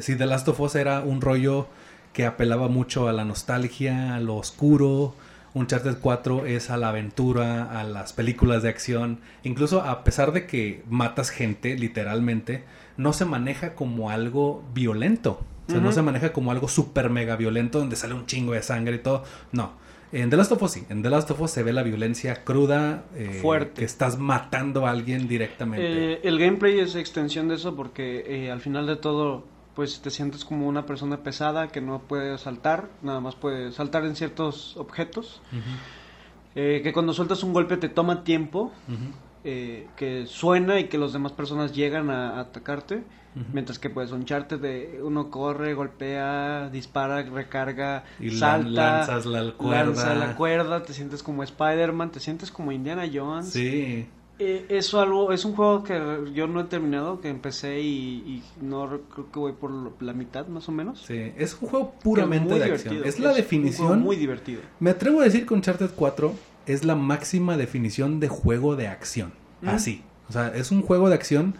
Sí, 0.01 0.15
The 0.15 0.25
Last 0.25 0.47
of 0.47 0.59
Us 0.59 0.75
era 0.75 1.01
un 1.01 1.19
rollo 1.19 1.67
que 2.13 2.25
apelaba 2.25 2.67
mucho 2.67 3.07
a 3.07 3.13
la 3.13 3.25
nostalgia, 3.25 4.15
a 4.15 4.19
lo 4.19 4.35
oscuro. 4.35 5.15
Uncharted 5.53 5.97
4 5.99 6.45
es 6.45 6.69
a 6.69 6.77
la 6.77 6.89
aventura, 6.89 7.79
a 7.79 7.83
las 7.83 8.13
películas 8.13 8.63
de 8.63 8.69
acción. 8.69 9.19
Incluso 9.43 9.81
a 9.81 10.03
pesar 10.03 10.31
de 10.31 10.45
que 10.45 10.83
matas 10.89 11.29
gente, 11.29 11.75
literalmente, 11.77 12.63
no 12.97 13.13
se 13.13 13.25
maneja 13.25 13.75
como 13.75 14.09
algo 14.09 14.63
violento. 14.73 15.41
O 15.67 15.71
sea, 15.71 15.81
no 15.81 15.91
se 15.91 16.01
maneja 16.01 16.33
como 16.33 16.51
algo 16.51 16.67
súper 16.67 17.11
mega 17.11 17.35
violento 17.35 17.77
donde 17.77 17.95
sale 17.95 18.15
un 18.15 18.25
chingo 18.25 18.53
de 18.53 18.63
sangre 18.63 18.95
y 18.95 18.99
todo. 18.99 19.23
No. 19.51 19.73
En 20.11 20.31
The 20.31 20.37
Last 20.37 20.51
of 20.51 20.63
Us 20.63 20.71
sí. 20.71 20.83
En 20.89 21.03
The 21.03 21.11
Last 21.11 21.29
of 21.29 21.39
Us 21.41 21.51
se 21.51 21.61
ve 21.61 21.73
la 21.73 21.83
violencia 21.83 22.43
cruda. 22.43 23.03
eh, 23.15 23.37
Fuerte. 23.39 23.79
Que 23.81 23.85
estás 23.85 24.17
matando 24.17 24.87
a 24.87 24.89
alguien 24.89 25.27
directamente. 25.27 26.13
Eh, 26.13 26.19
el 26.23 26.39
gameplay 26.39 26.79
es 26.79 26.95
extensión 26.95 27.47
de 27.47 27.55
eso 27.55 27.75
porque 27.75 28.25
eh, 28.27 28.49
al 28.51 28.61
final 28.61 28.87
de 28.87 28.95
todo 28.95 29.45
pues 29.79 30.01
te 30.01 30.09
sientes 30.11 30.43
como 30.43 30.67
una 30.67 30.85
persona 30.85 31.15
pesada 31.23 31.69
que 31.69 31.79
no 31.79 31.99
puede 31.99 32.37
saltar, 32.37 32.89
nada 33.01 33.21
más 33.21 33.35
puede 33.35 33.71
saltar 33.71 34.03
en 34.03 34.17
ciertos 34.17 34.75
objetos, 34.75 35.39
Ujú, 35.53 36.59
eh, 36.61 36.81
que 36.83 36.91
cuando 36.91 37.13
sueltas 37.13 37.43
un 37.43 37.53
golpe 37.53 37.77
te 37.77 37.87
toma 37.87 38.25
tiempo, 38.25 38.73
ujú, 38.89 39.07
eh, 39.45 39.87
que 39.95 40.25
suena 40.25 40.81
y 40.81 40.89
que 40.89 40.97
las 40.97 41.13
demás 41.13 41.31
personas 41.31 41.73
llegan 41.73 42.09
a, 42.09 42.31
a 42.31 42.39
atacarte, 42.41 42.95
ujú. 42.95 43.45
mientras 43.53 43.79
que 43.79 43.89
pues 43.89 44.11
Uncharted 44.11 44.59
de 44.59 44.99
uno 45.01 45.31
corre, 45.31 45.73
golpea, 45.75 46.67
dispara, 46.73 47.21
recarga, 47.23 48.03
Y 48.19 48.31
salta, 48.31 48.97
lanzas 48.97 49.25
la 49.25 49.51
cuerda. 49.53 49.85
lanza 49.85 50.13
la 50.15 50.35
cuerda, 50.35 50.83
te 50.83 50.93
sientes 50.93 51.23
como 51.23 51.43
Spider-Man, 51.43 52.11
te 52.11 52.19
sientes 52.19 52.51
como 52.51 52.73
Indiana 52.73 53.05
Jones. 53.13 53.47
Sí. 53.47 54.05
Eh, 54.41 54.65
eso 54.69 55.01
algo, 55.01 55.33
es 55.33 55.43
un 55.43 55.53
juego 55.53 55.83
que 55.83 55.99
yo 56.33 56.47
no 56.47 56.61
he 56.61 56.63
terminado, 56.63 57.19
que 57.19 57.27
empecé 57.27 57.81
y, 57.81 58.23
y 58.25 58.43
no 58.61 58.87
re- 58.87 59.01
creo 59.13 59.29
que 59.31 59.39
voy 59.39 59.51
por 59.51 60.01
la 60.01 60.13
mitad 60.13 60.47
más 60.47 60.69
o 60.69 60.71
menos. 60.71 61.03
Sí, 61.05 61.33
es 61.37 61.57
un 61.61 61.67
juego 61.67 61.93
puramente 62.01 62.55
de 62.57 62.63
acción. 62.63 63.01
Es 63.03 63.19
la 63.19 63.31
un 63.31 63.35
definición. 63.35 63.87
juego 63.87 64.01
muy 64.01 64.15
divertido. 64.15 64.61
Me 64.79 64.91
atrevo 64.91 65.19
a 65.19 65.25
decir 65.25 65.45
que 65.45 65.53
Uncharted 65.53 65.89
4 65.93 66.33
es 66.67 66.85
la 66.85 66.95
máxima 66.95 67.57
definición 67.57 68.19
de 68.21 68.29
juego 68.29 68.75
de 68.77 68.87
acción. 68.87 69.33
Mm. 69.61 69.69
Así. 69.69 70.03
O 70.29 70.31
sea, 70.31 70.47
es 70.55 70.71
un 70.71 70.83
juego 70.83 71.09
de 71.09 71.15
acción 71.15 71.55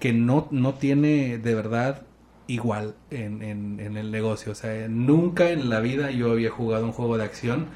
que 0.00 0.12
no, 0.12 0.48
no 0.50 0.74
tiene 0.74 1.38
de 1.38 1.54
verdad 1.54 2.02
igual 2.48 2.94
en, 3.10 3.42
en- 3.42 3.78
en 3.78 3.96
el 3.96 4.10
negocio. 4.10 4.50
O 4.50 4.54
sea, 4.56 4.88
nunca 4.88 5.50
en 5.50 5.70
la 5.70 5.78
vida 5.78 6.10
yo 6.10 6.32
había 6.32 6.50
jugado 6.50 6.84
un 6.84 6.92
juego 6.92 7.16
de 7.16 7.24
acción 7.24 7.66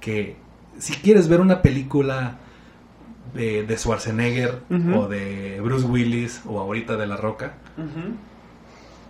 que 0.00 0.36
si 0.78 0.94
quieres 0.94 1.28
ver 1.28 1.40
una 1.42 1.60
película 1.60 2.38
de, 3.36 3.64
de 3.64 3.76
Schwarzenegger 3.78 4.60
o 4.96 5.06
de 5.08 5.60
Bruce 5.62 5.86
Willis 5.86 6.40
o 6.46 6.58
ahorita 6.60 6.96
de 6.96 7.06
La 7.06 7.16
Roca, 7.16 7.54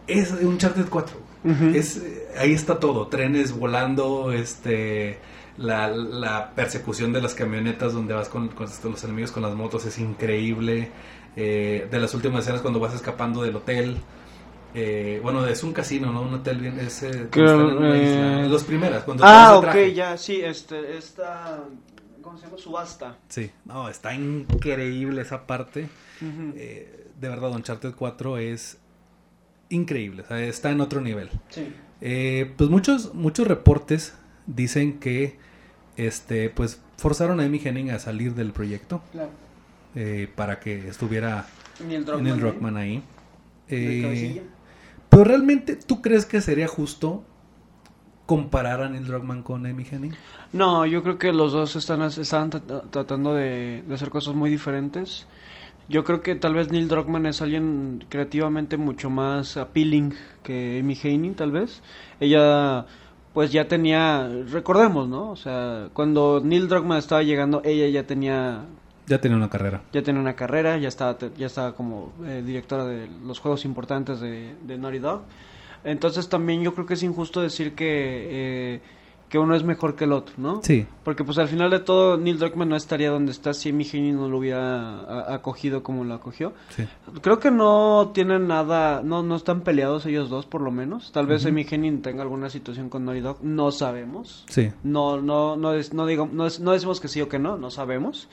es 0.06 0.32
Uncharted 0.32 0.86
4. 0.88 1.16
Ujú. 1.44 1.64
Es, 1.74 1.96
eh, 1.98 2.28
ahí 2.38 2.52
está 2.52 2.78
todo, 2.78 3.06
trenes 3.08 3.52
volando, 3.52 4.32
este, 4.32 5.18
la, 5.58 5.88
la 5.88 6.50
persecución 6.54 7.12
de 7.12 7.22
las 7.22 7.34
camionetas 7.34 7.92
donde 7.92 8.14
vas 8.14 8.28
con, 8.28 8.48
con 8.48 8.66
los 8.90 9.04
enemigos 9.04 9.30
con 9.32 9.42
las 9.42 9.54
motos 9.54 9.84
es 9.86 9.98
increíble. 9.98 10.90
Eh, 11.38 11.86
de 11.90 12.00
las 12.00 12.14
últimas 12.14 12.44
escenas 12.44 12.62
cuando 12.62 12.80
vas 12.80 12.94
escapando 12.94 13.42
del 13.42 13.54
hotel. 13.56 13.98
eh, 14.74 15.20
bueno, 15.22 15.46
es 15.46 15.62
un 15.62 15.72
casino, 15.72 16.10
¿no? 16.12 16.22
Un 16.22 16.34
hotel 16.34 16.58
bien... 16.58 16.78
Es, 16.80 17.02
eh, 17.02 17.28
Creo, 17.30 17.44
están 17.46 17.70
en 17.70 17.76
una 17.78 17.96
eh, 17.96 18.02
isla. 18.04 18.48
Los 18.48 18.64
primeras, 18.64 19.04
cuando 19.04 19.22
Ah, 19.26 19.56
ok, 19.56 19.62
traje. 19.62 19.94
ya, 19.94 20.16
sí, 20.16 20.40
este, 20.42 20.96
esta, 20.96 21.60
¿cómo 22.26 22.38
se 22.38 22.46
llama? 22.46 22.58
Subasta. 22.58 23.16
Sí, 23.28 23.50
no, 23.64 23.88
está 23.88 24.14
increíble 24.14 25.22
esa 25.22 25.46
parte. 25.46 25.88
Eh, 26.56 27.06
de 27.20 27.28
verdad, 27.28 27.50
Uncharted 27.52 27.94
4 27.94 28.38
es 28.38 28.78
increíble, 29.68 30.22
o 30.22 30.26
sea, 30.26 30.40
está 30.40 30.70
en 30.70 30.80
otro 30.80 31.00
nivel. 31.00 31.30
Sí. 31.50 31.72
Eh, 32.00 32.52
pues 32.56 32.68
muchos, 32.68 33.14
muchos 33.14 33.46
reportes 33.46 34.14
dicen 34.46 34.98
que 34.98 35.38
este, 35.96 36.50
pues 36.50 36.80
forzaron 36.98 37.40
a 37.40 37.44
Amy 37.44 37.60
Henning 37.64 37.90
a 37.90 37.98
salir 37.98 38.34
del 38.34 38.52
proyecto 38.52 39.02
Claro. 39.12 39.30
eh, 39.94 40.28
para 40.34 40.58
que 40.60 40.88
estuviera 40.88 41.46
en 41.80 42.26
el. 42.26 42.40
Rockman 42.40 42.76
ahí. 42.76 43.02
Eh, 43.68 44.42
pero 45.08 45.24
realmente, 45.24 45.76
¿tú 45.76 46.02
crees 46.02 46.26
que 46.26 46.40
sería 46.40 46.68
justo 46.68 47.24
comparar 48.26 48.82
a 48.82 48.88
Neil 48.88 49.06
Druckmann 49.06 49.42
con 49.42 49.64
Amy 49.66 49.86
Henning? 49.90 50.12
No, 50.52 50.84
yo 50.84 51.02
creo 51.02 51.18
que 51.18 51.32
los 51.32 51.52
dos 51.52 51.76
están, 51.76 52.02
están 52.02 52.50
tra- 52.50 52.82
tratando 52.90 53.34
de, 53.34 53.82
de 53.86 53.94
hacer 53.94 54.10
cosas 54.10 54.34
muy 54.34 54.50
diferentes. 54.50 55.26
Yo 55.88 56.02
creo 56.02 56.20
que 56.20 56.34
tal 56.34 56.54
vez 56.54 56.70
Neil 56.72 56.88
Druckmann 56.88 57.26
es 57.26 57.40
alguien 57.40 58.04
creativamente 58.08 58.76
mucho 58.76 59.08
más 59.08 59.56
appealing 59.56 60.14
que 60.42 60.80
Amy 60.82 60.98
Haney, 61.02 61.30
tal 61.30 61.52
vez. 61.52 61.82
Ella 62.18 62.86
pues 63.32 63.52
ya 63.52 63.68
tenía, 63.68 64.28
recordemos, 64.50 65.08
¿no? 65.08 65.30
O 65.30 65.36
sea, 65.36 65.90
cuando 65.92 66.40
Neil 66.42 66.68
Druckmann 66.68 66.98
estaba 66.98 67.22
llegando, 67.22 67.60
ella 67.64 67.86
ya 67.88 68.06
tenía 68.06 68.64
ya 69.06 69.20
tenía 69.20 69.36
una 69.36 69.48
carrera. 69.50 69.82
Ya 69.92 70.02
tenía 70.02 70.20
una 70.20 70.34
carrera, 70.34 70.78
ya 70.78 70.88
estaba, 70.88 71.16
ya 71.36 71.46
estaba 71.46 71.74
como 71.76 72.12
eh, 72.24 72.42
directora 72.44 72.84
de 72.86 73.08
los 73.24 73.38
juegos 73.38 73.64
importantes 73.64 74.18
de, 74.18 74.56
de, 74.66 74.78
Naughty 74.78 74.98
Dog. 74.98 75.20
Entonces 75.86 76.28
también 76.28 76.62
yo 76.62 76.74
creo 76.74 76.84
que 76.84 76.94
es 76.94 77.02
injusto 77.04 77.40
decir 77.40 77.76
que, 77.76 77.86
eh, 77.86 78.80
que 79.28 79.38
uno 79.38 79.54
es 79.54 79.62
mejor 79.62 79.94
que 79.94 80.02
el 80.02 80.12
otro, 80.12 80.34
¿no? 80.36 80.60
Sí. 80.64 80.84
Porque 81.04 81.22
pues 81.22 81.38
al 81.38 81.46
final 81.46 81.70
de 81.70 81.78
todo 81.78 82.18
Neil 82.18 82.40
Druckmann 82.40 82.68
no 82.68 82.76
estaría 82.76 83.10
donde 83.10 83.30
está 83.30 83.54
si 83.54 83.68
Hennig 83.68 84.14
no 84.14 84.28
lo 84.28 84.38
hubiera 84.38 85.32
acogido 85.32 85.84
como 85.84 86.02
lo 86.02 86.14
acogió. 86.14 86.54
Sí. 86.70 86.88
Creo 87.22 87.38
que 87.38 87.52
no 87.52 88.10
tienen 88.12 88.48
nada, 88.48 89.02
no, 89.04 89.22
no 89.22 89.36
están 89.36 89.60
peleados 89.60 90.06
ellos 90.06 90.28
dos 90.28 90.46
por 90.46 90.60
lo 90.60 90.72
menos. 90.72 91.12
Tal 91.12 91.28
vez 91.28 91.46
Amy 91.46 91.64
Hennig 91.68 92.02
tenga 92.02 92.22
alguna 92.22 92.50
situación 92.50 92.88
con 92.88 93.04
Naughty 93.04 93.20
Dog, 93.20 93.38
no 93.42 93.70
sabemos. 93.70 94.44
Sí. 94.48 94.72
No, 94.82 95.20
no, 95.20 95.56
no, 95.56 95.72
es, 95.72 95.94
no, 95.94 96.04
digo, 96.06 96.28
no, 96.32 96.46
es, 96.46 96.58
no 96.58 96.72
decimos 96.72 97.00
que 97.00 97.06
sí 97.06 97.20
o 97.20 97.28
que 97.28 97.38
no, 97.38 97.56
no 97.56 97.70
sabemos. 97.70 98.28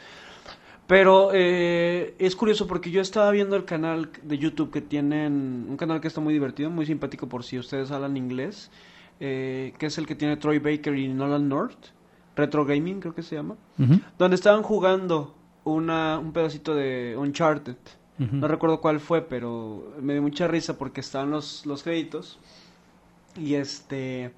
Pero 0.94 1.32
eh, 1.34 2.14
es 2.20 2.36
curioso 2.36 2.68
porque 2.68 2.92
yo 2.92 3.02
estaba 3.02 3.32
viendo 3.32 3.56
el 3.56 3.66
canal 3.66 4.12
de 4.22 4.38
YouTube 4.38 4.70
que 4.70 4.80
tienen, 4.80 5.66
un 5.68 5.76
canal 5.76 6.00
que 6.00 6.08
está 6.08 6.22
muy 6.22 6.36
divertido, 6.36 6.70
muy 6.70 6.86
simpático 6.86 7.28
por 7.28 7.44
si 7.44 7.58
ustedes 7.58 7.90
hablan 7.90 8.16
inglés, 8.16 8.70
eh, 9.20 9.74
que 9.80 9.88
es 9.88 9.98
el 9.98 10.06
que 10.06 10.14
tiene 10.14 10.38
Troy 10.38 10.60
Baker 10.60 10.96
y 10.96 11.08
Nolan 11.08 11.50
North, 11.50 11.88
Retro 12.36 12.64
Gaming 12.64 13.00
creo 13.00 13.16
que 13.16 13.24
se 13.24 13.34
llama, 13.36 13.56
donde 14.20 14.36
estaban 14.36 14.62
jugando 14.62 15.34
una, 15.64 16.20
un 16.20 16.32
pedacito 16.32 16.76
de 16.76 17.16
Uncharted. 17.18 17.78
No 18.20 18.48
recuerdo 18.48 18.80
cuál 18.80 19.00
fue, 19.00 19.24
pero 19.24 19.96
me 20.00 20.14
dio 20.14 20.22
mucha 20.22 20.48
risa 20.48 20.78
porque 20.78 21.02
estaban 21.02 21.32
los, 21.32 21.66
los 21.66 21.82
créditos. 21.82 22.38
Y 23.36 23.56
este 23.56 24.32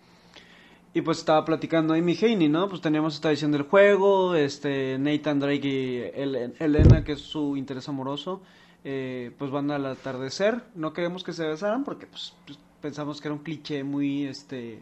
y 0.96 1.02
pues 1.02 1.18
estaba 1.18 1.44
platicando 1.44 1.94
Amy 1.94 2.18
Haney, 2.20 2.48
¿no? 2.48 2.70
Pues 2.70 2.80
teníamos 2.80 3.16
esta 3.16 3.30
visión 3.30 3.52
del 3.52 3.64
juego, 3.64 4.34
este 4.34 4.98
Nathan 4.98 5.42
Drake 5.42 5.68
y 5.68 6.58
Elena, 6.58 7.04
que 7.04 7.12
es 7.12 7.20
su 7.20 7.58
interés 7.58 7.90
amoroso, 7.90 8.42
eh, 8.86 9.36
pues 9.38 9.52
van 9.52 9.72
al 9.72 9.86
atardecer. 9.88 10.64
No 10.74 10.94
queremos 10.94 11.26
que 11.26 11.34
se 11.34 11.46
besaran 11.46 11.84
porque 11.84 12.08
pues, 12.08 12.34
pues, 12.46 12.58
pensamos 12.82 13.20
que 13.20 13.28
era 13.28 13.36
un 13.36 13.44
cliché 13.44 13.84
muy 13.84 14.26
este 14.26 14.80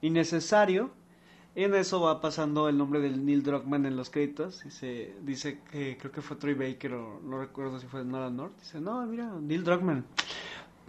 innecesario. 0.00 0.90
Y 1.54 1.64
en 1.64 1.74
eso 1.74 2.00
va 2.00 2.22
pasando 2.22 2.70
el 2.70 2.78
nombre 2.78 3.00
del 3.00 3.22
Neil 3.26 3.42
Druckmann 3.42 3.84
en 3.84 3.96
los 3.96 4.08
créditos. 4.08 4.64
Y 4.64 4.70
se 4.70 5.16
dice 5.20 5.60
que 5.70 5.98
creo 5.98 6.12
que 6.12 6.22
fue 6.22 6.38
Troy 6.38 6.54
Baker 6.54 6.94
o 6.94 7.20
no 7.22 7.38
recuerdo 7.38 7.78
si 7.78 7.86
fue 7.86 8.06
Nolan 8.06 8.36
North. 8.36 8.58
Dice, 8.58 8.80
no, 8.80 9.04
mira, 9.04 9.30
Neil 9.38 9.64
Druckmann 9.64 10.06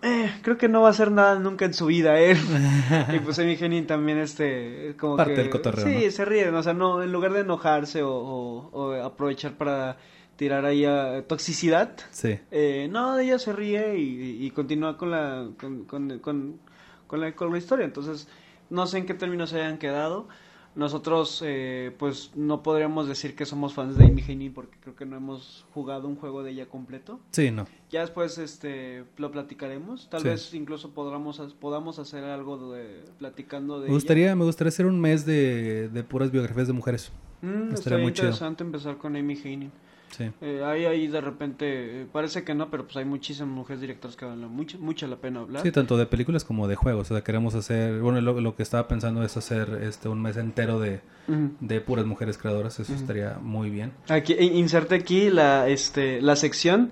eh, 0.02 0.32
creo 0.42 0.58
que 0.58 0.68
no 0.68 0.82
va 0.82 0.88
a 0.88 0.92
hacer 0.92 1.12
nada 1.12 1.38
nunca 1.38 1.66
en 1.66 1.74
su 1.74 1.86
vida 1.86 2.20
él. 2.20 2.38
y 3.14 3.20
pues 3.20 3.38
Henning 3.40 3.86
también, 3.86 4.18
este, 4.18 4.96
como 5.00 5.18
Parte 5.18 5.36
que... 5.36 5.42
del 5.42 5.50
cotorreo, 5.50 5.86
Sí, 5.86 6.12
se 6.12 6.26
ríe, 6.26 6.50
o 6.50 6.64
sea, 6.64 6.74
no, 6.74 7.02
en 7.04 7.12
lugar 7.12 7.34
de 7.34 7.42
enojarse 7.42 8.02
o, 8.04 8.12
o, 8.12 8.94
aprovechar 8.94 9.54
para 9.54 9.98
tirar 10.36 10.66
ahí 10.66 10.86
a 10.86 11.24
toxicidad, 11.28 11.92
sí. 12.10 12.40
eh, 12.50 12.88
no, 12.90 13.20
ella 13.20 13.38
se 13.38 13.54
ríe 13.54 13.98
y, 13.98 14.46
y 14.46 14.52
continúa 14.52 14.98
con 14.98 15.12
la 15.12 15.48
con, 15.60 15.86
con, 15.86 16.20
con, 16.20 16.60
con, 17.06 17.22
la, 17.22 17.36
con 17.36 17.52
la 17.52 17.58
historia. 17.58 17.86
Entonces, 17.86 18.28
no 18.72 18.88
sé 18.88 18.98
en 18.98 19.06
qué 19.06 19.14
términos 19.14 19.52
se 19.52 19.62
hayan 19.62 19.78
quedado. 19.78 20.28
Nosotros, 20.74 21.42
eh, 21.46 21.94
pues, 22.00 22.32
no 22.36 22.64
podríamos 22.64 23.08
decir 23.08 23.36
que 23.36 23.46
somos 23.46 23.74
fans 23.74 23.98
de 23.98 24.06
Amy 24.06 24.24
Hennig 24.26 24.54
porque 24.54 24.78
creo 24.80 24.96
que 24.96 25.06
no 25.06 25.18
hemos 25.18 25.66
jugado 25.74 26.08
un 26.08 26.16
juego 26.16 26.44
de 26.44 26.52
ella 26.52 26.68
completo. 26.70 27.20
Sí, 27.32 27.52
no. 27.52 27.68
Ya 27.90 28.02
después, 28.02 28.38
este, 28.38 29.04
lo 29.18 29.32
platicaremos. 29.32 30.10
Tal 30.10 30.22
Sí. 30.22 30.28
vez 30.30 30.54
incluso 30.54 30.92
podamos, 30.92 31.40
podamos 31.60 32.00
hacer 32.00 32.24
algo 32.24 32.72
de, 32.72 33.04
platicando 33.20 33.82
de 33.82 33.88
Me 33.88 33.94
gustaría, 33.94 34.34
me 34.36 34.46
gustaría 34.46 34.70
hacer 34.70 34.86
un 34.86 35.00
mes 35.02 35.26
de, 35.26 35.90
de 35.90 36.04
puras 36.06 36.32
biografías 36.32 36.68
de 36.68 36.74
mujeres. 36.74 37.12
ella. 37.42 37.52
Mm, 37.52 37.74
estaría 37.74 38.00
muy 38.00 38.14
chido. 38.14 38.32
empezar 38.64 38.98
con 38.98 39.16
Amy 39.18 39.38
Hennig. 39.44 39.72
Sí. 40.12 40.30
Eh, 40.42 40.62
hay 40.66 40.86
ahí 40.86 41.08
de 41.08 41.22
repente, 41.22 42.02
eh, 42.02 42.08
parece 42.12 42.44
que 42.44 42.54
no, 42.54 42.70
pero 42.70 42.84
pues 42.84 42.98
hay 42.98 43.06
muchísimas 43.06 43.50
mujeres 43.50 43.80
directoras 43.82 44.16
que 44.18 44.26
valen 44.26 44.50
mucho, 44.50 44.78
mucho 44.80 45.08
la 45.08 45.16
pena 45.16 45.40
hablar. 45.40 45.64
Sí, 45.64 45.72
tanto 45.72 45.98
de 45.98 46.06
películas 46.06 46.44
como 46.44 46.68
de 46.68 46.76
juegos. 46.76 47.10
O 47.12 47.14
sea, 47.16 47.24
queremos 47.24 47.56
hacer, 47.56 48.00
bueno, 48.02 48.20
lo, 48.22 48.40
lo 48.42 48.56
que 48.56 48.64
estaba 48.64 48.88
pensando 48.88 49.24
es 49.24 49.38
hacer 49.38 49.80
este 49.84 50.10
un 50.10 50.22
mes 50.22 50.36
entero 50.38 50.80
de, 50.80 51.00
Ujú. 51.28 51.52
de 51.62 51.82
puras 51.82 52.06
mujeres 52.06 52.38
creadoras. 52.38 52.80
Eso 52.80 52.92
Ujú. 52.94 53.02
estaría 53.02 53.38
muy 53.42 53.70
bien. 53.70 53.94
Aquí, 54.10 54.34
in- 54.34 54.56
inserte 54.58 54.96
aquí 54.96 55.30
la, 55.30 55.68
este, 55.70 56.22
la 56.22 56.36
sección 56.36 56.92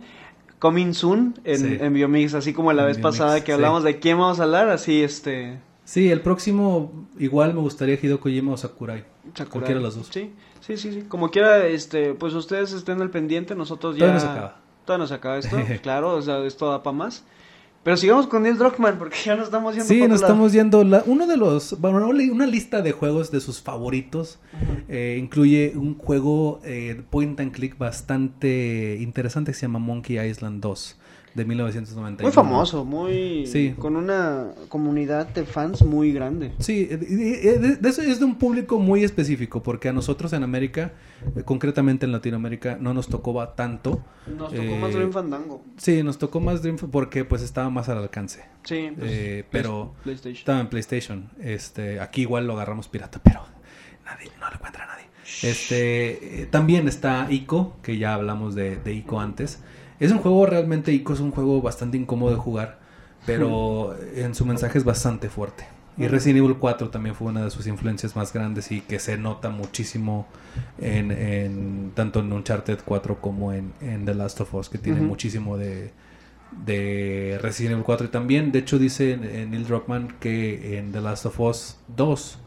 Coming 0.60 0.94
Soon 0.94 1.36
en, 1.44 1.58
Sí. 1.58 1.78
en 1.80 1.94
Biomix, 1.94 2.34
así 2.34 2.54
como 2.54 2.72
la 2.74 2.82
En 2.84 2.88
vez 2.90 2.98
Biomix, 2.98 3.18
pasada 3.18 3.40
que 3.42 3.48
sí. 3.48 3.52
hablamos 3.54 3.84
de 3.84 4.00
quién 4.00 4.18
vamos 4.18 4.40
a 4.40 4.44
hablar, 4.44 4.70
así 4.70 5.04
este... 5.04 5.60
Sí, 5.86 6.12
el 6.12 6.22
próximo 6.22 7.08
igual 7.18 7.54
me 7.56 7.62
gustaría 7.62 7.96
Hideo 7.96 8.20
Kojima 8.20 8.52
o 8.54 8.58
Sakurai. 8.58 9.04
Sakurai. 9.34 9.50
Cualquiera 9.50 9.80
de 9.80 9.84
los 9.86 9.96
dos. 9.96 10.08
Sí, 10.12 10.32
sí, 10.78 10.78
sí, 10.78 11.02
sí. 11.02 11.08
Como 11.08 11.32
quiera, 11.32 11.66
este, 11.66 12.14
pues 12.14 12.34
ustedes 12.34 12.72
estén 12.74 13.02
al 13.02 13.10
pendiente, 13.10 13.56
nosotros 13.56 13.96
ya... 13.96 14.06
Todavía 14.06 14.14
no 14.14 14.20
se 14.20 14.28
acaba. 14.28 14.56
Todavía 14.86 15.04
no 15.04 15.08
se 15.08 15.14
acaba 15.14 15.38
esto, 15.38 15.58
claro, 15.82 16.16
o 16.16 16.22
sea, 16.22 16.40
esto 16.46 16.70
da 16.70 16.84
para 16.84 16.96
más. 16.96 17.26
Pero 17.84 17.96
sigamos 17.98 18.28
con 18.28 18.44
Neil 18.44 18.58
Druckmann, 18.58 18.98
porque 18.98 19.16
ya 19.24 19.36
nos 19.36 19.46
estamos 19.46 19.74
yendo 19.74 19.88
Sí, 19.88 20.00
nos 20.02 20.10
lado. 20.10 20.34
estamos 20.34 20.52
yendo. 20.54 20.84
La, 20.84 21.02
uno 21.06 21.26
de 21.28 21.38
los. 21.38 21.80
Bueno, 21.80 21.98
una 22.06 22.14
li- 22.18 22.30
una 22.30 22.46
lista 22.46 22.82
de 22.82 22.92
juegos 22.92 23.32
de 23.32 23.40
sus 23.40 23.62
favoritos. 23.62 24.40
eh, 24.90 25.18
incluye 25.22 25.74
un 25.76 25.98
juego 25.98 26.60
eh, 26.64 27.02
point 27.10 27.40
and 27.40 27.52
click 27.52 27.78
bastante 27.78 28.98
interesante 29.00 29.52
que 29.52 29.56
se 29.58 29.62
llama 29.64 29.80
Monkey 29.80 30.20
Island 30.20 30.62
2 30.62 30.98
de 31.36 31.46
1991. 31.46 32.24
Muy 32.28 32.34
famoso, 32.34 32.84
muy... 32.84 33.46
Sí. 33.46 33.76
Con 33.78 33.96
una 33.96 34.48
comunidad 34.68 35.28
de 35.28 35.46
fans 35.46 35.84
muy 35.84 36.12
grande. 36.12 36.52
Sí, 36.58 36.88
eh, 36.90 36.98
de, 36.98 37.60
de- 37.60 37.76
de 37.78 37.90
eso 37.90 38.02
es 38.02 38.18
de 38.20 38.26
un 38.26 38.36
público 38.36 38.80
muy 38.80 39.04
específico, 39.04 39.62
porque 39.62 39.90
a 39.90 39.94
nosotros 39.94 40.34
en 40.34 40.42
América, 40.44 40.92
eh, 41.36 41.44
concretamente 41.46 42.08
en 42.08 42.12
Latinoamérica, 42.12 42.78
no 42.82 42.96
nos 42.96 43.08
tocó 43.08 43.48
tanto. 43.50 44.04
Nos 44.28 44.50
tocó 44.52 44.62
Eh, 44.64 44.80
más 44.82 44.92
Dream 44.94 45.12
Fandango. 45.12 45.62
Sí, 45.78 46.02
nos 46.02 46.18
tocó 46.18 46.40
más 46.40 46.64
Dream 46.64 46.78
porque 46.78 47.24
pues 47.26 47.44
estaba 47.44 47.70
más 47.80 47.90
al 47.90 47.98
alcance. 48.00 48.44
Sí, 48.64 48.92
pues, 48.98 49.12
Eh, 49.12 49.46
pero 49.52 49.94
Play- 50.04 50.16
PlayStation. 50.16 50.38
estaba 50.40 50.60
en 50.60 50.68
PlayStation. 50.68 51.30
Este, 51.42 52.00
aquí 52.00 52.22
igual 52.22 52.46
lo 52.48 52.54
agarramos 52.54 52.88
pirata, 52.88 53.20
pero 53.24 53.42
nadie, 54.06 54.30
no 54.40 54.48
lo 54.50 54.56
encuentra 54.56 54.86
nadie. 54.86 55.06
Este, 55.44 56.42
eh, 56.42 56.46
también 56.46 56.88
está 56.88 57.28
Ico, 57.30 57.78
que 57.84 57.98
ya 57.98 58.14
hablamos 58.14 58.56
de, 58.56 58.76
de 58.78 58.94
Ico 58.94 59.20
antes. 59.20 59.60
Es 60.00 60.12
un 60.12 60.20
juego 60.20 60.46
realmente 60.46 60.92
Ico 60.92 61.14
es 61.14 61.20
un 61.20 61.32
juego 61.32 61.62
bastante 61.62 61.98
incómodo 61.98 62.32
de 62.32 62.38
jugar, 62.38 62.80
pero 63.26 63.96
en 64.16 64.34
su 64.36 64.46
mensaje 64.46 64.78
es 64.78 64.84
bastante 64.84 65.30
fuerte. 65.30 65.66
Y. 65.98 66.08
Resident 66.08 66.38
Evil 66.46 66.56
4 66.58 66.90
también 66.90 67.14
fue 67.14 67.28
una 67.28 67.44
de 67.44 67.50
sus 67.52 67.68
influencias 67.68 68.16
más 68.16 68.32
grandes 68.32 68.72
y 68.72 68.80
que 68.80 69.00
se 69.00 69.18
nota 69.18 69.50
muchísimo 69.50 70.28
en, 70.80 71.12
en- 71.12 71.92
tanto 71.94 72.22
en 72.22 72.32
Uncharted 72.32 72.80
4 72.86 73.20
como 73.20 73.52
en, 73.52 73.74
en 73.82 74.06
The 74.06 74.14
Last 74.16 74.40
of 74.42 74.54
Us, 74.54 74.70
que 74.70 74.78
tiene 74.78 75.02
muchísimo 75.02 75.58
de, 75.58 75.92
de 76.52 77.38
Resident 77.42 77.74
Evil 77.74 77.86
4 77.86 78.08
y 78.08 78.10
también, 78.10 78.52
de 78.52 78.60
hecho 78.60 78.80
dice 78.80 79.18
Neil 79.18 79.66
Druckmann 79.66 80.16
que 80.20 80.78
en 80.78 80.92
The 80.92 81.02
Last 81.02 81.26
of 81.26 81.40
Us 81.40 81.78
2 81.96 82.40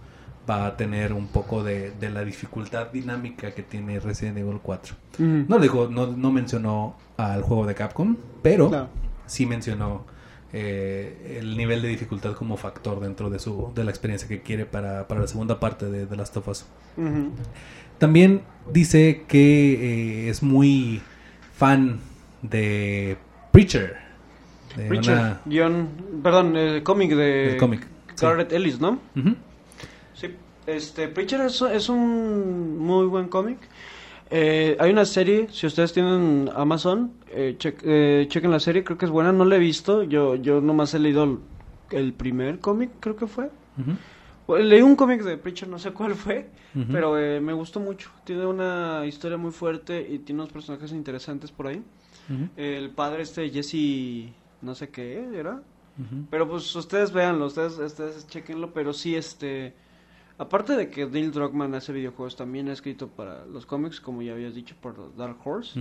va 0.48 0.66
a 0.66 0.76
tener 0.76 1.12
un 1.12 1.28
poco 1.28 1.62
de, 1.62 1.92
de 1.92 2.10
la 2.10 2.24
dificultad 2.24 2.88
dinámica 2.90 3.52
que 3.52 3.62
tiene 3.62 4.00
Resident 4.00 4.38
Evil 4.38 4.58
4. 4.62 4.96
Ujú. 5.14 5.44
No 5.48 5.58
dijo, 5.58 5.88
no, 5.88 6.08
no 6.08 6.32
mencionó 6.32 6.96
al 7.16 7.42
juego 7.42 7.66
de 7.66 7.74
Capcom, 7.74 8.16
pero 8.42 8.88
sí 9.26 9.46
mencionó 9.46 10.04
eh, 10.52 11.38
el 11.40 11.56
nivel 11.56 11.80
de 11.80 11.88
dificultad 11.88 12.34
como 12.34 12.56
factor 12.56 13.00
dentro 13.00 13.30
de 13.30 13.38
su 13.38 13.72
de 13.74 13.84
la 13.84 13.90
experiencia 13.90 14.28
que 14.28 14.42
quiere 14.42 14.66
para, 14.66 15.08
para 15.08 15.22
la 15.22 15.26
segunda 15.26 15.58
parte 15.60 15.90
de 15.90 16.06
The 16.06 16.16
Last 16.16 16.36
of 16.36 16.48
Us. 16.48 16.66
También 17.98 18.42
dice 18.70 19.22
que 19.28 20.26
eh, 20.26 20.28
es 20.28 20.42
muy 20.42 21.00
fan 21.54 22.00
de 22.42 23.16
Preacher. 23.52 23.96
de 24.76 24.86
Preacher, 24.88 25.14
una- 25.18 25.40
guion, 25.44 25.88
perdón, 26.22 26.56
el 26.56 26.82
cómic 26.82 27.14
de 27.14 27.52
El 27.52 27.56
cómic, 27.58 27.86
sí. 28.14 28.24
Garrett 28.24 28.52
Ellis, 28.52 28.80
¿no? 28.80 28.98
Sí, 30.14 30.34
este, 30.66 31.08
Preacher 31.08 31.42
es, 31.42 31.60
es 31.62 31.88
un 31.90 32.78
muy 32.78 33.06
buen 33.06 33.28
cómic. 33.28 33.58
Eh, 34.30 34.76
hay 34.80 34.90
una 34.90 35.04
serie, 35.04 35.48
si 35.52 35.66
ustedes 35.66 35.92
tienen 35.92 36.48
Amazon, 36.54 37.12
eh, 37.30 37.56
che- 37.58 37.76
eh, 37.82 38.26
chequen 38.28 38.50
la 38.50 38.60
serie, 38.60 38.82
creo 38.82 38.96
que 38.96 39.04
es 39.04 39.10
buena, 39.10 39.30
no 39.30 39.44
la 39.44 39.56
he 39.56 39.58
visto, 39.58 40.02
yo, 40.04 40.36
yo 40.36 40.62
nomás 40.62 40.94
he 40.94 40.98
leído 40.98 41.24
el, 41.24 41.38
el 41.90 42.12
primer 42.14 42.58
cómic, 42.58 42.92
creo 42.98 43.14
que 43.16 43.26
fue. 43.26 43.50
Bueno, 44.46 44.64
Leí 44.64 44.80
un 44.80 44.96
cómic 44.96 45.22
de 45.22 45.36
Preacher, 45.36 45.68
no 45.68 45.78
sé 45.78 45.90
cuál 45.92 46.14
fue, 46.14 46.48
Ujú. 46.74 46.86
pero 46.90 47.18
eh, 47.18 47.40
me 47.40 47.52
gustó 47.52 47.78
mucho. 47.78 48.08
Tiene 48.24 48.46
una 48.46 49.04
historia 49.06 49.36
muy 49.36 49.50
fuerte 49.52 50.00
y 50.08 50.18
tiene 50.20 50.40
unos 50.40 50.52
personajes 50.52 50.92
interesantes 50.92 51.50
por 51.52 51.66
ahí. 51.66 51.82
El 52.56 52.90
padre 52.90 53.22
este 53.22 53.50
Jesse, 53.50 54.32
no 54.62 54.74
sé 54.74 54.88
qué 54.90 55.28
era, 55.34 55.62
pero 56.30 56.48
pues 56.48 56.74
ustedes 56.74 57.12
véanlo, 57.12 57.46
ustedes, 57.46 57.78
ustedes 57.78 58.26
chequenlo, 58.26 58.72
pero 58.72 58.92
sí, 58.92 59.14
este... 59.14 59.74
Aparte 60.38 60.76
de 60.76 60.90
que 60.90 61.06
Neil 61.06 61.30
Druckmann 61.30 61.74
hace 61.74 61.92
videojuegos, 61.92 62.36
también 62.36 62.68
ha 62.68 62.72
escrito 62.72 63.08
para 63.08 63.44
los 63.46 63.66
cómics, 63.66 64.00
como 64.00 64.22
ya 64.22 64.32
habías 64.32 64.54
dicho, 64.54 64.74
por 64.80 65.14
Dark 65.16 65.36
Horse. 65.44 65.80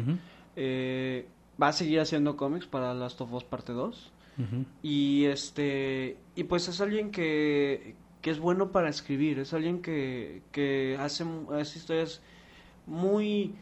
Eh, 0.55 1.25
va 1.61 1.69
a 1.69 1.73
seguir 1.73 1.99
haciendo 1.99 2.35
cómics 2.35 2.67
para 2.67 2.93
Last 2.93 3.21
of 3.21 3.33
Us 3.33 3.43
Parte 3.43 3.71
2. 3.71 4.11
Ujú. 4.37 4.65
Y 4.83 5.25
este... 5.25 6.17
Y 6.35 6.43
pues 6.43 6.67
es 6.67 6.81
alguien 6.81 7.11
que... 7.11 7.95
que 8.21 8.29
es 8.29 8.39
bueno 8.39 8.71
para 8.71 8.89
escribir, 8.89 9.39
es 9.39 9.53
alguien 9.53 9.81
que, 9.81 10.41
que 10.51 10.97
hace, 10.99 11.25
hace 11.53 11.79
historias 11.79 12.21
muy, 12.85 13.55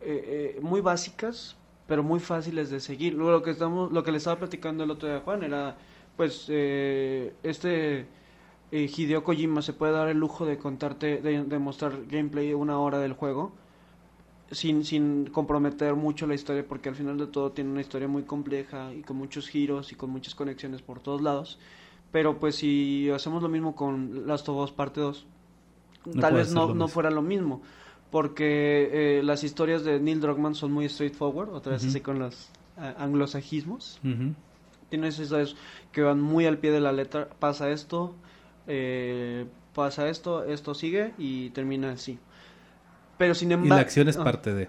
eh, 0.00 0.54
eh, 0.56 0.60
muy 0.62 0.80
básicas, 0.80 1.56
pero 1.90 2.04
muy 2.04 2.20
fáciles 2.20 2.70
de 2.70 2.78
seguir. 2.78 3.14
Luego 3.14 3.32
lo 3.32 3.42
que 3.42 3.50
estamos, 3.50 3.90
lo 3.90 4.04
que 4.04 4.12
le 4.12 4.18
estaba 4.18 4.38
platicando 4.38 4.84
el 4.84 4.92
otro 4.92 5.08
día 5.08 5.18
a 5.18 5.22
Juan 5.22 5.42
era, 5.42 5.76
pues, 6.16 6.46
eh, 6.46 7.34
este 7.42 8.06
Hideo 8.70 9.24
Kojima 9.24 9.60
se 9.60 9.72
puede 9.72 9.94
dar 9.94 10.06
el 10.06 10.16
lujo 10.16 10.46
de 10.46 10.56
contarte, 10.56 11.20
de, 11.20 11.42
de 11.42 11.58
mostrar 11.58 12.06
gameplay 12.06 12.46
de 12.46 12.54
una 12.54 12.78
hora 12.78 13.00
del 13.00 13.14
juego 13.14 13.50
sin, 14.52 14.84
sin 14.84 15.26
comprometer 15.26 15.96
mucho 15.96 16.28
la 16.28 16.34
historia, 16.34 16.64
porque 16.64 16.90
al 16.90 16.94
final 16.94 17.18
de 17.18 17.26
todo 17.26 17.50
tiene 17.50 17.72
una 17.72 17.80
historia 17.80 18.06
muy 18.06 18.22
compleja 18.22 18.94
y 18.94 19.02
con 19.02 19.16
muchos 19.16 19.48
giros 19.48 19.90
y 19.90 19.96
con 19.96 20.10
muchas 20.10 20.36
conexiones 20.36 20.82
por 20.82 21.00
todos 21.00 21.20
lados. 21.20 21.58
Pero 22.12 22.38
pues 22.38 22.54
si 22.54 23.10
hacemos 23.10 23.42
lo 23.42 23.48
mismo 23.48 23.74
con 23.74 24.28
Last 24.28 24.48
of 24.48 24.62
Us 24.62 24.70
Parte 24.70 25.00
2, 25.00 25.26
tal 26.20 26.34
vez 26.34 26.52
no, 26.52 26.72
no 26.72 26.86
fuera 26.86 27.10
lo 27.10 27.22
mismo. 27.22 27.62
Porque 28.10 29.18
eh, 29.18 29.22
las 29.22 29.44
historias 29.44 29.84
de 29.84 30.00
Neil 30.00 30.20
Druckmann 30.20 30.54
son 30.54 30.72
muy 30.72 30.88
straightforward, 30.88 31.50
otra 31.50 31.72
vez 31.72 31.84
así 31.84 32.00
con 32.00 32.18
los 32.18 32.50
anglosajismos. 32.76 34.00
Tiene 34.88 35.08
esas 35.08 35.20
historias 35.20 35.56
que 35.92 36.02
van 36.02 36.20
muy 36.20 36.46
al 36.46 36.58
pie 36.58 36.72
de 36.72 36.80
la 36.80 36.92
letra. 36.92 37.28
Pasa 37.38 37.70
esto, 37.70 38.14
eh, 38.66 39.46
pasa 39.74 40.08
esto, 40.08 40.44
esto 40.44 40.74
sigue 40.74 41.14
y 41.18 41.50
termina 41.50 41.92
así. 41.92 42.18
Pero 43.16 43.34
sin 43.34 43.52
embargo... 43.52 43.74
Y 43.74 43.76
la 43.76 43.82
acción 43.82 44.08
es 44.08 44.16
parte 44.16 44.52
de... 44.52 44.68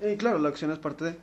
Eh, 0.00 0.16
claro, 0.18 0.38
la 0.38 0.48
acción 0.48 0.72
es 0.72 0.78
parte 0.78 1.04
de... 1.04 1.18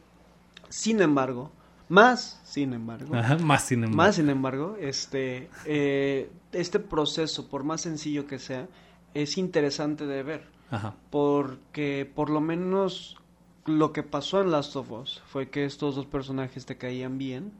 Sin 0.69 1.01
embargo, 1.01 1.51
más 1.89 2.41
sin 2.45 2.73
embargo... 2.73 3.13
más 3.41 3.63
sin 3.63 3.83
embargo. 3.83 3.97
Más 3.97 4.15
sin 4.15 4.29
embargo, 4.29 4.77
este, 4.79 5.49
eh, 5.65 6.29
este 6.51 6.79
proceso, 6.79 7.47
por 7.49 7.63
más 7.63 7.81
sencillo 7.81 8.27
que 8.27 8.39
sea, 8.39 8.67
es 9.13 9.37
interesante 9.37 10.05
de 10.05 10.23
ver. 10.23 10.56
Ajá. 10.69 10.95
Porque 11.09 12.09
por 12.13 12.29
lo 12.29 12.41
menos 12.41 13.17
lo 13.65 13.93
que 13.93 14.03
pasó 14.03 14.41
en 14.41 14.51
Last 14.51 14.75
of 14.75 14.91
Us 14.91 15.21
fue 15.27 15.49
que 15.49 15.65
estos 15.65 15.95
dos 15.95 16.05
personajes 16.05 16.65
te 16.65 16.77
caían 16.77 17.17
bien, 17.17 17.51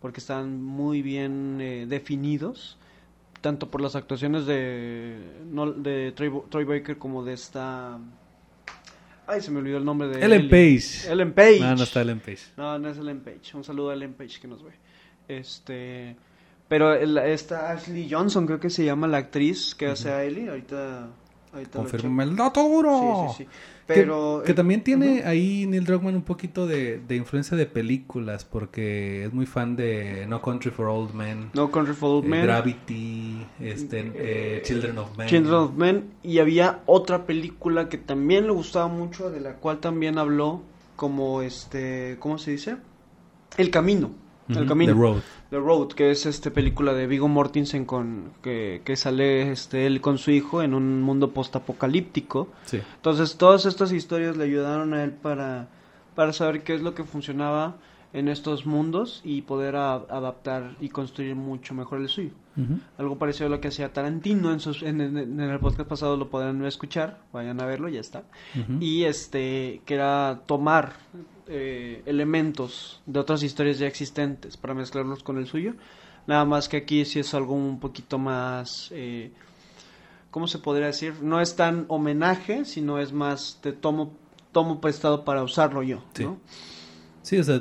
porque 0.00 0.20
estaban 0.20 0.62
muy 0.62 1.02
bien 1.02 1.58
eh, 1.60 1.86
definidos, 1.88 2.78
tanto 3.40 3.70
por 3.70 3.80
las 3.80 3.96
actuaciones 3.96 4.46
de, 4.46 5.18
no, 5.50 5.70
de 5.72 6.12
Troy, 6.12 6.32
Troy 6.48 6.64
Baker 6.64 6.98
como 6.98 7.24
de 7.24 7.34
esta 7.34 7.98
Ay, 9.28 9.42
se 9.42 9.50
me 9.50 9.58
olvidó 9.58 9.76
el 9.76 9.84
nombre 9.84 10.08
de 10.08 10.24
Ellen 10.24 10.48
Page. 10.48 11.12
Ellen 11.12 11.34
Page. 11.34 11.60
No, 11.60 11.76
no 11.76 11.82
está 11.82 12.00
Ellen 12.00 12.18
Page. 12.18 12.38
No, 12.56 12.78
no 12.78 12.88
es 12.88 12.96
Ellen 12.96 13.20
Page. 13.20 13.54
Un 13.54 13.62
saludo 13.62 13.90
a 13.90 13.94
Ellen 13.94 14.14
Page 14.14 14.40
que 14.40 14.48
nos 14.48 14.64
ve. 14.64 14.70
Este. 15.28 16.16
Pero 16.66 16.94
esta 16.94 17.70
Ashley 17.70 18.08
Johnson, 18.10 18.46
creo 18.46 18.58
que 18.58 18.70
se 18.70 18.86
llama 18.86 19.06
la 19.06 19.18
actriz 19.18 19.74
que 19.74 19.86
hace 19.86 20.10
a 20.10 20.24
Ellie. 20.24 20.48
Ahorita. 20.48 21.10
Confirma 21.72 22.22
el 22.22 22.36
dato 22.36 22.62
duro. 22.62 23.28
Sí, 23.30 23.44
sí, 23.44 23.44
sí. 23.44 23.50
Pero, 23.86 24.42
que, 24.44 24.52
también 24.52 24.84
tiene 24.84 25.22
ahí 25.24 25.66
Neil 25.66 25.84
Druckmann 25.84 26.14
un 26.14 26.22
poquito 26.22 26.66
de, 26.66 26.98
de, 26.98 27.16
influencia 27.16 27.56
de 27.56 27.64
películas, 27.64 28.44
porque 28.44 29.24
es 29.24 29.32
muy 29.32 29.46
fan 29.46 29.76
de 29.76 30.26
No 30.28 30.42
Country 30.42 30.70
for 30.70 30.88
Old 30.88 31.14
Men. 31.14 31.50
No 31.54 31.70
Country 31.70 31.94
for 31.94 32.10
Old 32.10 32.26
eh, 32.26 32.28
Men. 32.28 32.42
Gravity, 32.42 33.46
este, 33.60 34.12
eh, 34.14 34.62
Children 34.62 34.98
of 34.98 35.16
Men. 35.16 35.28
Children 35.28 35.54
of 35.54 35.74
Men. 35.74 36.10
Y 36.22 36.38
había 36.38 36.82
otra 36.84 37.24
película 37.24 37.88
que 37.88 37.96
también 37.96 38.44
le 38.44 38.52
gustaba 38.52 38.88
mucho, 38.88 39.30
de 39.30 39.40
la 39.40 39.54
cual 39.54 39.78
también 39.78 40.18
habló 40.18 40.62
como 40.96 41.40
este, 41.40 42.16
¿cómo 42.18 42.36
se 42.36 42.50
dice? 42.50 42.76
El 43.56 43.70
Camino. 43.70 44.10
El 44.48 44.66
Camino. 44.66 44.92
The 44.94 44.98
Road. 44.98 45.20
The 45.50 45.58
Road, 45.58 45.88
que 45.88 46.10
es 46.10 46.26
este 46.26 46.50
película 46.50 46.94
de 46.94 47.06
Vigo 47.06 47.28
Mortensen 47.28 47.84
con 47.84 48.32
que, 48.42 48.82
que 48.84 48.96
sale 48.96 49.52
este 49.52 49.86
él 49.86 50.00
con 50.00 50.18
su 50.18 50.30
hijo 50.30 50.62
en 50.62 50.74
un 50.74 51.02
mundo 51.02 51.32
postapocalíptico. 51.32 52.48
Sí. 52.64 52.80
Entonces, 52.96 53.36
todas 53.36 53.66
estas 53.66 53.92
historias 53.92 54.36
le 54.36 54.44
ayudaron 54.44 54.94
a 54.94 55.04
él 55.04 55.12
para 55.12 55.68
para 56.18 56.32
saber 56.32 56.64
qué 56.64 56.74
es 56.74 56.82
lo 56.82 56.96
que 56.96 57.04
funcionaba 57.04 57.76
en 58.12 58.26
estos 58.26 58.66
mundos 58.66 59.20
y 59.24 59.42
poder 59.42 59.76
a, 59.76 59.94
adaptar 59.94 60.74
y 60.80 60.88
construir 60.88 61.36
mucho 61.36 61.74
mejor 61.74 62.00
el 62.00 62.08
suyo. 62.08 62.30
Uh 62.56 62.62
-huh. 62.62 62.80
Algo 62.98 63.18
parecido 63.18 63.46
a 63.46 63.50
lo 63.50 63.60
que 63.60 63.68
hacía 63.68 63.92
Tarantino 63.92 64.52
en, 64.52 64.58
sus, 64.58 64.82
en, 64.82 65.00
en, 65.00 65.16
en, 65.16 65.40
el 65.40 65.60
podcast 65.60 65.88
pasado, 65.88 66.16
lo 66.16 66.28
podrán 66.28 66.64
escuchar, 66.64 67.20
vayan 67.32 67.60
a 67.60 67.66
verlo, 67.66 67.88
ya 67.88 68.00
está. 68.00 68.24
Uh 68.56 68.58
-huh. 68.58 68.82
Y 68.82 69.04
este, 69.04 69.80
que 69.86 69.94
era 69.94 70.40
tomar 70.46 70.94
eh, 71.48 72.02
elementos 72.06 73.00
de 73.06 73.20
otras 73.20 73.42
historias 73.42 73.78
ya 73.78 73.86
existentes 73.86 74.56
para 74.56 74.74
mezclarlos 74.74 75.22
con 75.22 75.38
el 75.38 75.46
suyo. 75.46 75.74
Nada 76.26 76.44
más 76.44 76.68
que 76.68 76.76
aquí 76.76 77.04
sí 77.04 77.20
es 77.20 77.34
algo 77.34 77.54
un 77.54 77.80
poquito 77.80 78.18
más... 78.18 78.90
Eh, 78.92 79.32
¿Cómo 80.30 80.46
se 80.46 80.58
podría 80.58 80.88
decir? 80.88 81.14
No 81.22 81.40
es 81.40 81.56
tan 81.56 81.86
homenaje, 81.88 82.66
sino 82.66 82.98
es 82.98 83.14
más, 83.14 83.58
te 83.62 83.72
tomo, 83.72 84.12
tomo 84.52 84.78
prestado 84.78 85.24
para 85.24 85.42
usarlo 85.42 85.82
yo, 85.82 86.04
sí. 86.12 86.24
¿no? 86.24 86.38
Sí, 87.22 87.38
o 87.38 87.44
sea, 87.44 87.60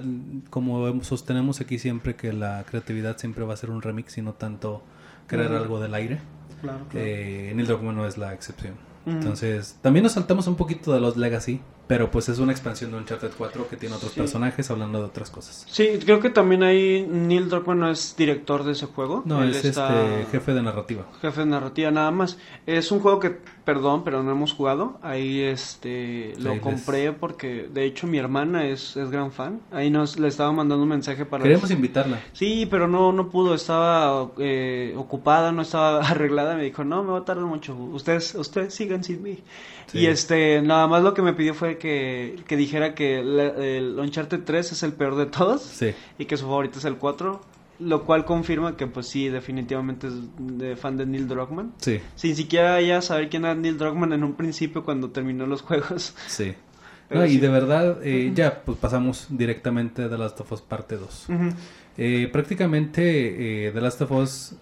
como 0.50 1.04
sostenemos 1.04 1.62
aquí 1.62 1.80
siempre 1.80 2.16
que 2.16 2.34
la 2.34 2.66
creatividad 2.70 3.18
siempre 3.18 3.46
va 3.46 3.54
a 3.54 3.58
ser 3.58 3.70
un 3.70 3.82
remix 3.82 4.18
y 4.18 4.22
no 4.22 4.34
tanto 4.34 4.84
crear 5.28 5.52
algo 5.54 5.80
del 5.80 5.94
aire. 5.94 6.20
Claro, 6.62 6.86
claro. 6.90 7.06
Eh, 7.06 7.52
Neil 7.56 7.68
Druckmann 7.68 7.96
no 7.96 8.06
es 8.06 8.18
la 8.18 8.34
excepción. 8.34 8.76
Uh 9.06 9.10
-huh. 9.10 9.14
Entonces, 9.14 9.78
también 9.82 10.04
nos 10.04 10.14
saltamos 10.14 10.48
un 10.48 10.56
poquito 10.56 10.94
de 10.94 11.00
los 11.00 11.18
Legacy, 11.18 11.62
pero 11.88 12.12
pues 12.12 12.28
es 12.28 12.40
una 12.40 12.52
expansión 12.52 12.92
de 12.92 12.98
Uncharted 12.98 13.32
4 13.38 13.70
que 13.70 13.78
tiene 13.78 13.96
otros 13.96 14.12
sí. 14.12 14.20
personajes 14.20 14.70
hablando 14.70 15.00
de 15.00 15.06
otras 15.06 15.30
cosas. 15.30 15.66
Sí, 15.70 16.00
creo 16.04 16.20
que 16.20 16.30
también 16.30 16.64
ahí 16.64 17.08
Neil 17.10 17.50
Druckmann 17.50 17.80
no 17.80 17.90
es 17.90 18.16
director 18.18 18.66
de 18.66 18.74
ese 18.74 18.88
juego. 18.88 19.24
No, 19.26 19.42
Él 19.42 19.52
es 19.52 19.64
está... 19.64 20.06
este 20.20 20.32
jefe 20.32 20.54
de 20.54 20.62
narrativa. 20.62 21.06
Jefe 21.22 21.42
de 21.42 21.46
narrativa 21.48 21.90
nada 21.92 22.12
más. 22.12 22.38
Es 22.66 22.92
un 22.92 23.00
juego 23.00 23.20
que, 23.20 23.30
perdón, 23.30 24.04
pero 24.04 24.22
no 24.22 24.32
hemos 24.32 24.52
jugado. 24.52 25.00
Ahí 25.02 25.42
este 25.42 26.34
lo 26.40 26.60
compré 26.60 27.06
les... 27.06 27.16
porque 27.16 27.70
de 27.74 27.86
hecho 27.86 28.06
mi 28.06 28.18
hermana 28.18 28.66
es, 28.66 28.98
es 28.98 29.10
gran 29.10 29.32
fan. 29.32 29.62
Ahí 29.72 29.90
nos 29.90 30.20
le 30.20 30.28
estaba 30.28 30.52
mandando 30.52 30.84
un 30.84 30.90
mensaje 30.90 31.26
para... 31.26 31.44
Queremos 31.44 31.72
invitarla. 31.72 32.20
Sí, 32.34 32.68
pero 32.70 32.90
no, 32.90 33.14
no 33.14 33.30
pudo, 33.30 33.56
estaba 33.56 34.30
eh, 34.40 34.94
ocupada, 34.98 35.54
no 35.54 35.62
estaba 35.62 36.00
arreglada. 36.08 36.56
Me 36.56 36.64
dijo, 36.64 36.84
no, 36.84 37.04
me 37.04 37.12
va 37.12 37.20
a 37.20 37.26
tardar 37.26 37.46
mucho. 37.46 37.76
Ustedes, 37.76 38.36
ustedes 38.36 38.74
sigan 38.74 39.06
sin 39.06 39.24
mí. 39.24 39.40
Sí. 39.88 40.00
Y 40.00 40.08
este, 40.08 40.62
nada 40.62 40.86
más 40.88 41.02
lo 41.02 41.14
que 41.14 41.22
me 41.22 41.32
pidió 41.32 41.54
fue 41.54 41.77
que, 41.78 42.36
que 42.48 42.58
dijera 42.58 42.96
que 42.96 43.24
la, 43.24 43.48
el 43.48 43.98
Uncharted 44.00 44.42
3 44.44 44.72
es 44.72 44.84
el 44.84 44.94
peor 44.94 45.16
de 45.16 45.26
todos 45.28 45.62
sí. 45.62 45.94
y 46.18 46.26
que 46.26 46.38
su 46.38 46.46
favorito 46.46 46.80
es 46.80 46.86
el 46.86 46.98
4, 46.98 47.42
lo 47.80 48.04
cual 48.06 48.26
confirma 48.26 48.76
que 48.76 48.88
pues 48.88 49.08
sí, 49.08 49.30
definitivamente 49.30 50.08
es 50.08 50.14
de 50.38 50.76
fan 50.76 50.98
de 50.98 51.06
Neil 51.06 51.28
Druckmann. 51.28 51.74
Sí. 51.78 52.00
Sin 52.16 52.36
siquiera 52.36 52.82
ya 52.82 53.02
saber 53.02 53.30
quién 53.30 53.46
era 53.46 53.56
Neil 53.56 53.78
Druckmann 53.78 54.14
en 54.14 54.24
un 54.24 54.34
principio 54.34 54.84
cuando 54.84 55.10
terminó 55.12 55.46
los 55.46 55.62
juegos. 55.62 56.16
Sí. 56.28 56.54
No, 57.10 57.26
y 57.26 57.38
de 57.38 57.48
verdad, 57.48 58.00
eh, 58.04 58.28
uh 58.28 58.32
-huh. 58.32 58.36
ya 58.36 58.64
pues 58.66 58.78
pasamos 58.78 59.28
directamente 59.30 60.02
de 60.02 60.10
The 60.10 60.18
Last 60.18 60.42
of 60.42 60.52
Us 60.52 60.62
parte 60.62 60.98
2. 60.98 61.30
Uh 61.30 61.32
-huh. 61.32 61.54
eh, 61.98 62.30
prácticamente 62.34 63.68
eh, 63.68 63.72
The 63.72 63.80
Last 63.80 64.02
of 64.02 64.12
Us 64.12 64.56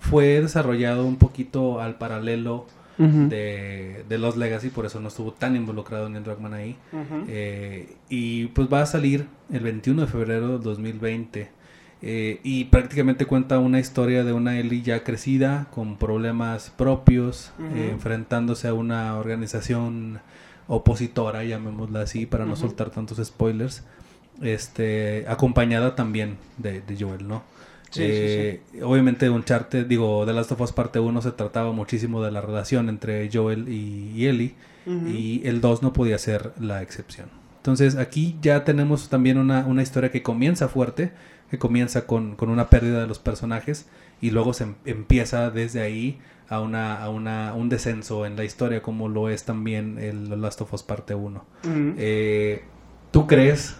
fue 0.00 0.40
desarrollado 0.40 1.04
un 1.04 1.16
poquito 1.16 1.80
al 1.80 1.98
paralelo 1.98 2.66
Uh 2.98 3.04
-huh. 3.04 3.28
de, 3.28 4.04
de, 4.08 4.18
los 4.18 4.36
Legacy, 4.36 4.70
por 4.70 4.84
eso 4.84 5.00
no 5.00 5.08
estuvo 5.08 5.32
tan 5.32 5.54
involucrado 5.54 6.06
en 6.08 6.16
el 6.16 6.24
Rockman 6.24 6.54
ahí. 6.54 6.76
Uh 6.92 6.96
-huh. 6.96 7.24
eh, 7.28 7.96
y 8.08 8.46
pues 8.48 8.68
va 8.72 8.82
a 8.82 8.86
salir 8.86 9.26
el 9.52 9.60
21 9.60 10.02
de 10.02 10.08
febrero 10.08 10.48
del 10.54 10.62
2020. 10.62 11.50
Eh, 12.00 12.40
y 12.44 12.66
prácticamente 12.66 13.26
cuenta 13.26 13.58
una 13.58 13.80
historia 13.80 14.22
de 14.24 14.32
una 14.32 14.58
Ellie 14.58 14.82
ya 14.82 15.02
crecida, 15.02 15.66
con 15.70 15.96
problemas 15.96 16.70
propios, 16.76 17.52
uh 17.58 17.62
-huh. 17.62 17.76
eh, 17.76 17.90
enfrentándose 17.90 18.68
a 18.68 18.74
una 18.74 19.16
organización 19.16 20.20
opositora, 20.68 21.44
llamémosla 21.44 22.02
así, 22.02 22.26
para 22.26 22.44
no 22.44 22.56
soltar 22.56 22.90
tantos 22.90 23.24
spoilers. 23.24 23.84
Este, 24.42 25.24
acompañada 25.26 25.96
también 25.96 26.36
de, 26.58 26.80
de 26.80 26.96
Joel, 26.96 27.26
¿no? 27.26 27.42
Sí, 27.90 28.02
eh, 28.04 28.60
sí, 28.70 28.78
sí. 28.78 28.82
Obviamente 28.82 29.30
Uncharted, 29.30 29.86
digo, 29.86 30.24
The 30.26 30.32
Last 30.32 30.52
of 30.52 30.60
Us 30.60 30.72
parte 30.72 31.00
1 31.00 31.22
se 31.22 31.32
trataba 31.32 31.72
muchísimo 31.72 32.22
de 32.22 32.30
la 32.30 32.40
relación 32.40 32.88
entre 32.88 33.30
Joel 33.32 33.68
y, 33.68 34.12
y 34.14 34.26
Ellie 34.26 34.54
uh 34.86 34.90
-huh. 34.90 35.10
y 35.10 35.42
el 35.46 35.60
2 35.60 35.82
no 35.82 35.92
podía 35.92 36.18
ser 36.18 36.52
la 36.60 36.82
excepción. 36.82 37.28
Entonces 37.56 37.96
aquí 37.96 38.36
ya 38.40 38.64
tenemos 38.64 39.08
también 39.08 39.38
una, 39.38 39.66
una 39.66 39.82
historia 39.82 40.10
que 40.10 40.22
comienza 40.22 40.68
fuerte, 40.68 41.12
que 41.50 41.58
comienza 41.58 42.06
con, 42.06 42.36
con, 42.36 42.50
una 42.50 42.70
pérdida 42.70 43.00
de 43.00 43.06
los 43.06 43.18
personajes 43.18 43.86
y 44.20 44.30
luego 44.30 44.52
se 44.52 44.64
em, 44.64 44.74
empieza 44.84 45.50
desde 45.50 45.80
ahí 45.80 46.18
a, 46.48 46.60
una, 46.60 47.02
a 47.02 47.10
una, 47.10 47.54
un 47.54 47.68
descenso 47.68 48.26
en 48.26 48.36
la 48.36 48.44
historia 48.44 48.80
como 48.80 49.08
lo 49.08 49.28
es 49.28 49.44
también 49.44 49.98
el 49.98 50.28
The 50.28 50.36
Last 50.36 50.60
of 50.60 50.72
Us 50.72 50.82
parte 50.82 51.14
1. 51.14 51.44
Uh 51.64 51.68
-huh. 51.68 51.94
eh, 51.98 52.62
¿Tú 53.10 53.26
crees 53.26 53.76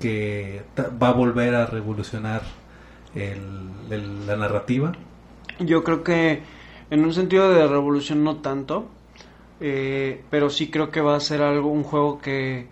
que 0.00 0.62
va 1.02 1.08
a 1.08 1.12
volver 1.12 1.54
a 1.54 1.66
revolucionar 1.66 2.42
el, 3.14 3.70
el, 3.90 4.26
la 4.26 4.36
narrativa? 4.36 4.92
Yo 5.58 5.84
creo 5.84 6.02
que 6.02 6.42
en 6.90 7.04
un 7.04 7.12
sentido 7.12 7.50
de 7.50 7.66
revolución 7.66 8.24
no 8.24 8.36
tanto, 8.36 8.88
eh, 9.60 10.22
pero 10.30 10.50
sí 10.50 10.70
creo 10.70 10.90
que 10.90 11.00
va 11.00 11.16
a 11.16 11.20
ser 11.20 11.42
algo, 11.42 11.70
un 11.70 11.84
juego 11.84 12.18
que, 12.18 12.68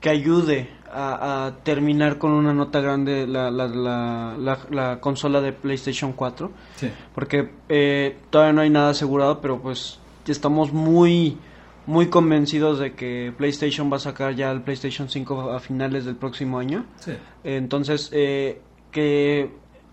que 0.00 0.10
ayude 0.10 0.68
a, 0.92 1.52
terminar 1.62 2.18
con 2.18 2.32
una 2.32 2.52
nota 2.52 2.80
grande 2.80 3.26
la, 3.26 3.50
la, 3.50 3.68
la, 3.68 4.58
la 4.70 5.00
consola 5.00 5.40
de 5.40 5.52
PlayStation 5.52 6.12
4. 6.12 6.50
Sí. 6.76 6.90
Porque 7.14 7.50
eh, 7.68 8.16
todavía 8.30 8.52
no 8.52 8.60
hay 8.62 8.70
nada 8.70 8.90
asegurado, 8.90 9.40
pero 9.40 9.60
pues 9.60 9.98
estamos 10.26 10.72
muy 10.72 11.38
muy 11.86 12.06
convencidos 12.06 12.78
de 12.78 12.92
que 12.92 13.32
PlayStation 13.36 13.90
va 13.92 13.96
a 13.96 14.00
sacar 14.00 14.34
ya 14.34 14.50
el 14.52 14.62
PlayStation 14.62 15.08
5 15.08 15.50
a 15.50 15.60
finales 15.60 16.04
del 16.04 16.16
próximo 16.16 16.58
año. 16.58 16.84
Sí. 16.96 17.12
Entonces, 17.42 18.10
eh, 18.12 18.60
que 18.92 19.50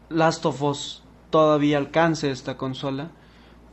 Last 0.09 0.45
of 0.45 0.61
Us 0.61 1.03
todavía 1.29 1.77
alcance 1.77 2.31
esta 2.31 2.57
consola, 2.57 3.11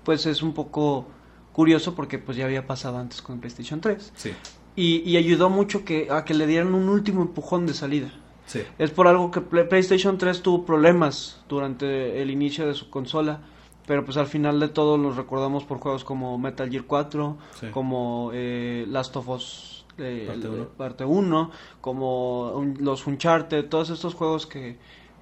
pues 0.05 0.27
es 0.27 0.43
un 0.43 0.53
poco 0.53 1.07
curioso 1.53 1.95
porque 1.95 2.19
pues 2.19 2.37
ya 2.37 2.45
había 2.45 2.67
pasado 2.67 2.99
antes 2.99 3.23
con 3.23 3.41
PlayStation 3.41 3.81
3. 3.81 4.13
Sí. 4.15 4.33
Y, 4.77 5.17
ayudó 5.17 5.51
mucho 5.51 5.85
que, 5.85 6.09
a 6.11 6.25
que 6.25 6.35
le 6.35 6.49
dieran 6.49 6.75
un 6.75 6.89
último 6.89 7.23
empujón 7.23 7.65
de 7.65 7.75
salida. 7.75 8.13
Sí. 8.47 8.63
Es 8.79 8.91
por 8.91 9.07
algo 9.07 9.31
que 9.31 9.41
PlayStation 9.41 10.19
3 10.19 10.43
tuvo 10.43 10.67
problemas 10.67 11.41
durante 11.49 12.21
el 12.21 12.31
inicio 12.31 12.67
de 12.67 12.75
su 12.75 12.91
consola 12.91 13.41
pero 13.87 14.05
pues 14.05 14.17
al 14.17 14.27
final 14.27 14.61
de 14.61 14.69
todo 14.69 14.97
los 14.97 15.17
recordamos 15.17 15.65
por 15.65 15.79
juegos 15.79 16.05
como 16.05 16.39
Metal 16.39 16.71
Gear 16.71 16.85
4, 16.85 17.37
como 17.73 18.31
eh, 18.33 18.87
Last 18.89 19.17
of 19.17 19.29
Us 19.29 19.85
eh, 19.99 20.67
parte 20.77 21.05
1, 21.05 21.51
como 21.81 22.65
los 22.79 23.07
Uncharted, 23.07 23.69
todos 23.69 23.91
estos 23.91 24.15
juegos 24.15 24.47
que, 24.47 24.79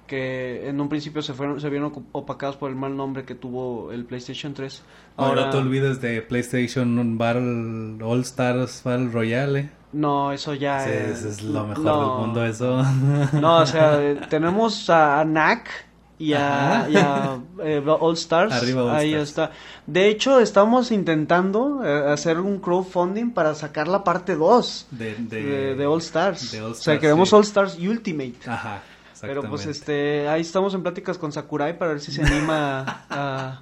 que 0.07 0.67
en 0.67 0.79
un 0.81 0.89
principio 0.89 1.21
se 1.21 1.33
fueron 1.33 1.59
se 1.61 1.69
vieron 1.69 2.05
opacados 2.11 2.55
por 2.55 2.69
el 2.69 2.75
mal 2.75 2.95
nombre 2.95 3.23
que 3.23 3.35
tuvo 3.35 3.91
el 3.91 4.05
PlayStation 4.05 4.53
3. 4.53 4.81
Ahora 5.17 5.45
no 5.45 5.49
te 5.51 5.57
olvides 5.57 6.01
de 6.01 6.21
PlayStation 6.21 7.17
Battle 7.17 8.03
All 8.03 8.21
Stars 8.21 8.81
Battle 8.83 9.09
Royale. 9.09 9.69
No, 9.93 10.31
eso 10.31 10.55
ya 10.55 10.89
es, 10.89 11.23
es, 11.23 11.43
lo 11.43 11.67
mejor 11.67 11.83
del 11.83 12.25
mundo 12.25 12.45
eso. 12.45 12.83
No, 13.33 13.57
o 13.57 13.65
sea, 13.65 14.27
tenemos 14.27 14.89
a, 14.89 15.21
a 15.21 15.23
Knack 15.23 15.69
y 16.17 16.33
a, 16.33 17.39
eh, 17.63 17.83
All 17.85 18.13
Stars. 18.13 18.53
Ahí 18.91 19.13
está. 19.13 19.51
De 19.85 20.07
hecho, 20.07 20.39
estamos 20.39 20.91
intentando 20.91 21.83
eh, 21.83 22.11
hacer 22.11 22.39
un 22.39 22.59
crowdfunding 22.59 23.31
para 23.31 23.53
sacar 23.55 23.87
la 23.87 24.03
parte 24.03 24.35
2 24.35 24.87
de, 24.91 25.85
All 25.85 25.99
Stars. 25.99 26.53
o 26.55 26.73
sea, 26.73 26.99
queremos 26.99 27.33
All 27.33 27.43
Stars 27.43 27.77
Ultimate. 27.77 28.35
Ajá. 28.47 28.81
Pero 29.27 29.41
pues 29.43 29.65
este, 29.65 30.27
ahí 30.27 30.41
estamos 30.41 30.73
en 30.73 30.83
pláticas 30.83 31.17
con 31.17 31.31
Sakurai 31.31 31.77
para 31.77 31.91
ver 31.91 32.01
si 32.01 32.11
se 32.11 32.21
anima 32.21 33.05
a, 33.09 33.61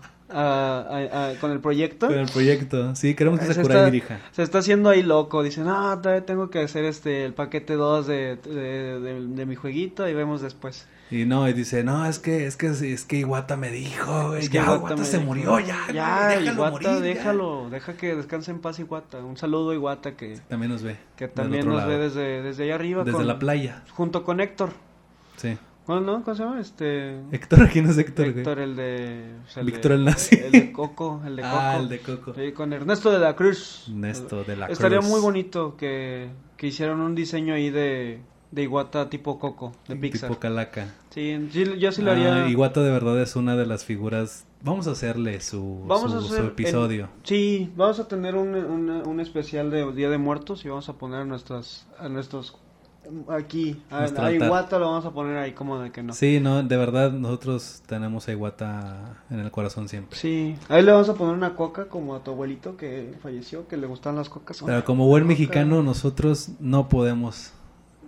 con 1.40 1.52
el 1.52 1.60
proyecto. 1.60 2.08
Con 2.08 2.18
el 2.18 2.30
proyecto, 2.30 2.96
sí, 2.96 3.16
queremos 3.16 3.40
que 3.40 3.54
se, 3.54 3.62
está, 3.62 3.86
dirija. 3.86 4.20
Se 4.32 4.44
está 4.44 4.60
haciendo 4.60 4.90
ahí 4.90 5.04
loco, 5.04 5.44
dice, 5.44 5.62
no, 5.62 6.00
todavía 6.00 6.26
tengo 6.26 6.50
que 6.50 6.60
hacer 6.60 6.86
este 6.86 7.26
el 7.26 7.34
paquete 7.34 7.74
2 7.74 8.08
de, 8.08 8.36
de, 8.38 9.46
mi 9.46 9.56
jueguito 9.56 10.08
y 10.08 10.14
vemos 10.14 10.42
después. 10.42 10.88
Y 11.12 11.26
no, 11.26 11.48
y 11.50 11.54
dice, 11.54 11.84
no, 11.84 12.06
es 12.06 12.20
que, 12.20 12.48
es 12.48 12.56
que, 12.56 12.68
es 12.68 13.04
que 13.04 13.18
Iwata 13.18 13.58
me 13.58 13.70
dijo, 13.70 14.36
es 14.36 14.50
que 14.50 14.56
ya, 14.56 14.76
Iwata, 14.76 15.04
se 15.04 15.20
murió, 15.20 15.60
ya. 15.60 15.78
Ya, 15.94 16.28
déjalo 16.30 16.54
Iwata, 16.54 17.00
déjalo, 17.02 17.70
deja 17.70 17.94
que 17.94 18.16
descanse 18.16 18.52
en 18.52 18.60
paz 18.60 18.80
Iwata. 18.80 19.18
Un 19.20 19.36
saludo 19.36 19.72
a 19.72 19.76
Iwata 19.76 20.16
que... 20.16 20.40
también 20.48 20.72
nos 20.72 20.82
ve. 20.82 20.98
Que 21.18 21.28
también 21.28 21.68
nos 21.68 21.86
ve 21.86 21.98
desde, 21.98 22.42
desde 22.42 22.64
allá 22.64 22.76
arriba. 22.76 23.04
Desde 23.04 23.26
la 23.26 23.38
playa. 23.38 23.84
Junto 23.92 24.24
con 24.24 24.40
Héctor. 24.40 24.72
Sí. 25.42 25.58
¿Cómo 25.86 26.24
se 26.24 26.44
llama? 26.44 26.62
Este... 26.62 27.20
Héctor, 27.32 27.68
¿quién 27.70 27.90
es 27.90 27.98
Héctor? 27.98 28.28
Héctor, 28.28 28.60
el 28.60 28.76
de... 28.76 29.34
Víctor 29.64 29.94
el 29.94 30.06
nazi. 30.06 30.36
El 30.36 30.52
de 30.52 30.72
Coco, 30.72 31.22
el 31.26 31.36
de 31.36 31.44
ah, 31.46 31.50
Coco. 31.50 31.62
Ah, 31.62 31.78
el 31.78 31.90
de 31.90 32.00
Coco. 32.00 32.34
Sí, 32.36 32.52
con 32.52 32.72
Ernesto 32.72 33.12
de 33.12 33.20
la 33.20 33.36
Cruz. 33.36 33.86
Ernesto 33.90 34.44
de 34.44 34.56
la 34.56 34.68
Cruz. 34.68 34.78
Estaría 34.78 35.02
muy 35.02 35.20
bonito 35.20 35.76
que, 35.76 36.30
que 36.56 36.68
hicieran 36.68 37.00
un 37.00 37.16
diseño 37.16 37.56
ahí 37.56 37.72
de, 37.72 38.22
de 38.52 38.62
Iguata 38.62 39.10
tipo 39.10 39.40
Coco, 39.40 39.74
de 39.88 39.96
Pixar. 39.96 40.30
Tipo 40.30 40.40
Calaca. 40.40 40.94
Sí, 41.10 41.50
yo 41.52 41.92
sí 41.92 42.04
lo 42.04 42.12
haría. 42.12 42.46
Ah, 42.46 42.48
Iguata 42.48 42.82
de 42.84 42.92
verdad 42.92 43.20
es 43.20 43.36
una 43.36 43.56
de 43.56 43.66
las 43.66 43.84
figuras... 43.84 44.46
Vamos 44.64 44.86
a 44.88 44.92
hacerle 44.92 45.42
su, 45.42 45.84
vamos 45.88 46.14
a 46.14 46.20
hacer 46.20 46.46
episodio. 46.46 47.10
Sí, 47.24 47.74
vamos 47.76 48.00
a 48.00 48.08
tener 48.08 48.36
un, 48.36 48.54
un, 48.56 49.20
especial 49.20 49.72
de 49.72 49.92
Día 49.92 50.12
de 50.12 50.20
Muertos 50.20 50.64
y 50.64 50.70
vamos 50.70 50.88
a 50.88 50.94
poner 50.94 51.26
nuestras, 51.26 51.88
a 51.98 52.08
nuestros 52.10 52.56
aquí, 53.30 53.82
a, 53.90 54.32
Iguata 54.32 54.80
lo 54.80 54.90
vamos 54.90 55.06
a 55.06 55.12
poner 55.12 55.38
ahí 55.38 55.54
como 55.54 55.80
de 55.80 55.92
que 55.92 56.04
no. 56.04 56.14
Sí, 56.14 56.40
no, 56.40 56.64
de 56.64 56.78
verdad 56.78 57.12
nosotros 57.12 57.82
tenemos 57.86 58.28
a 58.28 58.32
Iguata 58.32 59.24
en 59.30 59.40
el 59.40 59.52
corazón 59.52 59.88
siempre. 59.90 60.18
Sí, 60.18 60.56
ahí 60.70 60.84
le 60.84 60.92
vamos 60.92 61.10
a 61.10 61.16
poner 61.16 61.36
una 61.36 61.56
coca 61.56 61.86
como 61.86 62.16
a 62.16 62.24
tu 62.24 62.32
abuelito 62.32 62.78
que 62.78 63.14
falleció, 63.22 63.68
que 63.68 63.78
le 63.78 63.88
gustan 63.88 64.16
las 64.16 64.30
cocas. 64.30 64.62
Pero 64.66 64.84
como 64.86 65.08
buen 65.08 65.28
mexicano 65.28 65.84
nosotros 65.84 66.50
no 66.60 66.90
podemos 66.90 67.54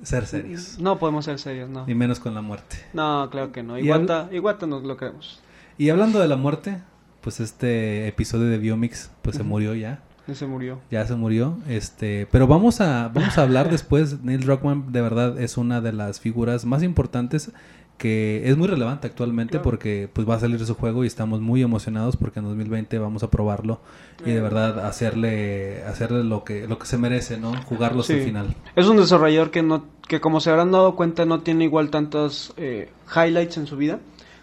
ser 0.03 0.25
serios. 0.25 0.79
No 0.79 0.99
podemos 0.99 1.25
ser 1.25 1.39
serios, 1.39 1.69
no. 1.69 1.85
Ni 1.85 1.95
menos 1.95 2.19
con 2.19 2.33
la 2.33 2.41
muerte. 2.41 2.77
No, 2.93 3.29
claro 3.31 3.51
que 3.51 3.63
no. 3.63 3.77
Iguata, 3.77 4.29
Iguata 4.31 4.67
nos 4.67 4.83
lo 4.83 4.97
creemos. 4.97 5.41
Y 5.77 5.89
hablando 5.89 6.19
de 6.19 6.27
la 6.27 6.37
muerte, 6.37 6.81
pues 7.21 7.39
este 7.39 8.07
episodio 8.07 8.47
de 8.47 8.57
Biomix 8.57 9.09
pues 9.21 9.37
se 9.37 9.43
murió 9.43 9.73
ya. 9.73 10.03
Ya 10.27 10.35
se 10.35 10.45
murió. 10.47 10.79
Ya 10.89 11.05
se 11.05 11.15
murió. 11.15 11.57
Este, 11.67 12.27
pero 12.31 12.47
vamos 12.47 12.81
a, 12.81 13.09
vamos 13.13 13.37
a 13.37 13.41
hablar 13.41 13.69
después. 13.71 14.21
Neil 14.23 14.41
Druckmann 14.41 14.91
de 14.91 15.01
verdad 15.01 15.39
es 15.39 15.57
una 15.57 15.81
de 15.81 15.93
las 15.93 16.19
figuras 16.19 16.65
más 16.65 16.83
importantes 16.83 17.51
que 17.97 18.49
es 18.49 18.57
muy 18.57 18.67
relevante 18.67 19.07
actualmente 19.07 19.59
porque 19.59 20.09
pues 20.11 20.27
va 20.27 20.35
a 20.35 20.39
salir 20.39 20.65
su 20.65 20.75
juego 20.75 21.03
y 21.03 21.07
estamos 21.07 21.41
muy 21.41 21.61
emocionados 21.61 22.17
porque 22.17 22.39
en 22.39 22.45
2020 22.45 22.97
vamos 22.97 23.23
a 23.23 23.29
probarlo 23.29 23.79
y 24.25 24.31
de 24.31 24.41
verdad 24.41 24.85
hacerle 24.85 25.83
hacerle 25.83 26.23
lo 26.23 26.43
que 26.43 26.67
lo 26.67 26.79
que 26.79 26.85
se 26.85 26.97
merece, 26.97 27.37
¿no? 27.37 27.53
Jugarlo 27.63 28.01
hasta 28.01 28.13
el 28.13 28.23
final. 28.23 28.55
Es 28.75 28.87
un 28.87 28.97
desarrollador 28.97 29.51
que 29.51 29.61
no 29.61 29.85
que 30.07 30.19
como 30.19 30.39
se 30.39 30.49
habrán 30.49 30.71
dado 30.71 30.95
cuenta 30.95 31.25
no 31.25 31.41
tiene 31.41 31.65
igual 31.65 31.91
tantos 31.91 32.53
eh, 32.57 32.89
highlights 33.15 33.57
en 33.57 33.67
su 33.67 33.77
vida, 33.77 33.99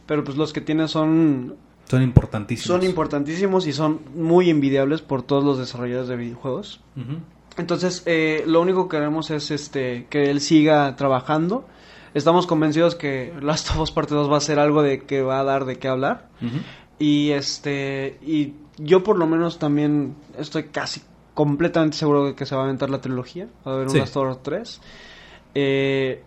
pero 0.07 0.25
pues 0.25 0.37
los 0.37 0.53
que 0.53 0.61
tiene 0.61 0.89
son 0.89 1.57
son 1.91 2.03
importantísimos. 2.05 2.67
Son 2.67 2.89
importantísimos 2.89 3.67
y 3.67 3.73
son 3.73 4.01
muy 4.15 4.49
envidiables 4.49 5.03
por 5.03 5.23
todos 5.23 5.43
los 5.43 5.59
desarrolladores 5.59 6.09
de 6.09 6.17
videojuegos. 6.17 6.81
Entonces, 7.57 8.05
eh, 8.07 8.45
lo 8.47 8.61
único 8.61 8.89
que 8.89 8.97
queremos 8.97 9.31
es 9.31 9.51
este 9.51 10.07
que 10.09 10.31
él 10.31 10.41
siga 10.41 10.95
trabajando. 10.95 11.67
Estamos 12.15 12.47
convencidos 12.47 12.95
que 12.95 13.35
Last 13.43 13.71
of 13.71 13.81
Us 13.81 13.91
Parte 13.91 14.15
2 14.15 14.31
va 14.31 14.37
a 14.37 14.41
ser 14.41 14.61
algo 14.61 14.83
de 14.83 15.03
que 15.03 15.23
va 15.23 15.41
a 15.41 15.45
dar 15.45 15.65
de 15.65 15.79
qué 15.79 15.89
hablar. 15.89 16.29
Y 17.01 17.31
este 17.31 18.19
y 18.23 18.55
yo 18.79 19.03
por 19.03 19.19
lo 19.19 19.27
menos 19.27 19.59
también 19.59 20.15
estoy 20.39 20.65
casi 20.65 21.03
completamente 21.35 21.97
seguro 21.97 22.27
de 22.27 22.35
que 22.35 22.47
se 22.47 22.55
va 22.55 22.63
a 22.63 22.65
aventar 22.67 22.89
la 22.91 23.01
trilogía. 23.01 23.49
Va 23.67 23.73
a 23.73 23.75
haber 23.75 23.89
un 23.89 23.99
Last 23.99 24.17
of 24.17 24.31
Us 24.31 24.43
3. 24.45 24.81
Eh, 25.55 26.23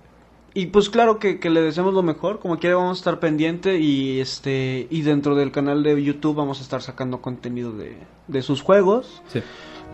y 0.56 0.68
pues 0.68 0.90
claro 0.90 1.18
que, 1.18 1.40
le 1.50 1.62
deseamos 1.62 1.96
lo 1.96 2.04
mejor, 2.04 2.40
como 2.40 2.60
quiera 2.60 2.76
vamos 2.76 3.00
a 3.00 3.02
estar 3.02 3.20
pendiente 3.20 3.80
y 3.80 4.20
este 4.20 4.88
y 4.92 5.02
dentro 5.02 5.36
del 5.36 5.52
canal 5.52 5.82
de 5.82 6.02
YouTube 6.02 6.36
vamos 6.36 6.60
a 6.60 6.62
estar 6.62 6.84
sacando 6.84 7.22
contenido 7.22 7.74
de, 7.74 8.42
sus 8.44 8.62
juegos. 8.62 9.24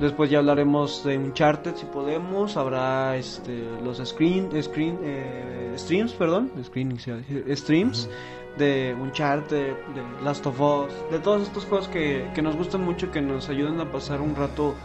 Después 0.02 0.30
ya 0.30 0.40
hablaremos 0.40 1.04
de 1.06 1.18
Uncharted 1.18 1.76
si 1.76 1.86
podemos, 1.86 2.58
habrá 2.58 3.16
este 3.16 3.64
los 3.84 3.98
screen 4.06 4.50
screen 4.62 5.00
eh, 5.02 5.74
streams, 5.78 6.12
perdón, 6.14 6.52
streams 6.66 8.10
de 8.58 8.96
Uncharted, 9.00 9.74
de 9.74 10.24
Last 10.24 10.46
of 10.46 10.60
Us, 10.60 10.92
de 11.10 11.20
todos 11.20 11.44
estos 11.44 11.66
juegos 11.66 11.88
que, 11.88 12.30
que 12.36 12.42
nos 12.42 12.58
gustan 12.58 12.84
mucho 12.84 13.12
que 13.12 13.22
nos 13.22 13.48
ayudan 13.48 13.80
a 13.80 13.92
pasar 13.92 14.20
un 14.20 14.36
rato 14.36 14.76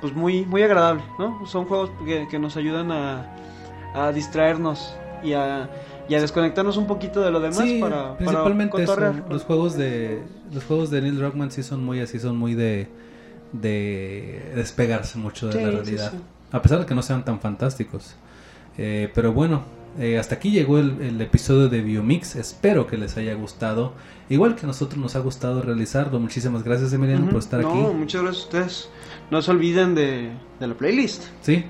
pues 0.00 0.14
muy 0.14 0.46
muy 0.46 0.62
agradable, 0.62 1.02
¿no? 1.18 1.46
Son 1.46 1.66
juegos 1.66 1.90
que, 2.06 2.26
que 2.30 2.38
nos 2.38 2.56
ayudan 2.56 2.92
a, 2.92 3.36
a 3.94 4.12
distraernos 4.12 4.96
y 5.22 5.32
a, 5.32 5.68
desconectarnos 6.08 6.76
un 6.76 6.86
poquito 6.86 7.20
de 7.20 7.30
lo 7.30 7.40
demás 7.40 7.66
para 7.80 8.16
principalmente 8.16 8.86
los 9.28 9.44
juegos 9.44 9.76
de 9.76 10.22
los 10.52 10.64
juegos 10.64 10.90
de 10.90 11.02
Neil 11.02 11.18
Druckmann 11.18 11.50
sí 11.50 11.62
son 11.62 11.84
muy 11.84 12.00
así 12.00 12.18
son 12.18 12.36
muy 12.36 12.54
de 12.54 12.88
de 13.52 14.52
despegarse 14.54 15.18
mucho 15.18 15.48
de 15.48 15.62
la 15.62 15.70
realidad 15.70 16.12
a 16.50 16.62
pesar 16.62 16.80
de 16.80 16.86
que 16.86 16.94
no 16.94 17.02
sean 17.02 17.24
tan 17.24 17.40
fantásticos. 17.40 18.14
Eh, 18.78 19.10
pero 19.14 19.32
bueno 19.32 19.64
eh, 19.98 20.16
hasta 20.16 20.36
aquí 20.36 20.50
llegó 20.50 20.78
el, 20.78 21.20
episodio 21.20 21.68
de 21.68 21.80
Biomix. 21.80 22.36
Espero 22.36 22.86
que 22.86 22.96
les 22.96 23.16
haya 23.16 23.34
gustado 23.34 23.94
igual 24.28 24.54
que 24.54 24.64
a 24.64 24.66
nosotros 24.68 24.98
nos 25.00 25.16
ha 25.16 25.20
gustado 25.20 25.60
realizarlo. 25.62 26.20
Muchísimas 26.20 26.62
gracias 26.62 26.92
Emiliano 26.92 27.28
por 27.28 27.40
estar 27.40 27.60
aquí. 27.60 27.68
muchas 27.68 28.22
gracias 28.22 28.44
a 28.44 28.46
ustedes. 28.46 28.90
No 29.30 29.42
se 29.42 29.50
olviden 29.50 29.94
de, 29.94 30.30
de 30.60 30.66
la 30.66 30.74
playlist. 30.74 31.24
Sí. 31.40 31.64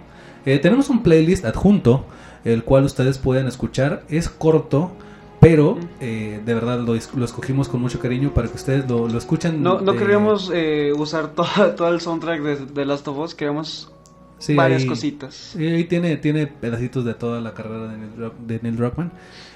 Eh, 0.45 0.59
tenemos 0.59 0.91
un 0.91 1.03
playlist 1.03 1.45
adjunto 1.45 2.05
el 2.45 2.65
cual 2.65 2.85
ustedes 2.85 3.19
pueden 3.19 3.47
escuchar. 3.47 4.05
Es 4.09 4.29
corto, 4.29 4.93
pero 5.41 5.79
eh, 6.01 6.41
de 6.45 6.55
verdad 6.55 6.81
lo, 6.81 6.95
escogimos 6.95 7.69
con 7.69 7.81
mucho 7.81 8.01
cariño 8.01 8.35
para 8.35 8.49
que 8.49 8.55
ustedes 8.55 8.89
lo, 8.89 9.07
escuchen. 9.17 9.63
No, 9.63 9.81
no 9.81 9.95
queríamos 9.97 10.51
eh, 10.55 10.93
usar 10.97 11.29
todo, 11.35 11.47
todo, 11.77 11.89
el 11.89 12.01
soundtrack 12.01 12.41
de, 12.43 12.57
de, 12.67 12.85
Last 12.85 13.07
of 13.09 13.19
Us, 13.19 13.35
queríamos 13.35 13.93
Sí, 14.39 14.55
varias 14.55 14.83
ahí- 14.83 14.89
cositas. 14.89 15.57
Y 15.57 15.67
ahí 15.67 15.85
tiene, 15.85 16.17
tiene 16.17 16.47
pedacitos 16.47 17.05
de 17.05 17.15
toda 17.15 17.41
la 17.41 17.55
carrera 17.55 17.89
de 17.89 17.99
Neil, 17.99 18.33
de 18.47 18.61
Neil 18.63 18.77
Druckmann. 18.77 19.13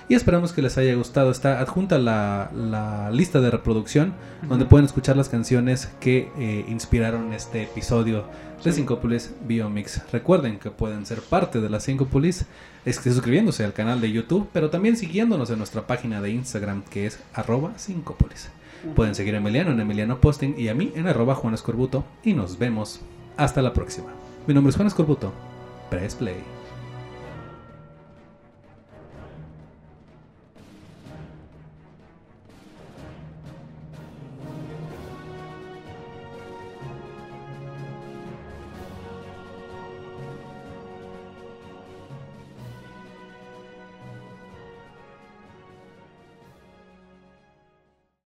Y 0.09 0.15
esperamos 0.15 0.53
que 0.53 0.61
les 0.61 0.77
haya 0.77 0.95
gustado. 0.95 1.31
Está 1.31 1.61
adjunta 1.61 1.99
la, 1.99 2.51
la 2.55 3.11
lista 3.13 3.41
de 3.41 3.51
reproducción 3.51 4.13
donde 4.49 4.67
pueden 4.67 4.85
escuchar 4.85 5.17
las 5.17 5.29
canciones 5.29 5.91
que 6.01 6.29
eh, 6.39 6.65
inspiraron 6.69 7.33
este 7.33 7.63
episodio 7.63 8.25
de 8.65 8.71
Sí. 8.71 8.77
Syncopolis 8.79 9.33
Biomix. 9.47 10.03
Recuerden 10.13 10.59
que 10.59 10.71
pueden 10.71 11.07
ser 11.07 11.21
parte 11.21 11.61
de 11.61 11.69
la 11.71 11.81
que 12.99 13.11
suscribiéndose 13.11 13.65
al 13.65 13.73
canal 13.73 14.01
de 14.01 14.13
YouTube, 14.13 14.49
pero 14.53 14.71
también 14.71 14.97
siguiéndonos 14.97 15.51
en 15.51 15.59
nuestra 15.59 15.87
página 15.87 16.21
de 16.21 16.31
Instagram 16.31 16.83
que 16.91 17.07
es 17.07 17.19
arroba 17.35 17.73
Syncopolis. 17.79 18.51
Pueden 18.97 19.15
seguir 19.15 19.35
a 19.35 19.39
Emiliano 19.39 19.71
en 19.71 19.81
Emiliano 19.81 20.21
Posting 20.21 20.55
y 20.59 20.69
a 20.69 20.75
mí 20.75 20.93
en 20.97 21.07
arroba 21.07 21.35
Juan 21.37 21.55
Escorbuto. 21.55 22.05
Y 22.25 22.35
nos 22.35 22.59
vemos 22.59 23.01
hasta 23.37 23.63
la 23.63 23.73
próxima. 23.73 24.09
Mi 24.47 24.55
nombre 24.55 24.71
es 24.71 24.77
Juan 24.77 24.89
Escorbuto. 24.89 25.33
Press 25.89 26.17
Play. 26.17 26.62